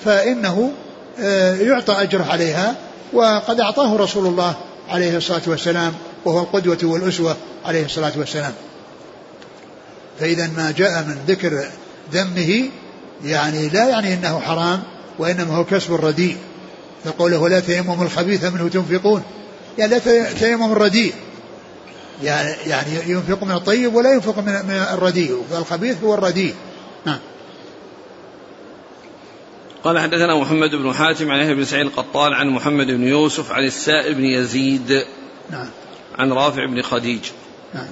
فإنه 0.04 0.72
آه، 1.20 1.54
يعطى 1.54 1.92
أجره 1.92 2.24
عليها 2.24 2.74
وقد 3.12 3.60
أعطاه 3.60 3.96
رسول 3.96 4.26
الله 4.26 4.54
عليه 4.88 5.16
الصلاة 5.16 5.42
والسلام 5.46 5.92
وهو 6.24 6.40
القدوة 6.40 6.78
والأسوة 6.82 7.36
عليه 7.64 7.84
الصلاة 7.84 8.12
والسلام. 8.16 8.52
فإذا 10.20 10.50
ما 10.56 10.74
جاء 10.76 11.02
من 11.02 11.18
ذكر 11.28 11.64
ذمه 12.12 12.68
يعني 13.24 13.68
لا 13.68 13.88
يعني 13.88 14.14
أنه 14.14 14.40
حرام 14.40 14.82
وإنما 15.18 15.56
هو 15.56 15.64
كسب 15.64 15.94
الرديء 15.94 16.36
فقوله 17.04 17.38
ولا 17.38 17.60
تيمموا 17.60 18.04
الخبيث 18.04 18.44
منه 18.44 18.68
تنفقون. 18.68 19.22
يعني 19.78 19.90
لا 19.90 20.32
تيمموا 20.32 20.72
الرديء. 20.72 21.14
يعني 22.22 22.54
يعني 22.66 23.10
ينفق 23.10 23.42
من 23.42 23.52
الطيب 23.52 23.94
ولا 23.94 24.12
ينفق 24.12 24.38
من 24.38 24.52
من 24.52 24.86
الرديء. 24.92 25.42
فالخبيث 25.50 26.04
هو 26.04 26.14
الرديء. 26.14 26.54
نعم. 27.06 27.18
قال 29.84 29.98
حدثنا 29.98 30.34
محمد 30.40 30.70
بن 30.70 30.92
حاتم 30.94 31.30
عن 31.30 31.40
يحيى 31.40 31.54
بن 31.54 31.64
سعيد 31.64 31.86
القطان 31.86 32.32
عن 32.32 32.48
محمد 32.48 32.86
بن 32.86 33.04
يوسف 33.04 33.52
عن 33.52 33.64
السائب 33.64 34.16
بن 34.16 34.24
يزيد. 34.24 35.04
نعم. 35.50 35.66
عن 36.18 36.32
رافع 36.32 36.66
بن 36.66 36.82
خديج. 36.82 37.20
نعم. 37.74 37.86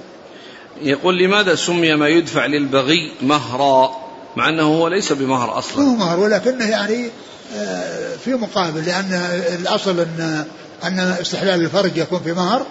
يقول 0.81 1.17
لماذا 1.17 1.55
سمي 1.55 1.95
ما 1.95 2.07
يدفع 2.07 2.45
للبغي 2.45 3.11
مهرا؟ 3.21 4.06
مع 4.37 4.49
أنه 4.49 4.63
هو 4.63 4.87
ليس 4.87 5.13
بمهر 5.13 5.57
أصلا. 5.57 5.83
هو 5.83 5.95
مهر 5.95 6.19
ولكنه 6.19 6.69
يعني 6.69 7.09
آه، 7.57 8.15
في 8.25 8.33
مقابل 8.33 8.85
لأن 8.85 9.13
الأصل 9.59 9.99
أن 9.99 10.45
أن 10.83 10.99
استحلال 10.99 11.61
الفرج 11.61 11.97
يكون 11.97 12.19
في 12.19 12.33
مهر 12.33 12.65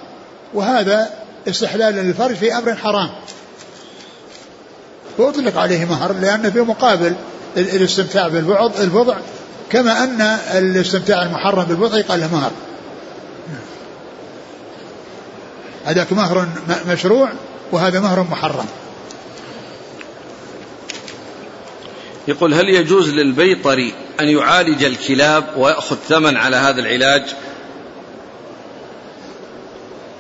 وهذا 0.55 1.11
استحلال 1.49 1.95
للفرج 1.95 2.35
في 2.35 2.59
أمر 2.59 2.75
حرام. 2.75 3.11
فاطلق 5.19 5.59
عليه 5.59 5.85
مهر 5.85 6.13
لأن 6.13 6.51
في 6.51 6.61
مقابل 6.61 7.15
الاستمتاع 7.57 8.29
بالبعض 8.29 8.81
البضع 8.81 9.17
كما 9.71 10.05
أن 10.05 10.21
الاستمتاع 10.55 11.23
المحرم 11.23 11.65
بالبضع 11.65 11.99
يقال 11.99 12.21
له 12.21 12.29
مهر. 12.33 12.51
هذاك 15.85 16.13
مهر 16.13 16.49
مشروع 16.89 17.29
وهذا 17.73 18.01
مهر 18.01 18.27
محرم. 18.31 18.67
يقول 22.29 22.55
هل 22.55 22.69
يجوز 22.69 23.11
للبيطري 23.11 23.95
أن 24.21 24.29
يعالج 24.29 24.85
الكلاب 24.85 25.45
ويأخذ 25.57 25.97
ثمن 26.09 26.37
على 26.37 26.57
هذا 26.57 26.81
العلاج؟ 26.81 27.23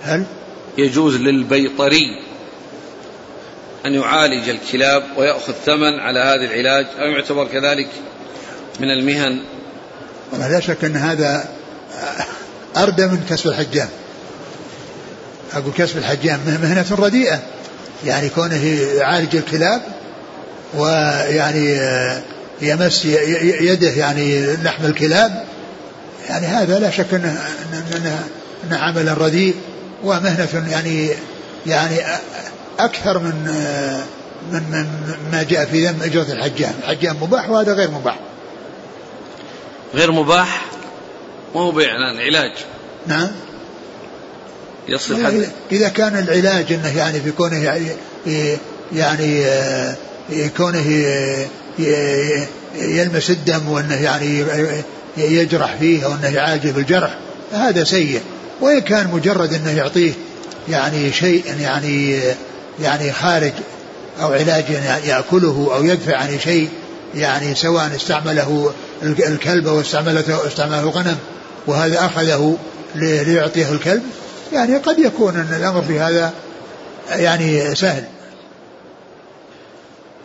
هل؟ 0.02 0.24
يجوز 0.78 1.16
للبيطري 1.16 2.22
أن 3.86 3.94
يعالج 3.94 4.48
الكلاب 4.48 5.04
ويأخذ 5.16 5.52
ثمن 5.52 5.98
على 6.00 6.20
هذا 6.20 6.44
العلاج 6.44 6.86
أو 6.98 7.06
يعتبر 7.10 7.46
كذلك 7.46 7.88
من 8.80 8.90
المهن؟ 8.90 9.40
لا 10.32 10.60
شك 10.60 10.84
أن 10.84 10.96
هذا 10.96 11.48
أردى 12.76 13.06
من 13.06 13.24
كسب 13.30 13.50
الحجام. 13.50 13.88
أقول 15.52 15.72
كسب 15.72 15.98
الحجام 15.98 16.40
مهنة 16.46 16.96
رديئة. 16.98 17.42
يعني 18.04 18.28
كونه 18.28 18.64
يعالج 18.96 19.36
الكلاب 19.36 19.82
ويعني 20.74 21.78
يمس 22.62 23.04
يده 23.60 23.90
يعني 23.90 24.56
لحم 24.56 24.84
الكلاب 24.84 25.44
يعني 26.28 26.46
هذا 26.46 26.78
لا 26.78 26.90
شك 26.90 27.14
إنه 27.14 27.46
إنه, 27.96 28.24
إنه 28.64 28.76
عمل 28.76 29.20
رديء 29.20 29.54
ومهنة 30.04 30.68
يعني 30.70 31.10
يعني 31.66 31.96
أكثر 32.78 33.18
من 33.18 33.34
من 34.52 34.62
من 34.70 34.86
ما 35.32 35.42
جاء 35.42 35.64
في 35.64 35.86
ذم 35.86 36.02
أجرة 36.02 36.32
الحجام، 36.32 36.72
الحجام 36.82 37.16
مباح 37.22 37.50
وهذا 37.50 37.72
غير 37.72 37.90
مباح. 37.90 38.18
غير 39.94 40.12
مباح 40.12 40.64
وهو 41.54 41.70
بإعلان 41.70 42.20
علاج. 42.20 42.52
نعم. 43.06 43.28
يصل 44.88 45.24
حد 45.26 45.48
إذا 45.72 45.88
كان 45.88 46.18
العلاج 46.18 46.72
أنه 46.72 46.98
يعني 46.98 47.20
في 47.20 47.30
كونه 47.30 47.64
يعني, 47.64 47.86
يعني 48.92 49.44
كونه 50.56 51.04
يلمس 52.78 53.30
الدم 53.30 53.68
وأنه 53.68 54.02
يعني 54.02 54.44
يجرح 55.16 55.74
فيه 55.80 56.04
أو 56.04 56.14
أنه 56.14 56.28
يعالجه 56.28 56.70
بالجرح 56.70 57.18
هذا 57.52 57.84
سيء. 57.84 58.20
وإن 58.60 58.80
كان 58.80 59.10
مجرد 59.12 59.54
أنه 59.54 59.70
يعطيه 59.70 60.12
يعني 60.68 61.12
شيء 61.12 61.44
يعني 61.60 62.18
يعني 62.82 63.12
خارج 63.12 63.52
أو 64.20 64.32
علاج 64.32 64.64
يأكله 65.04 65.70
أو 65.74 65.84
يدفع 65.84 66.16
عن 66.16 66.38
شيء 66.38 66.68
يعني 67.14 67.54
سواء 67.54 67.90
استعمله 67.96 68.72
الكلب 69.02 69.68
أو 69.68 69.80
استعملته 69.80 70.46
استعمله 70.46 70.80
الغنم 70.80 71.16
وهذا 71.66 72.06
أخذه 72.06 72.56
ليعطيه 72.94 73.72
الكلب 73.72 74.02
يعني 74.52 74.76
قد 74.76 74.98
يكون 74.98 75.36
أن 75.36 75.56
الأمر 75.56 75.82
في 75.82 76.00
هذا 76.00 76.32
يعني 77.10 77.74
سهل. 77.74 78.04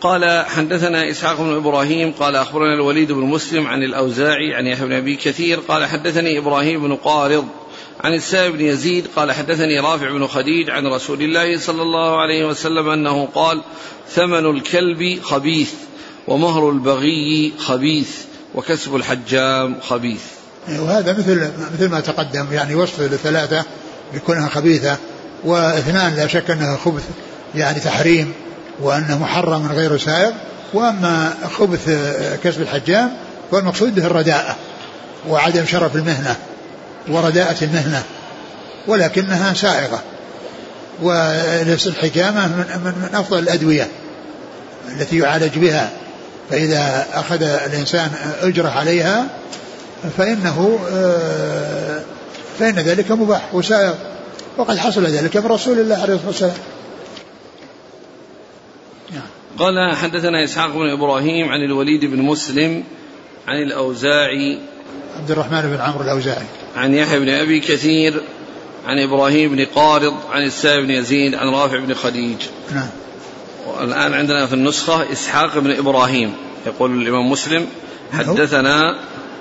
قال 0.02 0.46
حدثنا 0.46 1.10
إسحاق 1.10 1.40
بن 1.40 1.56
إبراهيم 1.56 2.12
قال 2.12 2.36
أخبرنا 2.36 2.74
الوليد 2.74 3.12
بن 3.12 3.20
مسلم 3.20 3.66
عن 3.66 3.82
الأوزاعي 3.82 4.54
عن 4.54 4.66
يحيى 4.66 4.86
بن 4.86 4.92
أبي 4.92 5.16
كثير 5.16 5.60
قال 5.60 5.86
حدثني 5.86 6.38
إبراهيم 6.38 6.82
بن 6.82 6.96
قارض 6.96 7.44
عن 8.00 8.14
السائب 8.14 8.52
بن 8.52 8.60
يزيد 8.60 9.06
قال 9.16 9.32
حدثني 9.32 9.80
رافع 9.80 10.10
بن 10.10 10.26
خديج 10.26 10.70
عن 10.70 10.86
رسول 10.86 11.22
الله 11.22 11.58
صلى 11.58 11.82
الله 11.82 12.20
عليه 12.20 12.44
وسلم 12.44 12.88
أنه 12.88 13.28
قال 13.34 13.62
ثمن 14.08 14.46
الكلب 14.46 15.18
خبيث 15.22 15.72
ومهر 16.28 16.70
البغي 16.70 17.52
خبيث 17.58 18.10
وكسب 18.54 18.96
الحجام 18.96 19.80
خبيث. 19.80 20.22
وهذا 20.68 21.12
مثل 21.12 21.50
مثل 21.74 21.90
ما 21.90 22.00
تقدم 22.00 22.46
يعني 22.52 22.74
وصف 22.74 23.00
الثلاثه 23.00 23.64
بكونها 24.14 24.48
خبيثة 24.48 24.96
واثنان 25.44 26.14
لا 26.16 26.26
شك 26.26 26.50
أنها 26.50 26.76
خبث 26.76 27.04
يعني 27.54 27.80
تحريم 27.80 28.32
وأنه 28.80 29.18
محرم 29.18 29.72
غير 29.72 29.98
سائغ 29.98 30.32
وأما 30.74 31.34
خبث 31.58 31.90
كسب 32.44 32.60
الحجام 32.60 33.12
فالمقصود 33.50 33.94
به 33.94 34.06
الرداءة 34.06 34.56
وعدم 35.28 35.66
شرف 35.66 35.96
المهنة 35.96 36.36
ورداءة 37.08 37.64
المهنة 37.64 38.02
ولكنها 38.86 39.54
سائغة 39.54 40.02
والحجامة 41.02 42.46
من, 42.46 42.94
من 43.02 43.08
أفضل 43.14 43.38
الأدوية 43.38 43.88
التي 44.88 45.18
يعالج 45.18 45.58
بها 45.58 45.90
فإذا 46.50 47.06
أخذ 47.12 47.42
الإنسان 47.42 48.10
أجرة 48.42 48.68
عليها 48.68 49.26
فإنه 50.18 50.78
آه، 50.92 52.00
فإن 52.58 52.74
ذلك 52.74 53.10
مباح 53.10 53.54
وسائغ 53.54 53.94
وقد 54.56 54.78
حصل 54.78 55.06
ذلك 55.06 55.36
من 55.36 55.46
رسول 55.46 55.78
الله 55.78 55.96
عليه 55.96 56.14
الصلاة 56.14 56.26
والسلام. 56.26 56.56
قال 59.58 59.96
حدثنا 59.96 60.44
إسحاق 60.44 60.70
بن 60.70 60.90
إبراهيم 60.90 61.48
عن 61.48 61.60
الوليد 61.60 62.04
بن 62.04 62.22
مسلم 62.22 62.84
عن 63.48 63.62
الأوزاعي 63.62 64.58
عبد 65.16 65.30
الرحمن 65.30 65.60
بن 65.60 65.80
عمرو 65.80 66.04
الأوزاعي. 66.04 66.46
عن 66.76 66.94
يحيى 66.94 67.18
بن 67.18 67.28
أبي 67.28 67.60
كثير 67.60 68.22
عن 68.86 68.98
إبراهيم 68.98 69.56
بن 69.56 69.64
قارض 69.64 70.14
عن 70.30 70.42
السائب 70.42 70.84
بن 70.86 70.90
يزيد 70.90 71.34
عن 71.34 71.48
رافع 71.48 71.78
بن 71.78 71.94
خديج. 71.94 72.36
نعم. 72.74 72.88
والآن 73.66 74.14
عندنا 74.14 74.46
في 74.46 74.52
النسخة 74.52 75.12
إسحاق 75.12 75.58
بن 75.58 75.70
إبراهيم. 75.70 76.34
يقول 76.66 77.02
الإمام 77.02 77.30
مسلم 77.30 77.66
حدثنا 78.12 78.98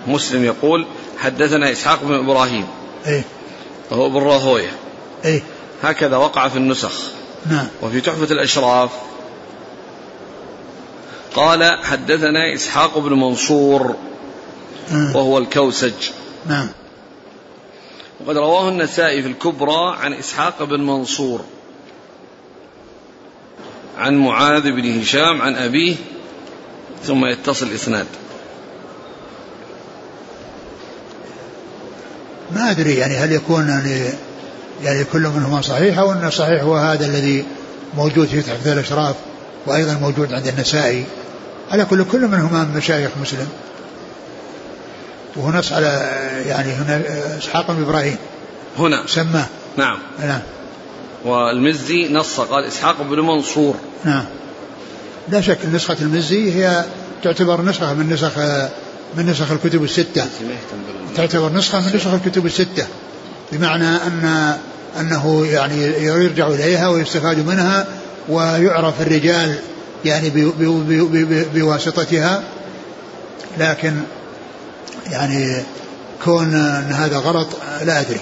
مسلم 0.08 0.46
يقول 0.46 0.86
حدثنا 1.18 1.72
إسحاق 1.72 2.04
بن 2.04 2.14
إبراهيم. 2.14 2.68
إيه. 3.08 3.24
وهو 3.92 4.10
بن 4.10 4.20
راهوية 4.20 4.72
إيه. 5.26 5.44
هكذا 5.84 6.18
وقع 6.18 6.48
في 6.48 6.58
النسخ. 6.58 6.94
نعم. 7.52 7.68
وفي 7.82 8.02
تحفة 8.02 8.34
الأشراف. 8.34 8.92
قال 11.36 11.78
حدثنا 11.84 12.54
إسحاق 12.56 12.98
بن 12.98 13.14
منصور 13.14 13.96
نعم. 14.92 15.16
وهو 15.16 15.38
الكوسج. 15.38 16.10
نعم. 16.48 16.68
وقد 18.26 18.38
رواه 18.38 18.70
النسائي 18.70 19.22
في 19.22 19.28
الكبرى 19.28 19.98
عن 20.02 20.14
إسحاق 20.14 20.64
بن 20.64 20.82
منصور 20.82 21.42
عن 23.98 24.18
معاذ 24.18 24.62
بن 24.62 25.00
هشام 25.00 25.42
عن 25.42 25.56
أبيه 25.56 25.96
ثم 27.04 27.26
يتصل 27.26 27.68
الإسناد 27.68 28.06
ما 32.52 32.72
أدري 32.72 32.96
يعني 32.96 33.16
هل 33.16 33.32
يكون 33.32 33.70
يعني 33.70 34.10
يعني 34.84 35.04
كل 35.04 35.20
منهما 35.22 35.62
صحيح 35.62 36.00
أو 36.00 36.12
أن 36.12 36.30
صحيح 36.30 36.62
هو 36.64 36.76
هذا 36.76 37.06
الذي 37.06 37.46
موجود 37.98 38.28
في 38.28 38.42
تحفة 38.42 38.74
الأشراف 38.74 39.16
وأيضا 39.66 39.94
موجود 39.94 40.34
عند 40.34 40.48
النسائي. 40.48 41.06
على 41.72 41.86
كل 41.86 42.04
كل 42.04 42.28
منهما 42.28 42.64
من 42.64 42.78
مشايخ 42.78 43.12
مسلم. 43.22 43.48
وهو 45.36 45.52
نص 45.52 45.74
على 45.74 46.12
يعني 46.48 46.72
هنا 46.72 47.02
إسحاق 47.38 47.72
بن 47.72 47.84
إبراهيم. 47.84 48.18
هنا. 48.80 49.04
سماه. 49.08 49.46
نعم. 49.78 49.98
نعم. 50.20 50.42
والمزي 51.26 52.10
نص 52.14 52.40
قال 52.40 52.66
إسحاق 52.66 53.02
بن 53.02 53.20
منصور. 53.20 53.76
نعم. 54.06 54.26
لا 55.30 55.42
شك 55.42 55.58
نسخة 55.74 55.98
المزي 56.02 56.54
هي 56.54 56.86
تعتبر 57.24 57.62
نسخة 57.62 57.94
من 57.94 58.10
نسخ 58.10 58.38
من 59.18 59.30
نسخ 59.30 59.52
الكتب 59.52 59.84
الستة. 59.84 60.26
تعتبر 61.16 61.52
نسخة 61.54 61.80
من 61.80 61.96
نسخ 61.96 62.14
الكتب 62.14 62.46
الستة. 62.46 62.88
بمعنى 63.52 63.88
أن 63.88 64.54
أنه 65.00 65.46
يعني 65.46 65.84
يرجع 66.04 66.48
إليها 66.48 66.88
ويستفاد 66.88 67.48
منها 67.48 67.88
ويعرف 68.30 69.02
الرجال 69.02 69.56
يعني 70.06 70.30
بواسطتها 71.54 72.44
لكن 73.58 73.94
يعني 75.12 75.64
كون 76.24 76.54
إن 76.54 76.92
هذا 76.92 77.18
غلط 77.18 77.48
لا 77.84 78.02
أدري 78.02 78.20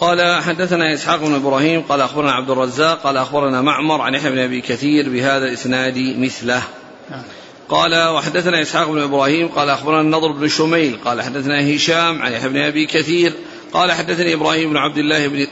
قال 0.00 0.42
حدثنا 0.42 0.94
إسحاق 0.94 1.20
بن 1.20 1.34
إبراهيم 1.34 1.82
قال 1.82 2.00
أخبرنا 2.00 2.32
عبد 2.32 2.50
الرزاق 2.50 3.02
قال 3.02 3.16
أخبرنا 3.16 3.62
معمر 3.62 4.00
عن 4.00 4.14
يحيى 4.14 4.30
بن 4.30 4.38
أبي 4.38 4.60
كثير 4.60 5.08
بهذا 5.08 5.44
الإسناد 5.44 5.98
مثله 6.18 6.62
نعم. 7.10 7.22
قال 7.68 8.08
وحدثنا 8.08 8.62
إسحاق 8.62 8.90
بن 8.90 9.02
إبراهيم 9.02 9.48
قال 9.48 9.70
أخبرنا 9.70 10.00
النضر 10.00 10.32
بن 10.32 10.48
شميل 10.48 10.98
قال 11.04 11.22
حدثنا 11.22 11.76
هشام 11.76 12.22
عن 12.22 12.32
يحيى 12.32 12.48
بن 12.48 12.56
أبي 12.56 12.86
كثير 12.86 13.32
قال 13.72 13.92
حدثني 13.92 14.34
إبراهيم 14.34 14.70
بن 14.70 14.76
عبد 14.76 14.98
الله 14.98 15.28
بن 15.28 15.46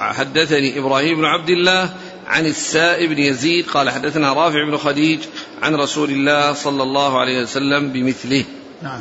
حدثني 0.00 0.78
إبراهيم 0.78 1.16
بن 1.16 1.24
عبد 1.24 1.50
الله 1.50 1.94
عن 2.26 2.46
السائب 2.46 3.10
بن 3.10 3.18
يزيد 3.18 3.66
قال 3.66 3.90
حدثنا 3.90 4.32
رافع 4.32 4.64
بن 4.64 4.76
خديج 4.76 5.20
عن 5.62 5.74
رسول 5.74 6.10
الله 6.10 6.52
صلى 6.52 6.82
الله 6.82 7.20
عليه 7.20 7.42
وسلم 7.42 7.92
بمثله. 7.92 8.44
نعم. 8.82 9.00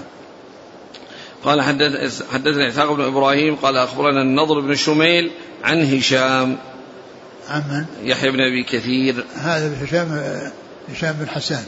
قال 1.43 1.61
حدث 1.61 2.24
حدثنا 2.34 2.68
إسحاق 2.68 2.91
بن 2.91 3.03
إبراهيم 3.03 3.55
قال 3.55 3.78
أخبرنا 3.78 4.22
النضر 4.22 4.59
بن 4.59 4.76
شميل 4.76 5.32
عن 5.63 5.97
هشام. 5.97 6.57
عن 7.49 7.61
من؟ 7.70 7.86
يحيى 8.09 8.32
بن 8.32 8.41
أبي 8.41 8.63
كثير. 8.63 9.24
هذا 9.36 9.84
هشام 9.84 10.22
هشام 10.89 11.13
بن 11.13 11.30
حسان. 11.30 11.63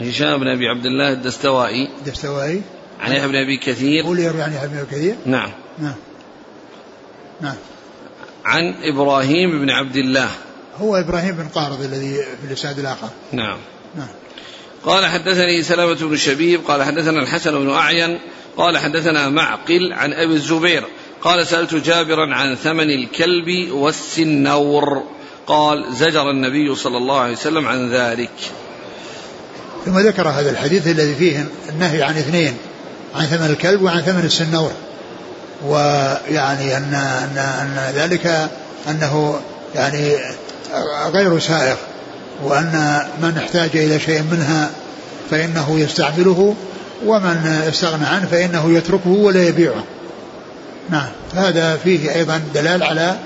هشام 0.00 0.40
بن 0.40 0.48
أبي 0.48 0.68
عبد 0.68 0.86
الله 0.86 1.12
الدستوائي. 1.12 1.88
الدستوائي. 1.98 2.62
عن 3.00 3.12
يحيى 3.12 3.28
بن 3.28 3.36
أبي 3.36 3.56
كثير. 3.56 4.04
قول 4.04 4.18
يروي 4.18 4.42
عن 4.42 4.52
يحيى 4.52 4.68
بن 4.68 4.78
أبي 4.78 4.96
كثير. 4.96 5.14
نعم. 5.26 5.50
نعم. 5.78 5.94
نعم. 7.40 7.56
عن 8.44 8.74
إبراهيم 8.82 9.60
بن 9.60 9.70
عبد 9.70 9.96
الله. 9.96 10.30
هو 10.80 10.96
إبراهيم 10.96 11.36
بن 11.36 11.48
قارض 11.48 11.82
الذي 11.82 12.14
في 12.14 12.46
الإسناد 12.48 12.78
الآخر. 12.78 13.08
نعم. 13.32 13.58
نعم. 13.96 14.08
قال 14.84 15.06
حدثني 15.06 15.62
سلمة 15.62 15.94
بن 15.94 16.16
شبيب 16.16 16.60
قال 16.68 16.82
حدثنا 16.82 17.22
الحسن 17.22 17.58
بن 17.58 17.70
أعين 17.70 18.18
قال 18.56 18.78
حدثنا 18.78 19.28
معقل 19.28 19.92
عن 19.92 20.12
أبي 20.12 20.34
الزبير 20.34 20.84
قال 21.22 21.46
سألت 21.46 21.74
جابرا 21.74 22.34
عن 22.34 22.54
ثمن 22.54 22.90
الكلب 22.90 23.72
والسنور 23.72 25.04
قال 25.46 25.84
زجر 25.94 26.30
النبي 26.30 26.74
صلى 26.74 26.96
الله 26.96 27.20
عليه 27.20 27.32
وسلم 27.32 27.66
عن 27.66 27.90
ذلك. 27.90 28.30
ثم 29.84 29.98
ذكر 29.98 30.28
هذا 30.28 30.50
الحديث 30.50 30.86
الذي 30.86 31.14
فيه 31.14 31.46
النهي 31.68 32.02
عن 32.02 32.16
اثنين 32.16 32.56
عن 33.14 33.26
ثمن 33.26 33.50
الكلب 33.50 33.82
وعن 33.82 34.00
ثمن 34.00 34.24
السنور. 34.24 34.72
ويعني 35.66 36.76
أن, 36.76 36.94
أن, 36.94 37.38
أن 37.38 37.92
ذلك 37.94 38.50
أنه 38.90 39.40
يعني 39.74 40.16
غير 41.12 41.38
سائغ 41.38 41.76
وأن 42.44 43.02
من 43.22 43.38
احتاج 43.38 43.70
إلى 43.74 44.00
شيء 44.00 44.22
منها 44.22 44.70
فإنه 45.30 45.80
يستعمله 45.80 46.54
ومن 47.06 47.64
استغنى 47.68 48.06
عنه 48.06 48.26
فإنه 48.30 48.76
يتركه 48.76 49.10
ولا 49.10 49.48
يبيعه. 49.48 49.84
نعم 50.90 51.08
هذا 51.34 51.76
فيه 51.76 52.14
أيضا 52.14 52.40
دلال 52.54 52.82
على 52.82 53.16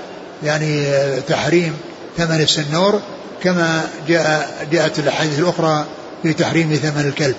يعني 0.43 0.85
تحريم 1.27 1.73
ثمن 2.17 2.41
السنور 2.41 3.01
كما 3.43 3.87
جاء 4.07 4.67
جاءت 4.71 4.99
الأحاديث 4.99 5.39
الأخرى 5.39 5.85
في 6.23 6.33
تحريم 6.33 6.79
ثمن 6.83 7.07
الكلب. 7.07 7.35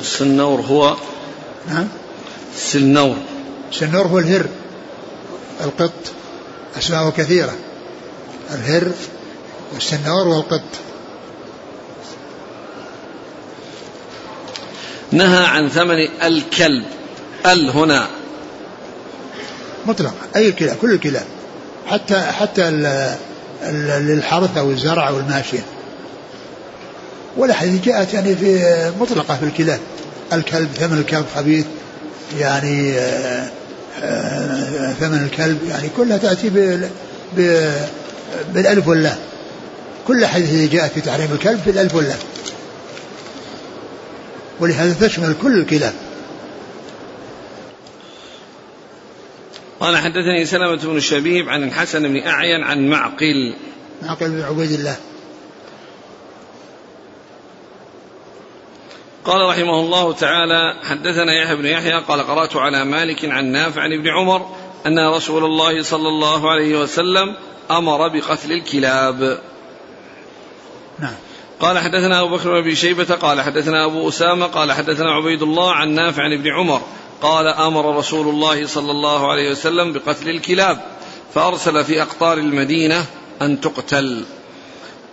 السنور 0.00 0.60
هو 0.60 0.96
نعم. 1.68 1.88
السنور 2.56 3.16
السنور 3.70 4.06
هو 4.06 4.18
الهر 4.18 4.46
القط. 5.64 5.92
أسماءه 6.78 7.10
كثيرة. 7.16 7.54
الهر 8.50 8.92
والسنور 9.74 10.28
والقط. 10.28 10.62
نهى 15.12 15.46
عن 15.46 15.68
ثمن 15.68 16.08
الكلب. 16.22 16.84
ال 17.46 17.70
هنا. 17.70 18.08
مطلق. 19.86 20.14
أي 20.36 20.52
كلاب 20.52 20.76
كل 20.76 20.92
الكلاب 20.92 21.26
حتى 21.86 22.20
حتى 22.20 22.70
للحرث 24.00 24.56
أو 24.56 24.70
الزرع 24.70 25.08
أو 25.08 25.18
الماشيه 25.18 25.64
والأحاديث 27.36 27.84
جاءت 27.84 28.14
يعني 28.14 28.36
في 28.36 28.92
مطلقة 29.00 29.36
في 29.36 29.44
الكلاب. 29.44 29.80
الكلب 30.32 30.68
ثمن 30.72 30.98
الكلب 30.98 31.26
خبيث. 31.36 31.66
يعني 32.36 32.98
آه، 32.98 33.50
آه، 34.02 34.92
ثمن 34.92 35.22
الكلب 35.24 35.58
يعني 35.68 35.88
كلها 35.96 36.16
تأتي 36.16 36.50
بالألف 38.54 38.88
واللام. 38.88 39.18
كل 40.06 40.26
حديث 40.26 40.72
جاء 40.72 40.88
في 40.88 41.00
تحريم 41.00 41.32
الكلب 41.32 41.60
بالألف 41.66 41.94
واللام. 41.94 42.18
ولهذا 44.60 45.06
تشمل 45.06 45.34
كل 45.42 45.60
الكلاب. 45.60 45.92
قال 49.80 49.96
حدثني 49.96 50.46
سلمة 50.46 50.76
بن 50.76 50.96
الشبيب 50.96 51.48
عن 51.48 51.62
الحسن 51.62 52.02
بن 52.02 52.26
أعين 52.26 52.62
عن 52.62 52.88
معقل. 52.88 53.54
معقل 54.02 54.30
بن 54.30 54.42
عبيد 54.42 54.72
الله. 54.72 54.96
قال 59.28 59.48
رحمه 59.48 59.80
الله 59.80 60.12
تعالى 60.12 60.74
حدثنا 60.82 61.42
يحيى 61.42 61.56
بن 61.56 61.66
يحيى 61.66 62.00
قال 62.00 62.20
قرأت 62.20 62.56
على 62.56 62.84
مالك 62.84 63.24
عن 63.24 63.46
نافع 63.46 63.82
عن 63.82 63.92
ابن 63.92 64.08
عمر 64.08 64.46
أن 64.86 65.08
رسول 65.14 65.44
الله 65.44 65.82
صلى 65.82 66.08
الله 66.08 66.50
عليه 66.50 66.80
وسلم 66.80 67.36
أمر 67.70 68.08
بقتل 68.08 68.52
الكلاب. 68.52 69.40
نعم. 70.98 71.14
قال 71.60 71.78
حدثنا 71.78 72.20
أبو 72.20 72.36
بكر 72.36 72.50
بن 72.50 72.56
أبي 72.56 72.74
شيبة 72.74 73.14
قال 73.14 73.40
حدثنا 73.40 73.84
أبو 73.84 74.08
أسامة 74.08 74.46
قال 74.46 74.72
حدثنا 74.72 75.10
عبيد 75.12 75.42
الله 75.42 75.72
عن 75.72 75.88
نافع 75.88 76.22
عن 76.22 76.32
ابن 76.32 76.50
عمر 76.52 76.80
قال 77.22 77.46
أمر 77.46 77.96
رسول 77.96 78.28
الله 78.28 78.66
صلى 78.66 78.90
الله 78.90 79.30
عليه 79.32 79.50
وسلم 79.50 79.92
بقتل 79.92 80.28
الكلاب 80.28 80.80
فأرسل 81.34 81.84
في 81.84 82.02
أقطار 82.02 82.38
المدينة 82.38 83.06
أن 83.42 83.60
تقتل. 83.60 84.24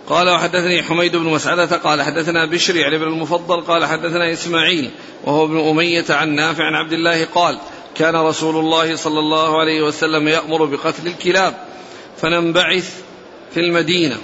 قال 0.08 0.28
وحدثني 0.28 0.82
حميد 0.82 1.16
بن 1.16 1.24
مسعدة 1.24 1.76
قال 1.76 2.02
حدثنا 2.02 2.46
بشري 2.46 2.84
علي 2.84 2.98
بن 2.98 3.04
المفضل 3.04 3.60
قال 3.60 3.84
حدثنا 3.84 4.32
إسماعيل 4.32 4.90
وهو 5.24 5.44
ابن 5.44 5.68
أمية 5.68 6.04
عن 6.10 6.34
نافع 6.34 6.64
عن 6.64 6.74
عبد 6.74 6.92
الله 6.92 7.24
قال 7.24 7.58
كان 7.94 8.16
رسول 8.16 8.56
الله 8.56 8.96
صلى 8.96 9.18
الله 9.18 9.60
عليه 9.60 9.82
وسلم 9.82 10.28
يأمر 10.28 10.64
بقتل 10.64 11.06
الكلاب 11.06 11.54
فننبعث 12.18 12.94
في 13.54 13.60
المدينة 13.60 14.16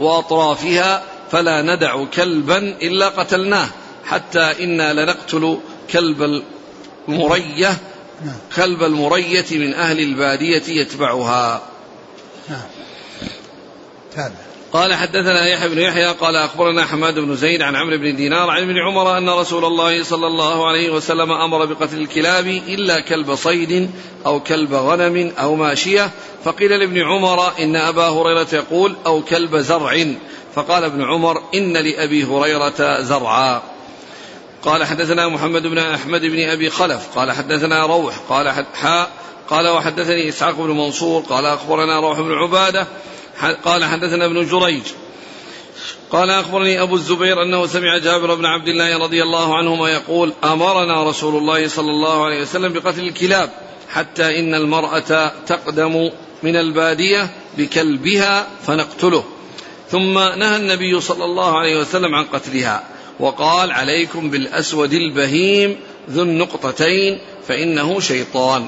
وأطرافها 0.00 1.02
فلا 1.30 1.62
ندع 1.62 2.04
كلبا 2.04 2.58
إلا 2.58 3.08
قتلناه 3.08 3.68
حتى 4.04 4.64
إنا 4.64 4.92
لنقتل 4.92 5.58
كلب 5.90 6.42
المرية 7.08 7.76
كلب 8.56 8.82
المرية 8.82 9.46
من 9.50 9.74
أهل 9.74 10.00
البادية 10.00 10.62
يتبعها. 10.68 11.62
نعم. 12.48 12.60
تابع. 14.16 14.51
قال 14.72 14.94
حدثنا 14.94 15.46
يحيى 15.46 15.68
بن 15.68 15.78
يحيى 15.78 16.06
قال 16.06 16.36
أخبرنا 16.36 16.86
حماد 16.86 17.18
بن 17.18 17.36
زيد 17.36 17.62
عن 17.62 17.76
عمرو 17.76 17.98
بن 17.98 18.16
دينار 18.16 18.50
عن 18.50 18.62
ابن 18.62 18.78
عمر 18.78 19.18
أن 19.18 19.28
رسول 19.28 19.64
الله 19.64 20.02
صلى 20.02 20.26
الله 20.26 20.68
عليه 20.68 20.90
وسلم 20.90 21.32
أمر 21.32 21.64
بقتل 21.64 21.98
الكلاب 21.98 22.46
إلا 22.46 23.00
كلب 23.00 23.34
صيد 23.34 23.90
أو 24.26 24.40
كلب 24.40 24.74
غنم 24.74 25.32
أو 25.38 25.54
ماشية. 25.54 26.10
فقيل 26.44 26.70
لابن 26.70 27.00
عمر 27.00 27.58
إن 27.58 27.76
أبا 27.76 28.08
هريرة 28.08 28.46
يقول 28.52 28.96
أو 29.06 29.22
كلب 29.22 29.56
زرع. 29.56 30.06
فقال 30.54 30.84
ابن 30.84 31.04
عمر 31.04 31.42
إن 31.54 31.72
لأبي 31.76 32.24
هريرة 32.24 33.00
زرعا. 33.00 33.62
قال 34.62 34.84
حدثنا 34.84 35.28
محمد 35.28 35.62
بن 35.62 35.78
أحمد 35.78 36.20
بن 36.20 36.48
أبي 36.48 36.70
خلف. 36.70 37.18
قال 37.18 37.32
حدثنا 37.32 37.86
روح. 37.86 38.14
قال 38.28 38.64
حاء. 38.74 39.10
قال 39.50 39.68
وحدثني 39.68 40.28
إسحاق 40.28 40.54
بن 40.54 40.70
منصور. 40.70 41.22
قال 41.22 41.46
أخبرنا 41.46 42.00
روح 42.00 42.20
بن 42.20 42.32
عبادة. 42.32 42.86
قال 43.44 43.84
حدثنا 43.84 44.24
ابن 44.24 44.46
جريج 44.46 44.82
قال 46.10 46.30
أخبرني 46.30 46.82
أبو 46.82 46.94
الزبير 46.94 47.42
أنه 47.42 47.66
سمع 47.66 47.98
جابر 47.98 48.34
بن 48.34 48.44
عبد 48.44 48.68
الله 48.68 48.98
رضي 48.98 49.22
الله 49.22 49.56
عنهما 49.56 49.88
يقول 49.88 50.32
أمرنا 50.44 51.04
رسول 51.04 51.36
الله 51.36 51.68
صلى 51.68 51.90
الله 51.90 52.24
عليه 52.24 52.42
وسلم 52.42 52.72
بقتل 52.72 53.00
الكلاب 53.00 53.50
حتى 53.90 54.38
إن 54.38 54.54
المرأة 54.54 55.32
تقدم 55.46 56.10
من 56.42 56.56
البادية 56.56 57.30
بكلبها 57.58 58.46
فنقتله 58.66 59.24
ثم 59.90 60.14
نهى 60.18 60.56
النبي 60.56 61.00
صلى 61.00 61.24
الله 61.24 61.58
عليه 61.58 61.76
وسلم 61.76 62.14
عن 62.14 62.24
قتلها 62.24 62.84
وقال 63.20 63.72
عليكم 63.72 64.30
بالأسود 64.30 64.92
البهيم 64.92 65.76
ذو 66.10 66.22
النقطتين 66.22 67.18
فإنه 67.48 68.00
شيطان. 68.00 68.66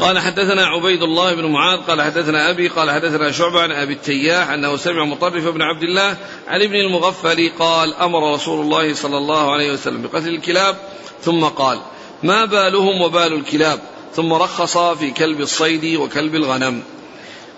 قال 0.00 0.18
حدثنا 0.18 0.66
عبيد 0.66 1.02
الله 1.02 1.34
بن 1.34 1.44
معاذ 1.44 1.78
قال 1.78 2.02
حدثنا 2.02 2.50
أبي 2.50 2.68
قال 2.68 2.90
حدثنا 2.90 3.32
شعبة 3.32 3.62
عن 3.62 3.72
أبي 3.72 3.92
التياح 3.92 4.50
أنه 4.50 4.76
سمع 4.76 5.04
مطرف 5.04 5.48
بن 5.48 5.62
عبد 5.62 5.82
الله 5.82 6.16
عن 6.48 6.62
ابن 6.62 6.74
المغفل 6.74 7.50
قال 7.58 7.94
أمر 7.94 8.34
رسول 8.34 8.60
الله 8.60 8.94
صلى 8.94 9.18
الله 9.18 9.52
عليه 9.52 9.72
وسلم 9.72 10.02
بقتل 10.02 10.28
الكلاب 10.28 10.76
ثم 11.22 11.44
قال 11.44 11.80
ما 12.22 12.44
بالهم 12.44 13.02
وبال 13.02 13.32
الكلاب؟ 13.32 13.80
ثم 14.14 14.32
رخص 14.32 14.78
في 14.78 15.10
كلب 15.10 15.40
الصيد 15.40 15.96
وكلب 15.96 16.34
الغنم. 16.34 16.82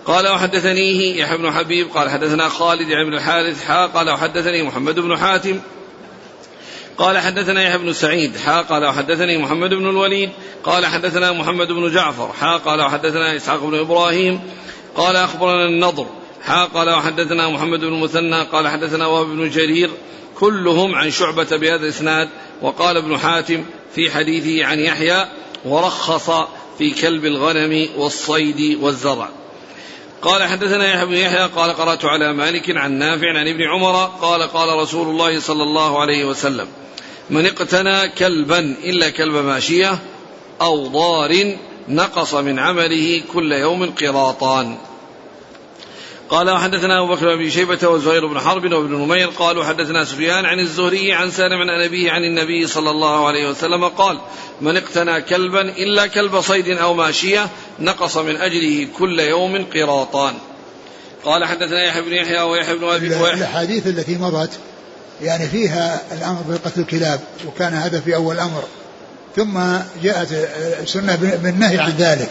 قال 0.05 0.27
وحدثنيه 0.27 1.21
يحيى 1.21 1.37
بن 1.37 1.51
حبيب. 1.51 1.87
قال 1.89 2.09
حدثنا 2.09 2.49
خالد 2.49 2.87
بن 2.87 3.13
الحارث 3.13 3.65
حا 3.65 3.85
قال 3.85 4.09
وحدثني 4.09 4.63
محمد 4.63 4.99
بن 4.99 5.17
حاتم. 5.17 5.59
قال 6.97 7.17
حدثنا 7.17 7.63
يحيى 7.63 7.77
بن 7.77 7.93
سعيد 7.93 8.37
حا 8.37 8.61
قال 8.61 8.85
وحدثني 8.85 9.37
محمد 9.37 9.69
بن 9.69 9.89
الوليد 9.89 10.29
قال 10.63 10.85
حدثنا 10.85 11.31
محمد 11.31 11.67
بن 11.67 11.93
جعفر 11.93 12.33
حا 12.33 12.57
قال 12.57 12.81
وحدثنا 12.81 13.35
إسحاق 13.35 13.63
بن 13.63 13.79
إبراهيم 13.79 14.39
قال 14.95 15.15
أخبرنا 15.15 15.65
النضر 15.65 16.07
حا 16.43 16.65
قال 16.65 16.89
وحدثنا 16.89 17.49
محمد 17.49 17.79
بن 17.79 17.87
المثنى 17.87 18.41
قال 18.41 18.67
حدثنا 18.67 19.07
وهب 19.07 19.25
بن 19.25 19.49
جرير 19.49 19.89
كلهم 20.39 20.95
عن 20.95 21.11
شعبة 21.11 21.57
بهذا 21.57 21.83
الإسناد 21.83 22.29
وقال 22.61 22.97
ابن 22.97 23.17
حاتم 23.17 23.65
في 23.95 24.11
حديثه 24.11 24.65
عن 24.65 24.79
يحيى 24.79 25.25
ورخص 25.65 26.29
في 26.77 26.91
كلب 27.01 27.25
الغنم 27.25 27.87
والصيد 27.97 28.77
والزرع. 28.81 29.29
قال 30.21 30.43
حدثنا 30.43 30.93
يحيى 30.93 31.05
بن 31.05 31.13
يحيى 31.13 31.45
قال 31.45 31.71
قرأت 31.71 32.05
على 32.05 32.33
مالك 32.33 32.77
عن 32.77 32.91
نافع 32.91 33.39
عن 33.39 33.47
ابن 33.47 33.63
عمر 33.63 34.05
قال 34.21 34.41
قال 34.41 34.79
رسول 34.79 35.07
الله 35.07 35.39
صلى 35.39 35.63
الله 35.63 36.01
عليه 36.01 36.25
وسلم 36.25 36.67
من 37.29 37.45
اقتنى 37.45 38.09
كلبا 38.09 38.59
إلا 38.59 39.09
كلب 39.09 39.35
ماشية 39.35 39.99
أو 40.61 40.87
ضار 40.87 41.57
نقص 41.89 42.33
من 42.33 42.59
عمله 42.59 43.21
كل 43.33 43.51
يوم 43.51 43.91
قراطان. 43.91 44.77
قال 46.29 46.49
وحدثنا 46.49 46.99
أبو 46.99 47.15
بكر 47.15 47.35
بن 47.35 47.49
شيبة 47.49 47.87
وزهير 47.87 48.27
بن 48.27 48.39
حرب 48.39 48.73
وابن 48.73 48.95
نمير 48.95 49.27
قالوا 49.27 49.63
حدثنا 49.63 50.05
سفيان 50.05 50.45
عن 50.45 50.59
الزهري 50.59 51.13
عن 51.13 51.31
سالم 51.31 51.61
عن 51.61 51.81
أبيه 51.81 52.11
عن 52.11 52.23
النبي 52.23 52.67
صلى 52.67 52.89
الله 52.89 53.27
عليه 53.27 53.49
وسلم 53.49 53.87
قال 53.87 54.19
من 54.61 54.77
اقتنى 54.77 55.21
كلبا 55.21 55.61
إلا 55.61 56.07
كلب 56.07 56.41
صيد 56.41 56.69
أو 56.69 56.93
ماشية 56.93 57.49
نقص 57.79 58.17
من 58.17 58.35
أجله 58.35 58.87
كل 58.97 59.19
يوم 59.19 59.65
قراطان. 59.73 60.33
قال 61.25 61.45
حدثنا 61.45 61.83
يحيى 61.83 62.01
بن 62.01 62.13
يحيى 62.13 62.41
ويحيى 62.41 62.77
بن 62.77 62.83
أبي 62.83 63.07
الأحاديث 63.07 63.87
التي 63.87 64.17
مضت 64.17 64.49
يعني 65.21 65.47
فيها 65.47 66.01
الأمر 66.11 66.41
بقتل 66.49 66.81
الكلاب 66.81 67.19
وكان 67.47 67.73
هذا 67.73 67.99
في 67.99 68.15
أول 68.15 68.35
الأمر. 68.35 68.63
ثم 69.35 69.59
جاءت 70.03 70.27
السنة 70.81 71.15
بالنهي 71.15 71.79
عن 71.79 71.93
ذلك. 71.97 72.29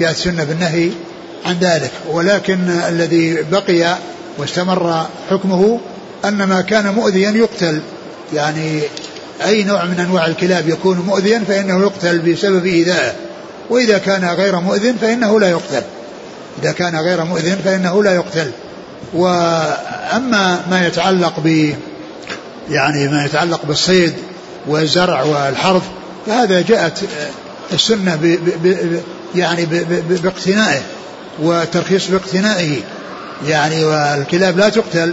جاءت 0.00 0.16
السنة 0.16 0.44
بالنهي 0.44 0.90
عن 1.44 1.58
ذلك. 1.58 1.90
ولكن 2.08 2.70
الذي 2.70 3.42
بقي 3.42 3.98
واستمر 4.38 5.06
حكمه 5.30 5.80
أن 6.24 6.44
ما 6.44 6.60
كان 6.60 6.94
مؤذيا 6.94 7.30
يقتل. 7.30 7.80
يعني 8.34 8.80
أي 9.44 9.64
نوع 9.64 9.84
من 9.84 10.00
أنواع 10.00 10.26
الكلاب 10.26 10.68
يكون 10.68 10.98
مؤذيا 10.98 11.38
فإنه 11.38 11.82
يقتل 11.82 12.18
بسبب 12.18 12.66
إيذائه 12.66 13.14
وإذا 13.70 13.98
كان 13.98 14.24
غير 14.24 14.60
مؤذن 14.60 14.96
فإنه 15.00 15.40
لا 15.40 15.50
يقتل. 15.50 15.82
إذا 16.62 16.72
كان 16.72 16.96
غير 16.96 17.24
مؤذن 17.24 17.56
فإنه 17.64 18.02
لا 18.02 18.14
يقتل. 18.14 18.50
وأما 19.14 20.60
ما 20.70 20.86
يتعلق 20.86 21.40
ب 21.44 21.74
يعني 22.70 23.08
ما 23.08 23.24
يتعلق 23.24 23.60
بالصيد 23.64 24.14
والزرع 24.66 25.22
والحرث 25.22 25.82
فهذا 26.26 26.60
جاءت 26.60 26.98
السنة 27.72 28.16
ب 28.16 28.38
ب 28.62 29.00
يعني 29.34 29.66
باقتنائه 30.22 30.80
وترخيص 31.42 32.06
باقتنائه. 32.06 32.76
يعني 33.46 33.84
والكلاب 33.84 34.58
لا 34.58 34.68
تقتل 34.68 35.12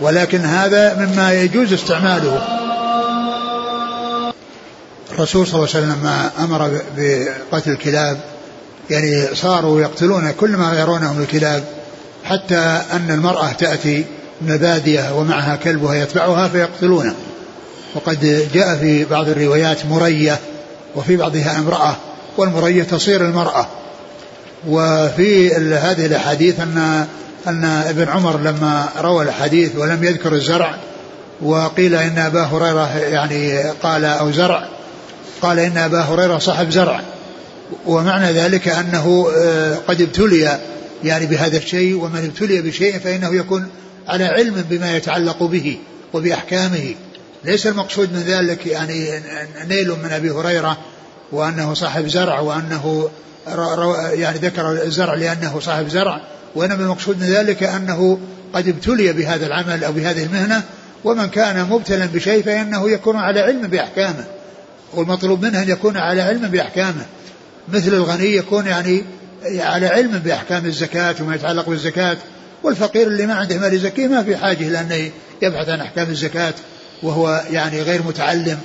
ولكن 0.00 0.40
هذا 0.40 0.94
مما 0.94 1.32
يجوز 1.32 1.72
استعماله. 1.72 2.61
الرسول 5.14 5.46
صلى 5.46 5.54
الله 5.54 5.68
عليه 5.74 5.86
وسلم 5.86 6.06
أمر 6.38 6.80
بقتل 6.96 7.70
الكلاب 7.70 8.20
يعني 8.90 9.26
صاروا 9.34 9.80
يقتلون 9.80 10.30
كل 10.30 10.50
ما 10.50 10.80
يرونه 10.80 11.12
من 11.12 11.22
الكلاب 11.22 11.64
حتى 12.24 12.82
أن 12.92 13.10
المرأة 13.10 13.52
تأتي 13.52 14.04
من 14.42 14.52
الباديه 14.52 15.14
ومعها 15.14 15.56
كلبها 15.56 15.94
يتبعها 15.94 16.48
فيقتلونه. 16.48 17.14
وقد 17.94 18.48
جاء 18.54 18.76
في 18.76 19.04
بعض 19.04 19.28
الروايات 19.28 19.86
مرية 19.86 20.38
وفي 20.96 21.16
بعضها 21.16 21.58
امرأة 21.58 21.96
والمرية 22.36 22.82
تصير 22.82 23.20
المرأة. 23.20 23.66
وفي 24.68 25.54
هذه 25.74 26.06
الأحاديث 26.06 26.60
ان 26.60 27.06
أن 27.46 27.64
ابن 27.64 28.08
عمر 28.08 28.40
لما 28.40 28.88
روى 29.00 29.24
الحديث 29.24 29.76
ولم 29.76 30.04
يذكر 30.04 30.32
الزرع 30.32 30.74
وقيل 31.42 31.94
إن 31.94 32.18
أبا 32.18 32.42
هريرة 32.42 32.98
يعني 32.98 33.62
قال 33.82 34.04
أو 34.04 34.32
زرع 34.32 34.68
قال 35.42 35.58
إن 35.58 35.76
أبا 35.76 36.00
هريرة 36.00 36.38
صاحب 36.38 36.70
زرع 36.70 37.00
ومعنى 37.86 38.32
ذلك 38.32 38.68
أنه 38.68 39.28
آه، 39.36 39.76
قد 39.88 40.00
ابتلي 40.00 40.58
يعني 41.04 41.26
بهذا 41.26 41.56
الشيء 41.56 41.94
ومن 41.94 42.24
ابتلي 42.24 42.62
بشيء 42.62 42.98
فإنه 42.98 43.34
يكون 43.34 43.68
على 44.08 44.24
علم 44.24 44.64
بما 44.70 44.96
يتعلق 44.96 45.42
به 45.42 45.78
وبأحكامه. 46.12 46.94
ليس 47.44 47.66
المقصود 47.66 48.12
من 48.12 48.20
ذلك 48.20 48.66
يعني 48.66 49.22
نيل 49.68 49.88
من 49.88 50.10
أبي 50.12 50.30
هريرة 50.30 50.78
وأنه 51.32 51.74
صاحب 51.74 52.08
زرع 52.08 52.40
وأنه 52.40 53.10
يعني 54.12 54.38
ذكر 54.38 54.72
الزرع 54.82 55.14
لأنه 55.14 55.60
صاحب 55.60 55.88
زرع 55.88 56.20
وإنما 56.54 56.82
المقصود 56.82 57.20
من 57.20 57.26
ذلك 57.26 57.62
أنه 57.62 58.18
قد 58.54 58.68
ابتلي 58.68 59.12
بهذا 59.12 59.46
العمل 59.46 59.84
أو 59.84 59.92
بهذه 59.92 60.24
المهنة 60.24 60.62
ومن 61.04 61.26
كان 61.26 61.68
مبتلا 61.70 62.06
بشيء 62.06 62.42
فإنه 62.42 62.90
يكون 62.90 63.16
على 63.16 63.40
علم 63.40 63.66
بأحكامه. 63.66 64.24
والمطلوب 64.94 65.44
منه 65.44 65.62
أن 65.62 65.68
يكون 65.68 65.96
على 65.96 66.22
علم 66.22 66.48
بأحكامه. 66.48 67.06
مثل 67.68 67.94
الغني 67.94 68.36
يكون 68.36 68.66
يعني 68.66 69.04
على 69.44 69.86
علم 69.86 70.18
بأحكام 70.18 70.66
الزكاة 70.66 71.14
وما 71.20 71.34
يتعلق 71.34 71.68
بالزكاة 71.68 72.16
والفقير 72.62 73.06
اللي 73.06 73.26
ما 73.26 73.34
عنده 73.34 73.58
مال 73.58 73.74
يزكيه 73.74 74.06
ما 74.06 74.22
في 74.22 74.36
حاجة 74.36 74.68
لأنه 74.68 75.10
يبحث 75.42 75.68
عن 75.68 75.80
أحكام 75.80 76.10
الزكاة 76.10 76.54
وهو 77.02 77.42
يعني 77.50 77.82
غير 77.82 78.02
متعلم 78.02 78.58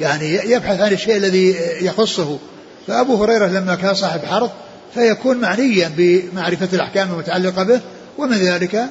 يعني 0.00 0.34
يبحث 0.34 0.80
عن 0.80 0.92
الشيء 0.92 1.16
الذي 1.16 1.56
يخصه. 1.80 2.38
فأبو 2.86 3.24
هريرة 3.24 3.46
لما 3.46 3.74
كان 3.74 3.94
صاحب 3.94 4.20
حرث 4.24 4.50
فيكون 4.94 5.36
معنيا 5.36 5.90
بمعرفة 5.96 6.68
الأحكام 6.72 7.12
المتعلقة 7.12 7.62
به 7.62 7.80
ومن 8.18 8.36
ذلك 8.36 8.84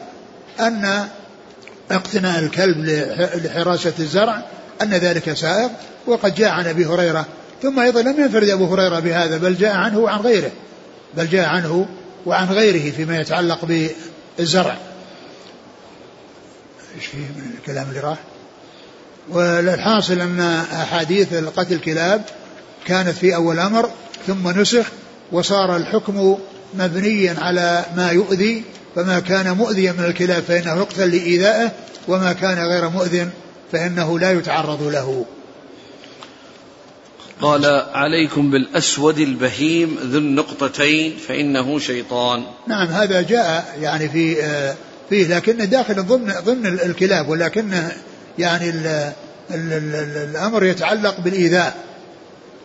أن 0.59 1.07
اقتناء 1.91 2.39
الكلب 2.39 2.85
لحراسة 3.45 3.93
الزرع 3.99 4.43
أن 4.81 4.89
ذلك 4.89 5.33
سائغ 5.33 5.69
وقد 6.07 6.35
جاء 6.35 6.49
عن 6.49 6.67
أبي 6.67 6.85
هريرة 6.85 7.25
ثم 7.61 7.79
أيضا 7.79 8.01
لم 8.01 8.19
ينفرد 8.19 8.49
أبو 8.49 8.65
هريرة 8.65 8.99
بهذا 8.99 9.37
بل 9.37 9.55
جاء 9.55 9.75
عنه 9.75 9.99
وعن 9.99 10.19
غيره 10.19 10.51
بل 11.17 11.27
جاء 11.29 11.45
عنه 11.45 11.85
وعن 12.25 12.47
غيره 12.47 12.91
فيما 12.91 13.19
يتعلق 13.19 13.65
بالزرع. 14.37 14.77
إيش 16.95 17.05
فيه 17.05 17.17
من 17.17 17.51
الكلام 17.59 17.89
اللي 17.89 17.99
راح؟ 17.99 18.17
والحاصل 19.29 20.21
أن 20.21 20.39
أحاديث 20.73 21.33
قتل 21.33 21.73
الكلاب 21.73 22.21
كانت 22.85 23.09
في 23.09 23.35
أول 23.35 23.59
أمر 23.59 23.89
ثم 24.27 24.59
نسخ 24.61 24.85
وصار 25.31 25.75
الحكم 25.75 26.37
مبنيا 26.73 27.35
على 27.39 27.85
ما 27.95 28.11
يؤذي 28.11 28.63
فما 28.95 29.19
كان 29.19 29.51
مؤذيا 29.57 29.91
من 29.91 30.05
الكلاب 30.05 30.43
فإنه 30.43 30.75
يقتل 30.75 31.11
لإيذائه 31.11 31.71
وما 32.07 32.33
كان 32.33 32.59
غير 32.59 32.89
مؤذن 32.89 33.29
فإنه 33.71 34.19
لا 34.19 34.31
يتعرض 34.31 34.83
له. 34.83 35.25
قال 37.41 37.65
عليكم 37.93 38.51
بالأسود 38.51 39.17
البهيم 39.17 39.97
ذو 40.03 40.19
النقطتين 40.19 41.17
فإنه 41.27 41.79
شيطان. 41.79 42.43
نعم 42.67 42.87
هذا 42.87 43.21
جاء 43.21 43.77
يعني 43.81 44.09
في 44.09 44.43
آه، 44.43 44.75
فيه 45.09 45.35
لكنه 45.35 45.65
داخل 45.65 46.03
ضمن 46.03 46.33
ضمن 46.45 46.65
الكلاب 46.65 47.29
ولكنه 47.29 47.91
يعني 48.39 48.69
ال 48.69 48.85
ال 49.51 49.73
ال 49.73 50.29
الأمر 50.29 50.63
يتعلق 50.63 51.19
بالإيذاء. 51.19 51.75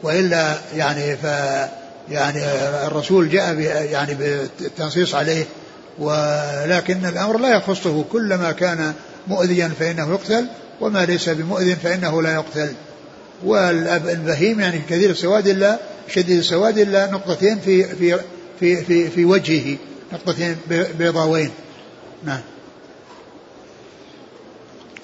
وإلا 0.02 0.54
يعني 0.76 1.16
ف 1.16 1.24
يعني 2.10 2.44
الرسول 2.86 3.28
جاء 3.28 3.54
يعني 3.92 4.14
بالتنصيص 4.14 5.14
عليه. 5.14 5.44
ولكن 5.98 7.06
الأمر 7.06 7.38
لا 7.38 7.56
يخصه. 7.56 8.04
كلما 8.12 8.52
كان 8.52 8.92
مؤذيا 9.28 9.72
فإنه 9.78 10.10
يقتل. 10.10 10.46
وما 10.80 11.04
ليس 11.04 11.28
بمؤذن 11.28 11.74
فإنه 11.74 12.22
لا 12.22 12.34
يقتل. 12.34 12.72
والبهيم 13.44 14.60
يعني 14.60 14.78
كثير 14.88 15.10
السواد 15.10 15.48
إلا 15.48 15.78
شديد 16.08 16.38
السواد 16.38 16.78
إلا 16.78 17.10
نقطتين 17.10 17.58
في 17.58 17.84
في 17.84 18.20
في 18.60 18.84
في, 18.84 19.10
في 19.10 19.24
وجهه 19.24 19.76
نقطتين 20.12 20.56
بيضاوين. 20.98 21.50
نعم. 22.24 22.40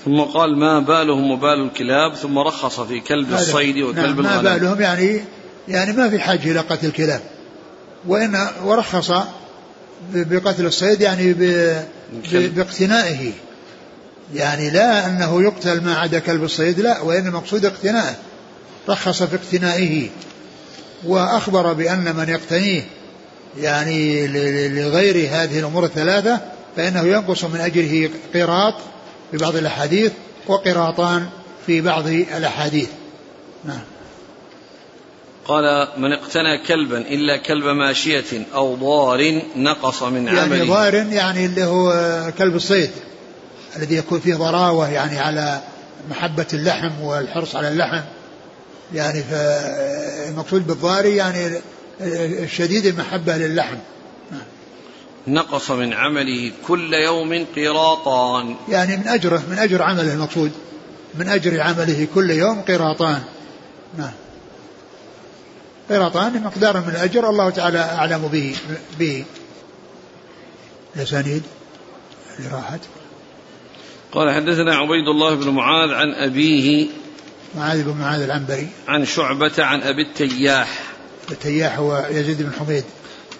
ثم 0.04 0.20
قال 0.20 0.58
ما 0.58 0.80
بالهم 0.80 1.30
وبال 1.30 1.66
الكلاب 1.66 2.14
ثم 2.14 2.38
رخص 2.38 2.80
في 2.80 3.00
كلب 3.00 3.32
الصيد 3.32 3.78
وكلب 3.78 4.20
نعم 4.20 4.44
ما 4.44 4.56
بالهم 4.58 4.80
يعني 4.80 5.20
يعني 5.68 5.92
ما 5.92 6.10
في 6.10 6.18
حاجة 6.18 6.50
إلى 6.50 6.58
قتل 6.60 6.86
الكلاب 6.86 7.20
وإن 8.06 8.48
ورخص 8.64 9.12
بقتل 10.14 10.66
الصيد 10.66 11.00
يعني 11.00 11.32
باقتنائه. 12.32 13.32
يعني 14.34 14.70
لا 14.70 15.06
أنه 15.06 15.42
يقتل 15.42 15.80
ما 15.80 15.94
عدا 15.94 16.18
كلب 16.18 16.44
الصيد 16.44 16.80
لا 16.80 17.00
وإن 17.00 17.26
المقصود 17.26 17.64
اقتنائه 17.64 18.16
رخص 18.88 19.22
في 19.22 19.36
اقتنائه 19.36 20.08
وأخبر 21.04 21.72
بأن 21.72 22.16
من 22.16 22.28
يقتنيه 22.28 22.82
يعني 23.60 24.26
لغير 24.68 25.28
هذه 25.30 25.58
الأمور 25.58 25.84
الثلاثة 25.84 26.40
فإنه 26.76 27.02
ينقص 27.02 27.44
من 27.44 27.60
أجره 27.60 28.10
قيراط 28.34 28.74
في 29.30 29.36
بعض 29.36 29.56
الأحاديث 29.56 30.12
وقراطان 30.46 31.26
في 31.66 31.80
بعض 31.80 32.06
الأحاديث. 32.06 32.88
نعم. 33.64 33.80
قال 35.44 35.88
من 35.96 36.12
اقتنى 36.12 36.58
كلبا 36.58 36.98
إلا 36.98 37.36
كلب 37.36 37.64
ماشية 37.64 38.46
أو 38.54 38.74
ضار 38.74 39.42
نقص 39.56 40.02
من 40.02 40.26
يعني 40.26 40.40
عمله. 40.40 40.56
يعني 40.56 40.68
ضار 40.68 40.94
يعني 40.94 41.46
اللي 41.46 41.64
هو 41.64 41.92
كلب 42.38 42.56
الصيد. 42.56 42.90
الذي 43.76 43.96
يكون 43.96 44.20
فيه 44.20 44.34
ضراوة 44.34 44.88
يعني 44.88 45.18
على 45.18 45.60
محبة 46.10 46.46
اللحم 46.52 47.00
والحرص 47.00 47.56
على 47.56 47.68
اللحم. 47.68 48.00
يعني 48.94 49.22
فالمقصود 49.22 50.66
بالضاري 50.66 51.16
يعني 51.16 51.60
الشديد 52.00 52.86
المحبة 52.86 53.36
للحم. 53.36 53.76
نقص 55.26 55.70
من 55.70 55.92
عمله 55.92 56.52
كل 56.66 56.94
يوم 56.94 57.46
قراطان. 57.56 58.56
يعني 58.68 58.96
من 58.96 59.08
أجره 59.08 59.42
من 59.50 59.58
أجر 59.58 59.82
عمله 59.82 60.12
المقصود. 60.12 60.52
من 61.14 61.28
أجر 61.28 61.60
عمله 61.60 62.06
كل 62.14 62.30
يوم 62.30 62.60
قراطان. 62.60 63.22
نعم. 63.98 64.12
قراطان 65.90 66.42
مقدار 66.42 66.80
من 66.80 66.88
الأجر 66.88 67.30
الله 67.30 67.50
تعالى 67.50 67.78
أعلم 67.78 68.28
به 68.32 68.56
به. 68.98 69.24
الأسانيد 70.96 71.42
اللي 72.38 72.48
راحت 72.48 72.80
قال 74.12 74.34
حدثنا 74.34 74.74
عبيد 74.74 75.08
الله 75.08 75.34
بن 75.34 75.48
معاذ 75.48 75.90
عن 75.90 76.14
أبيه 76.14 76.86
معاذ 77.56 77.84
بن 77.84 77.96
معاذ 78.00 78.22
العنبري. 78.22 78.68
عن 78.88 79.04
شعبة 79.04 79.52
عن 79.58 79.82
أبي 79.82 80.02
التياح. 80.02 80.82
التياح 81.30 81.78
هو 81.78 82.06
يزيد 82.10 82.42
بن 82.42 82.52
حميد. 82.52 82.84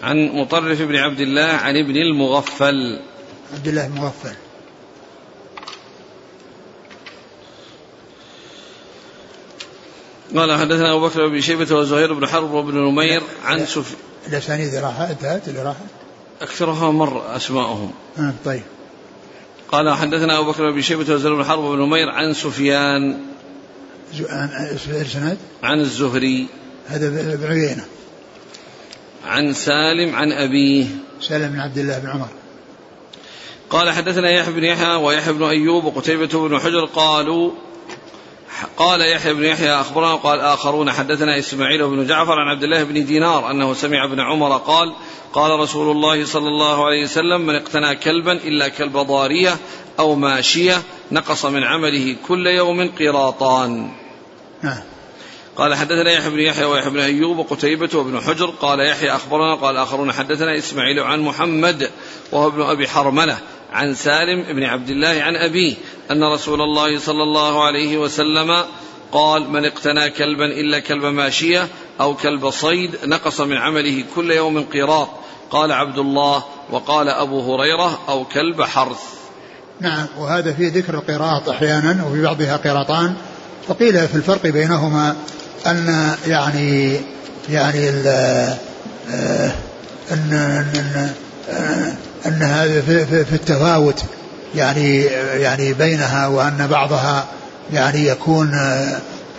عن 0.03 0.29
مطرف 0.33 0.81
بن 0.81 0.95
عبد 0.95 1.19
الله 1.19 1.43
عن 1.43 1.77
ابن 1.77 1.95
المغفل. 1.95 2.99
عبد 3.53 3.67
الله 3.67 3.85
المغفل 3.85 4.35
قال 10.35 10.59
حدثنا 10.59 10.93
أبو 10.93 11.07
بكر 11.07 11.27
بن 11.27 11.41
شيبة 11.41 11.75
وزهير 11.75 12.13
بن 12.13 12.27
حرب 12.27 12.51
وابن 12.51 12.77
نمير 12.77 13.21
عن 13.43 13.65
سفيان 13.65 13.99
الأسانيد 14.27 14.75
راحت 14.75 15.09
انتهت 15.09 15.47
اللي 15.47 15.63
راحت. 15.63 15.85
أكثرها 16.41 16.91
مر 16.91 17.35
اسماءهم 17.35 17.91
آه 18.19 18.33
طيب. 18.45 18.63
قال 19.73 19.93
حدثنا 19.93 20.39
أبو 20.39 20.51
بكر 20.51 20.71
بن 20.71 20.81
شيبة 20.81 21.13
وزهير 21.13 21.35
بن 21.35 21.43
حرب 21.43 21.63
وابن 21.63 21.81
نمير 21.81 22.09
عن 22.09 22.33
سفيان 22.33 23.19
الاسناد 24.89 25.37
عن 25.63 25.79
الزهري. 25.79 26.47
هذا 26.87 27.35
بن 27.35 27.47
عيينه 27.47 27.85
عن 29.25 29.53
سالم 29.53 30.15
عن 30.15 30.31
أبيه. 30.31 30.85
سالم 31.21 31.51
بن 31.51 31.59
عبد 31.59 31.77
الله 31.77 31.99
بن 31.99 32.09
عمر. 32.09 32.27
قال 33.69 33.91
حدثنا 33.91 34.31
يحيى 34.31 34.53
بن 34.53 34.63
يحيى 34.63 34.95
ويحيى 34.95 35.33
بن 35.33 35.43
أيوب 35.43 35.85
وقتيبة 35.85 36.47
بن 36.47 36.59
حجر 36.59 36.85
قالوا 36.85 37.51
قال 38.77 39.01
يحيى 39.01 39.33
بن 39.33 39.45
يحيى 39.45 39.71
أخبرنا 39.71 40.15
قال 40.15 40.39
آخرون 40.39 40.91
حدثنا 40.91 41.39
إسماعيل 41.39 41.87
بن 41.87 42.07
جعفر 42.07 42.39
عن 42.39 42.47
عبد 42.47 42.63
الله 42.63 42.83
بن 42.83 43.05
دينار 43.05 43.51
أنه 43.51 43.73
سمع 43.73 44.05
ابن 44.05 44.19
عمر 44.19 44.57
قال 44.57 44.93
قال 45.33 45.59
رسول 45.59 45.91
الله 45.91 46.25
صلى 46.25 46.47
الله 46.47 46.85
عليه 46.85 47.03
وسلم 47.03 47.41
من 47.41 47.55
اقتنى 47.55 47.95
كلبا 47.95 48.31
إلا 48.31 48.67
كلب 48.67 48.97
ضارية 48.97 49.57
أو 49.99 50.15
ماشية 50.15 50.81
نقص 51.11 51.45
من 51.45 51.63
عمله 51.63 52.15
كل 52.27 52.47
يوم 52.47 52.91
قراطان. 52.99 53.91
نعم 54.61 54.83
قال 55.55 55.75
حدثنا 55.75 56.11
يحيى 56.11 56.29
بن 56.29 56.39
يحيى 56.39 56.65
ويحيى 56.65 56.89
بن 56.89 56.99
أيوب 56.99 57.37
وقتيبة 57.37 57.89
وابن 57.93 58.21
حجر 58.21 58.45
قال 58.45 58.79
يحيى 58.79 59.15
أخبرنا 59.15 59.55
قال 59.55 59.77
آخرون 59.77 60.11
حدثنا 60.11 60.57
إسماعيل 60.57 60.99
عن 60.99 61.19
محمد 61.19 61.91
وهو 62.31 62.47
ابن 62.47 62.61
أبي 62.61 62.87
حرملة 62.87 63.37
عن 63.73 63.95
سالم 63.95 64.43
بن 64.43 64.63
عبد 64.63 64.89
الله 64.89 65.21
عن 65.21 65.35
أبيه 65.35 65.75
أن 66.11 66.23
رسول 66.23 66.61
الله 66.61 66.99
صلى 66.99 67.23
الله 67.23 67.63
عليه 67.63 67.97
وسلم 67.97 68.63
قال 69.11 69.49
من 69.49 69.65
اقتنى 69.65 70.09
كلبا 70.09 70.45
إلا 70.45 70.79
كلب 70.79 71.05
ماشية 71.05 71.67
أو 72.01 72.15
كلب 72.15 72.49
صيد 72.49 72.95
نقص 73.05 73.41
من 73.41 73.57
عمله 73.57 74.03
كل 74.15 74.31
يوم 74.31 74.63
قيراط 74.63 75.07
قال 75.51 75.71
عبد 75.71 75.97
الله 75.97 76.43
وقال 76.71 77.09
أبو 77.09 77.53
هريرة 77.53 77.99
أو 78.09 78.25
كلب 78.25 78.61
حرث. 78.61 79.03
نعم 79.79 80.05
وهذا 80.17 80.53
في 80.53 80.67
ذكر 80.67 80.93
القراط 80.93 81.49
أحيانا 81.49 82.05
وفي 82.05 82.21
بعضها 82.21 82.57
قراطان. 82.57 83.15
فقيل 83.67 84.07
في 84.07 84.15
الفرق 84.15 84.47
بينهما 84.47 85.15
أن 85.67 86.15
يعني 86.27 86.99
يعني 87.49 87.89
آه، 87.89 88.57
أن, 90.11 90.33
أن, 90.33 91.13
أن 91.49 91.95
أن 92.25 92.41
هذا 92.41 92.81
في, 92.81 93.05
في, 93.05 93.25
في 93.25 93.33
التفاوت 93.33 94.03
يعني 94.55 95.03
يعني 95.35 95.73
بينها 95.73 96.27
وأن 96.27 96.67
بعضها 96.67 97.25
يعني 97.73 98.07
يكون 98.07 98.51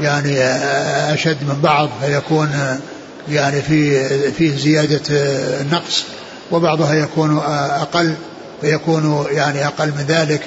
يعني 0.00 0.42
أشد 1.14 1.36
من 1.42 1.60
بعض 1.62 1.88
فيكون 2.02 2.50
يعني 3.28 3.62
في 3.62 4.08
فيه 4.32 4.56
زيادة 4.56 5.00
النقص 5.60 6.04
وبعضها 6.50 6.94
يكون 6.94 7.38
أقل 7.80 8.14
فيكون 8.60 9.26
يعني 9.30 9.66
أقل 9.66 9.86
من 9.86 10.04
ذلك. 10.08 10.40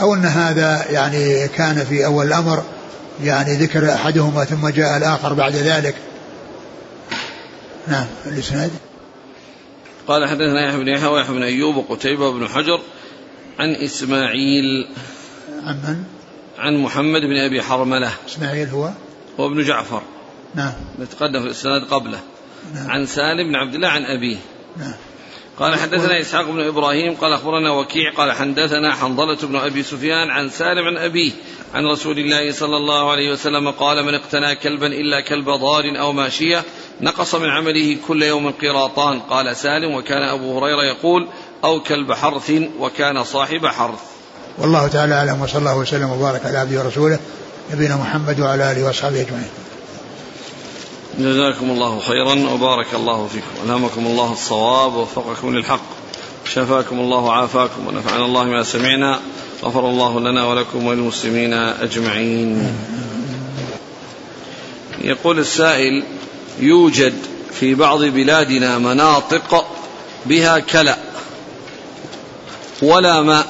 أو 0.00 0.14
أن 0.14 0.24
هذا 0.24 0.84
يعني 0.90 1.48
كان 1.48 1.84
في 1.84 2.04
أول 2.04 2.26
الأمر 2.26 2.62
يعني 3.24 3.54
ذكر 3.54 3.94
أحدهما 3.94 4.44
ثم 4.44 4.68
جاء 4.68 4.96
الآخر 4.96 5.32
بعد 5.32 5.56
ذلك. 5.56 5.94
نعم 7.88 8.06
الإسناد؟ 8.26 8.70
قال 10.10 10.28
حدثنا 10.28 10.68
يحيى 10.68 10.78
بن 10.78 10.88
يحيى 10.88 11.08
ويحيى 11.08 11.34
بن 11.34 11.42
أيوب 11.42 11.76
وقتيبة 11.76 12.32
بن 12.32 12.48
حجر 12.48 12.80
عن 13.58 13.74
إسماعيل 13.74 14.88
عن 15.64 15.76
من؟ 15.76 16.04
عن 16.58 16.76
محمد 16.76 17.20
بن 17.20 17.36
أبي 17.36 17.62
حرملة 17.62 18.12
إسماعيل 18.26 18.68
هو؟ 18.68 18.90
هو 19.40 19.46
ابن 19.46 19.62
جعفر 19.62 20.02
نعم 20.54 20.72
نتقدم 21.00 21.40
في 21.40 21.46
الإسناد 21.46 21.82
قبله 21.82 22.20
نعم. 22.74 22.90
عن 22.90 23.06
سالم 23.06 23.48
بن 23.48 23.56
عبد 23.56 23.74
الله 23.74 23.88
عن 23.88 24.04
أبيه 24.04 24.36
نعم 24.76 24.94
قال 25.60 25.78
حدثنا 25.78 26.20
إسحاق 26.20 26.50
بن 26.50 26.66
إبراهيم 26.66 27.14
قال 27.14 27.32
أخبرنا 27.32 27.70
وكيع 27.70 28.12
قال 28.16 28.32
حدثنا 28.32 28.94
حنظلة 28.94 29.38
بن 29.42 29.56
أبي 29.56 29.82
سفيان 29.82 30.30
عن 30.30 30.50
سالم 30.50 30.86
عن 30.86 30.96
أبيه 30.96 31.32
عن 31.74 31.86
رسول 31.86 32.18
الله 32.18 32.52
صلى 32.52 32.76
الله 32.76 33.10
عليه 33.10 33.32
وسلم 33.32 33.70
قال 33.70 34.04
من 34.04 34.14
اقتنى 34.14 34.54
كلبا 34.54 34.86
إلا 34.86 35.20
كلب 35.20 35.50
ضار 35.50 35.82
أو 36.00 36.12
ماشية 36.12 36.64
نقص 37.00 37.34
من 37.34 37.48
عمله 37.48 37.96
كل 38.08 38.22
يوم 38.22 38.50
قراطان 38.62 39.20
قال 39.20 39.56
سالم 39.56 39.94
وكان 39.94 40.22
أبو 40.22 40.58
هريرة 40.58 40.82
يقول 40.82 41.28
أو 41.64 41.80
كلب 41.80 42.12
حرث 42.12 42.52
وكان 42.78 43.24
صاحب 43.24 43.66
حرث. 43.66 44.00
والله 44.58 44.88
تعالى 44.88 45.14
أعلم 45.14 45.42
وصلى 45.42 45.58
الله 45.58 45.78
وسلم 45.78 46.10
وبارك 46.10 46.46
على 46.46 46.58
عبده 46.58 46.80
ورسوله 46.80 47.18
نبينا 47.72 47.96
محمد 47.96 48.40
وعلى 48.40 48.72
آله 48.72 48.86
وأصحابه 48.86 49.20
أجمعين. 49.20 49.48
جزاكم 51.20 51.70
الله 51.70 52.00
خيرا 52.00 52.50
وبارك 52.52 52.94
الله 52.94 53.28
فيكم. 53.32 53.46
ألهمكم 53.66 54.06
الله 54.06 54.32
الصواب 54.32 54.94
ووفقكم 54.94 55.56
للحق. 55.56 55.80
شفاكم 56.44 57.00
الله 57.00 57.18
وعافاكم 57.18 57.86
ونفعنا 57.86 58.24
الله 58.24 58.44
ما 58.44 58.62
سمعنا. 58.62 59.20
غفر 59.64 59.88
الله 59.88 60.20
لنا 60.20 60.46
ولكم 60.46 60.86
وللمسلمين 60.86 61.52
أجمعين. 61.54 62.76
يقول 65.00 65.38
السائل 65.38 66.02
يوجد 66.58 67.14
في 67.52 67.74
بعض 67.74 68.04
بلادنا 68.04 68.78
مناطق 68.78 69.66
بها 70.26 70.58
كلأ 70.58 70.98
ولا 72.82 73.22
ماء 73.22 73.46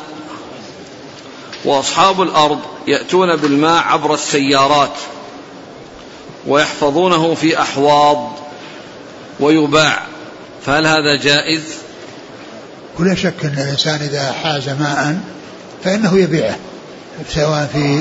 وأصحاب 1.64 2.22
الأرض 2.22 2.60
يأتون 2.88 3.36
بالماء 3.36 3.82
عبر 3.82 4.14
السيارات. 4.14 4.96
ويحفظونه 6.46 7.34
في 7.34 7.60
أحواض 7.60 8.38
ويباع 9.40 10.02
فهل 10.66 10.86
هذا 10.86 11.16
جائز؟ 11.22 11.62
ولا 12.98 13.14
شك 13.14 13.44
أن 13.44 13.58
الإنسان 13.58 13.94
إذا 13.94 14.32
حاز 14.32 14.68
ماء 14.68 15.18
فإنه 15.84 16.18
يبيعه 16.18 16.56
سواء 17.28 17.70
في 17.72 18.00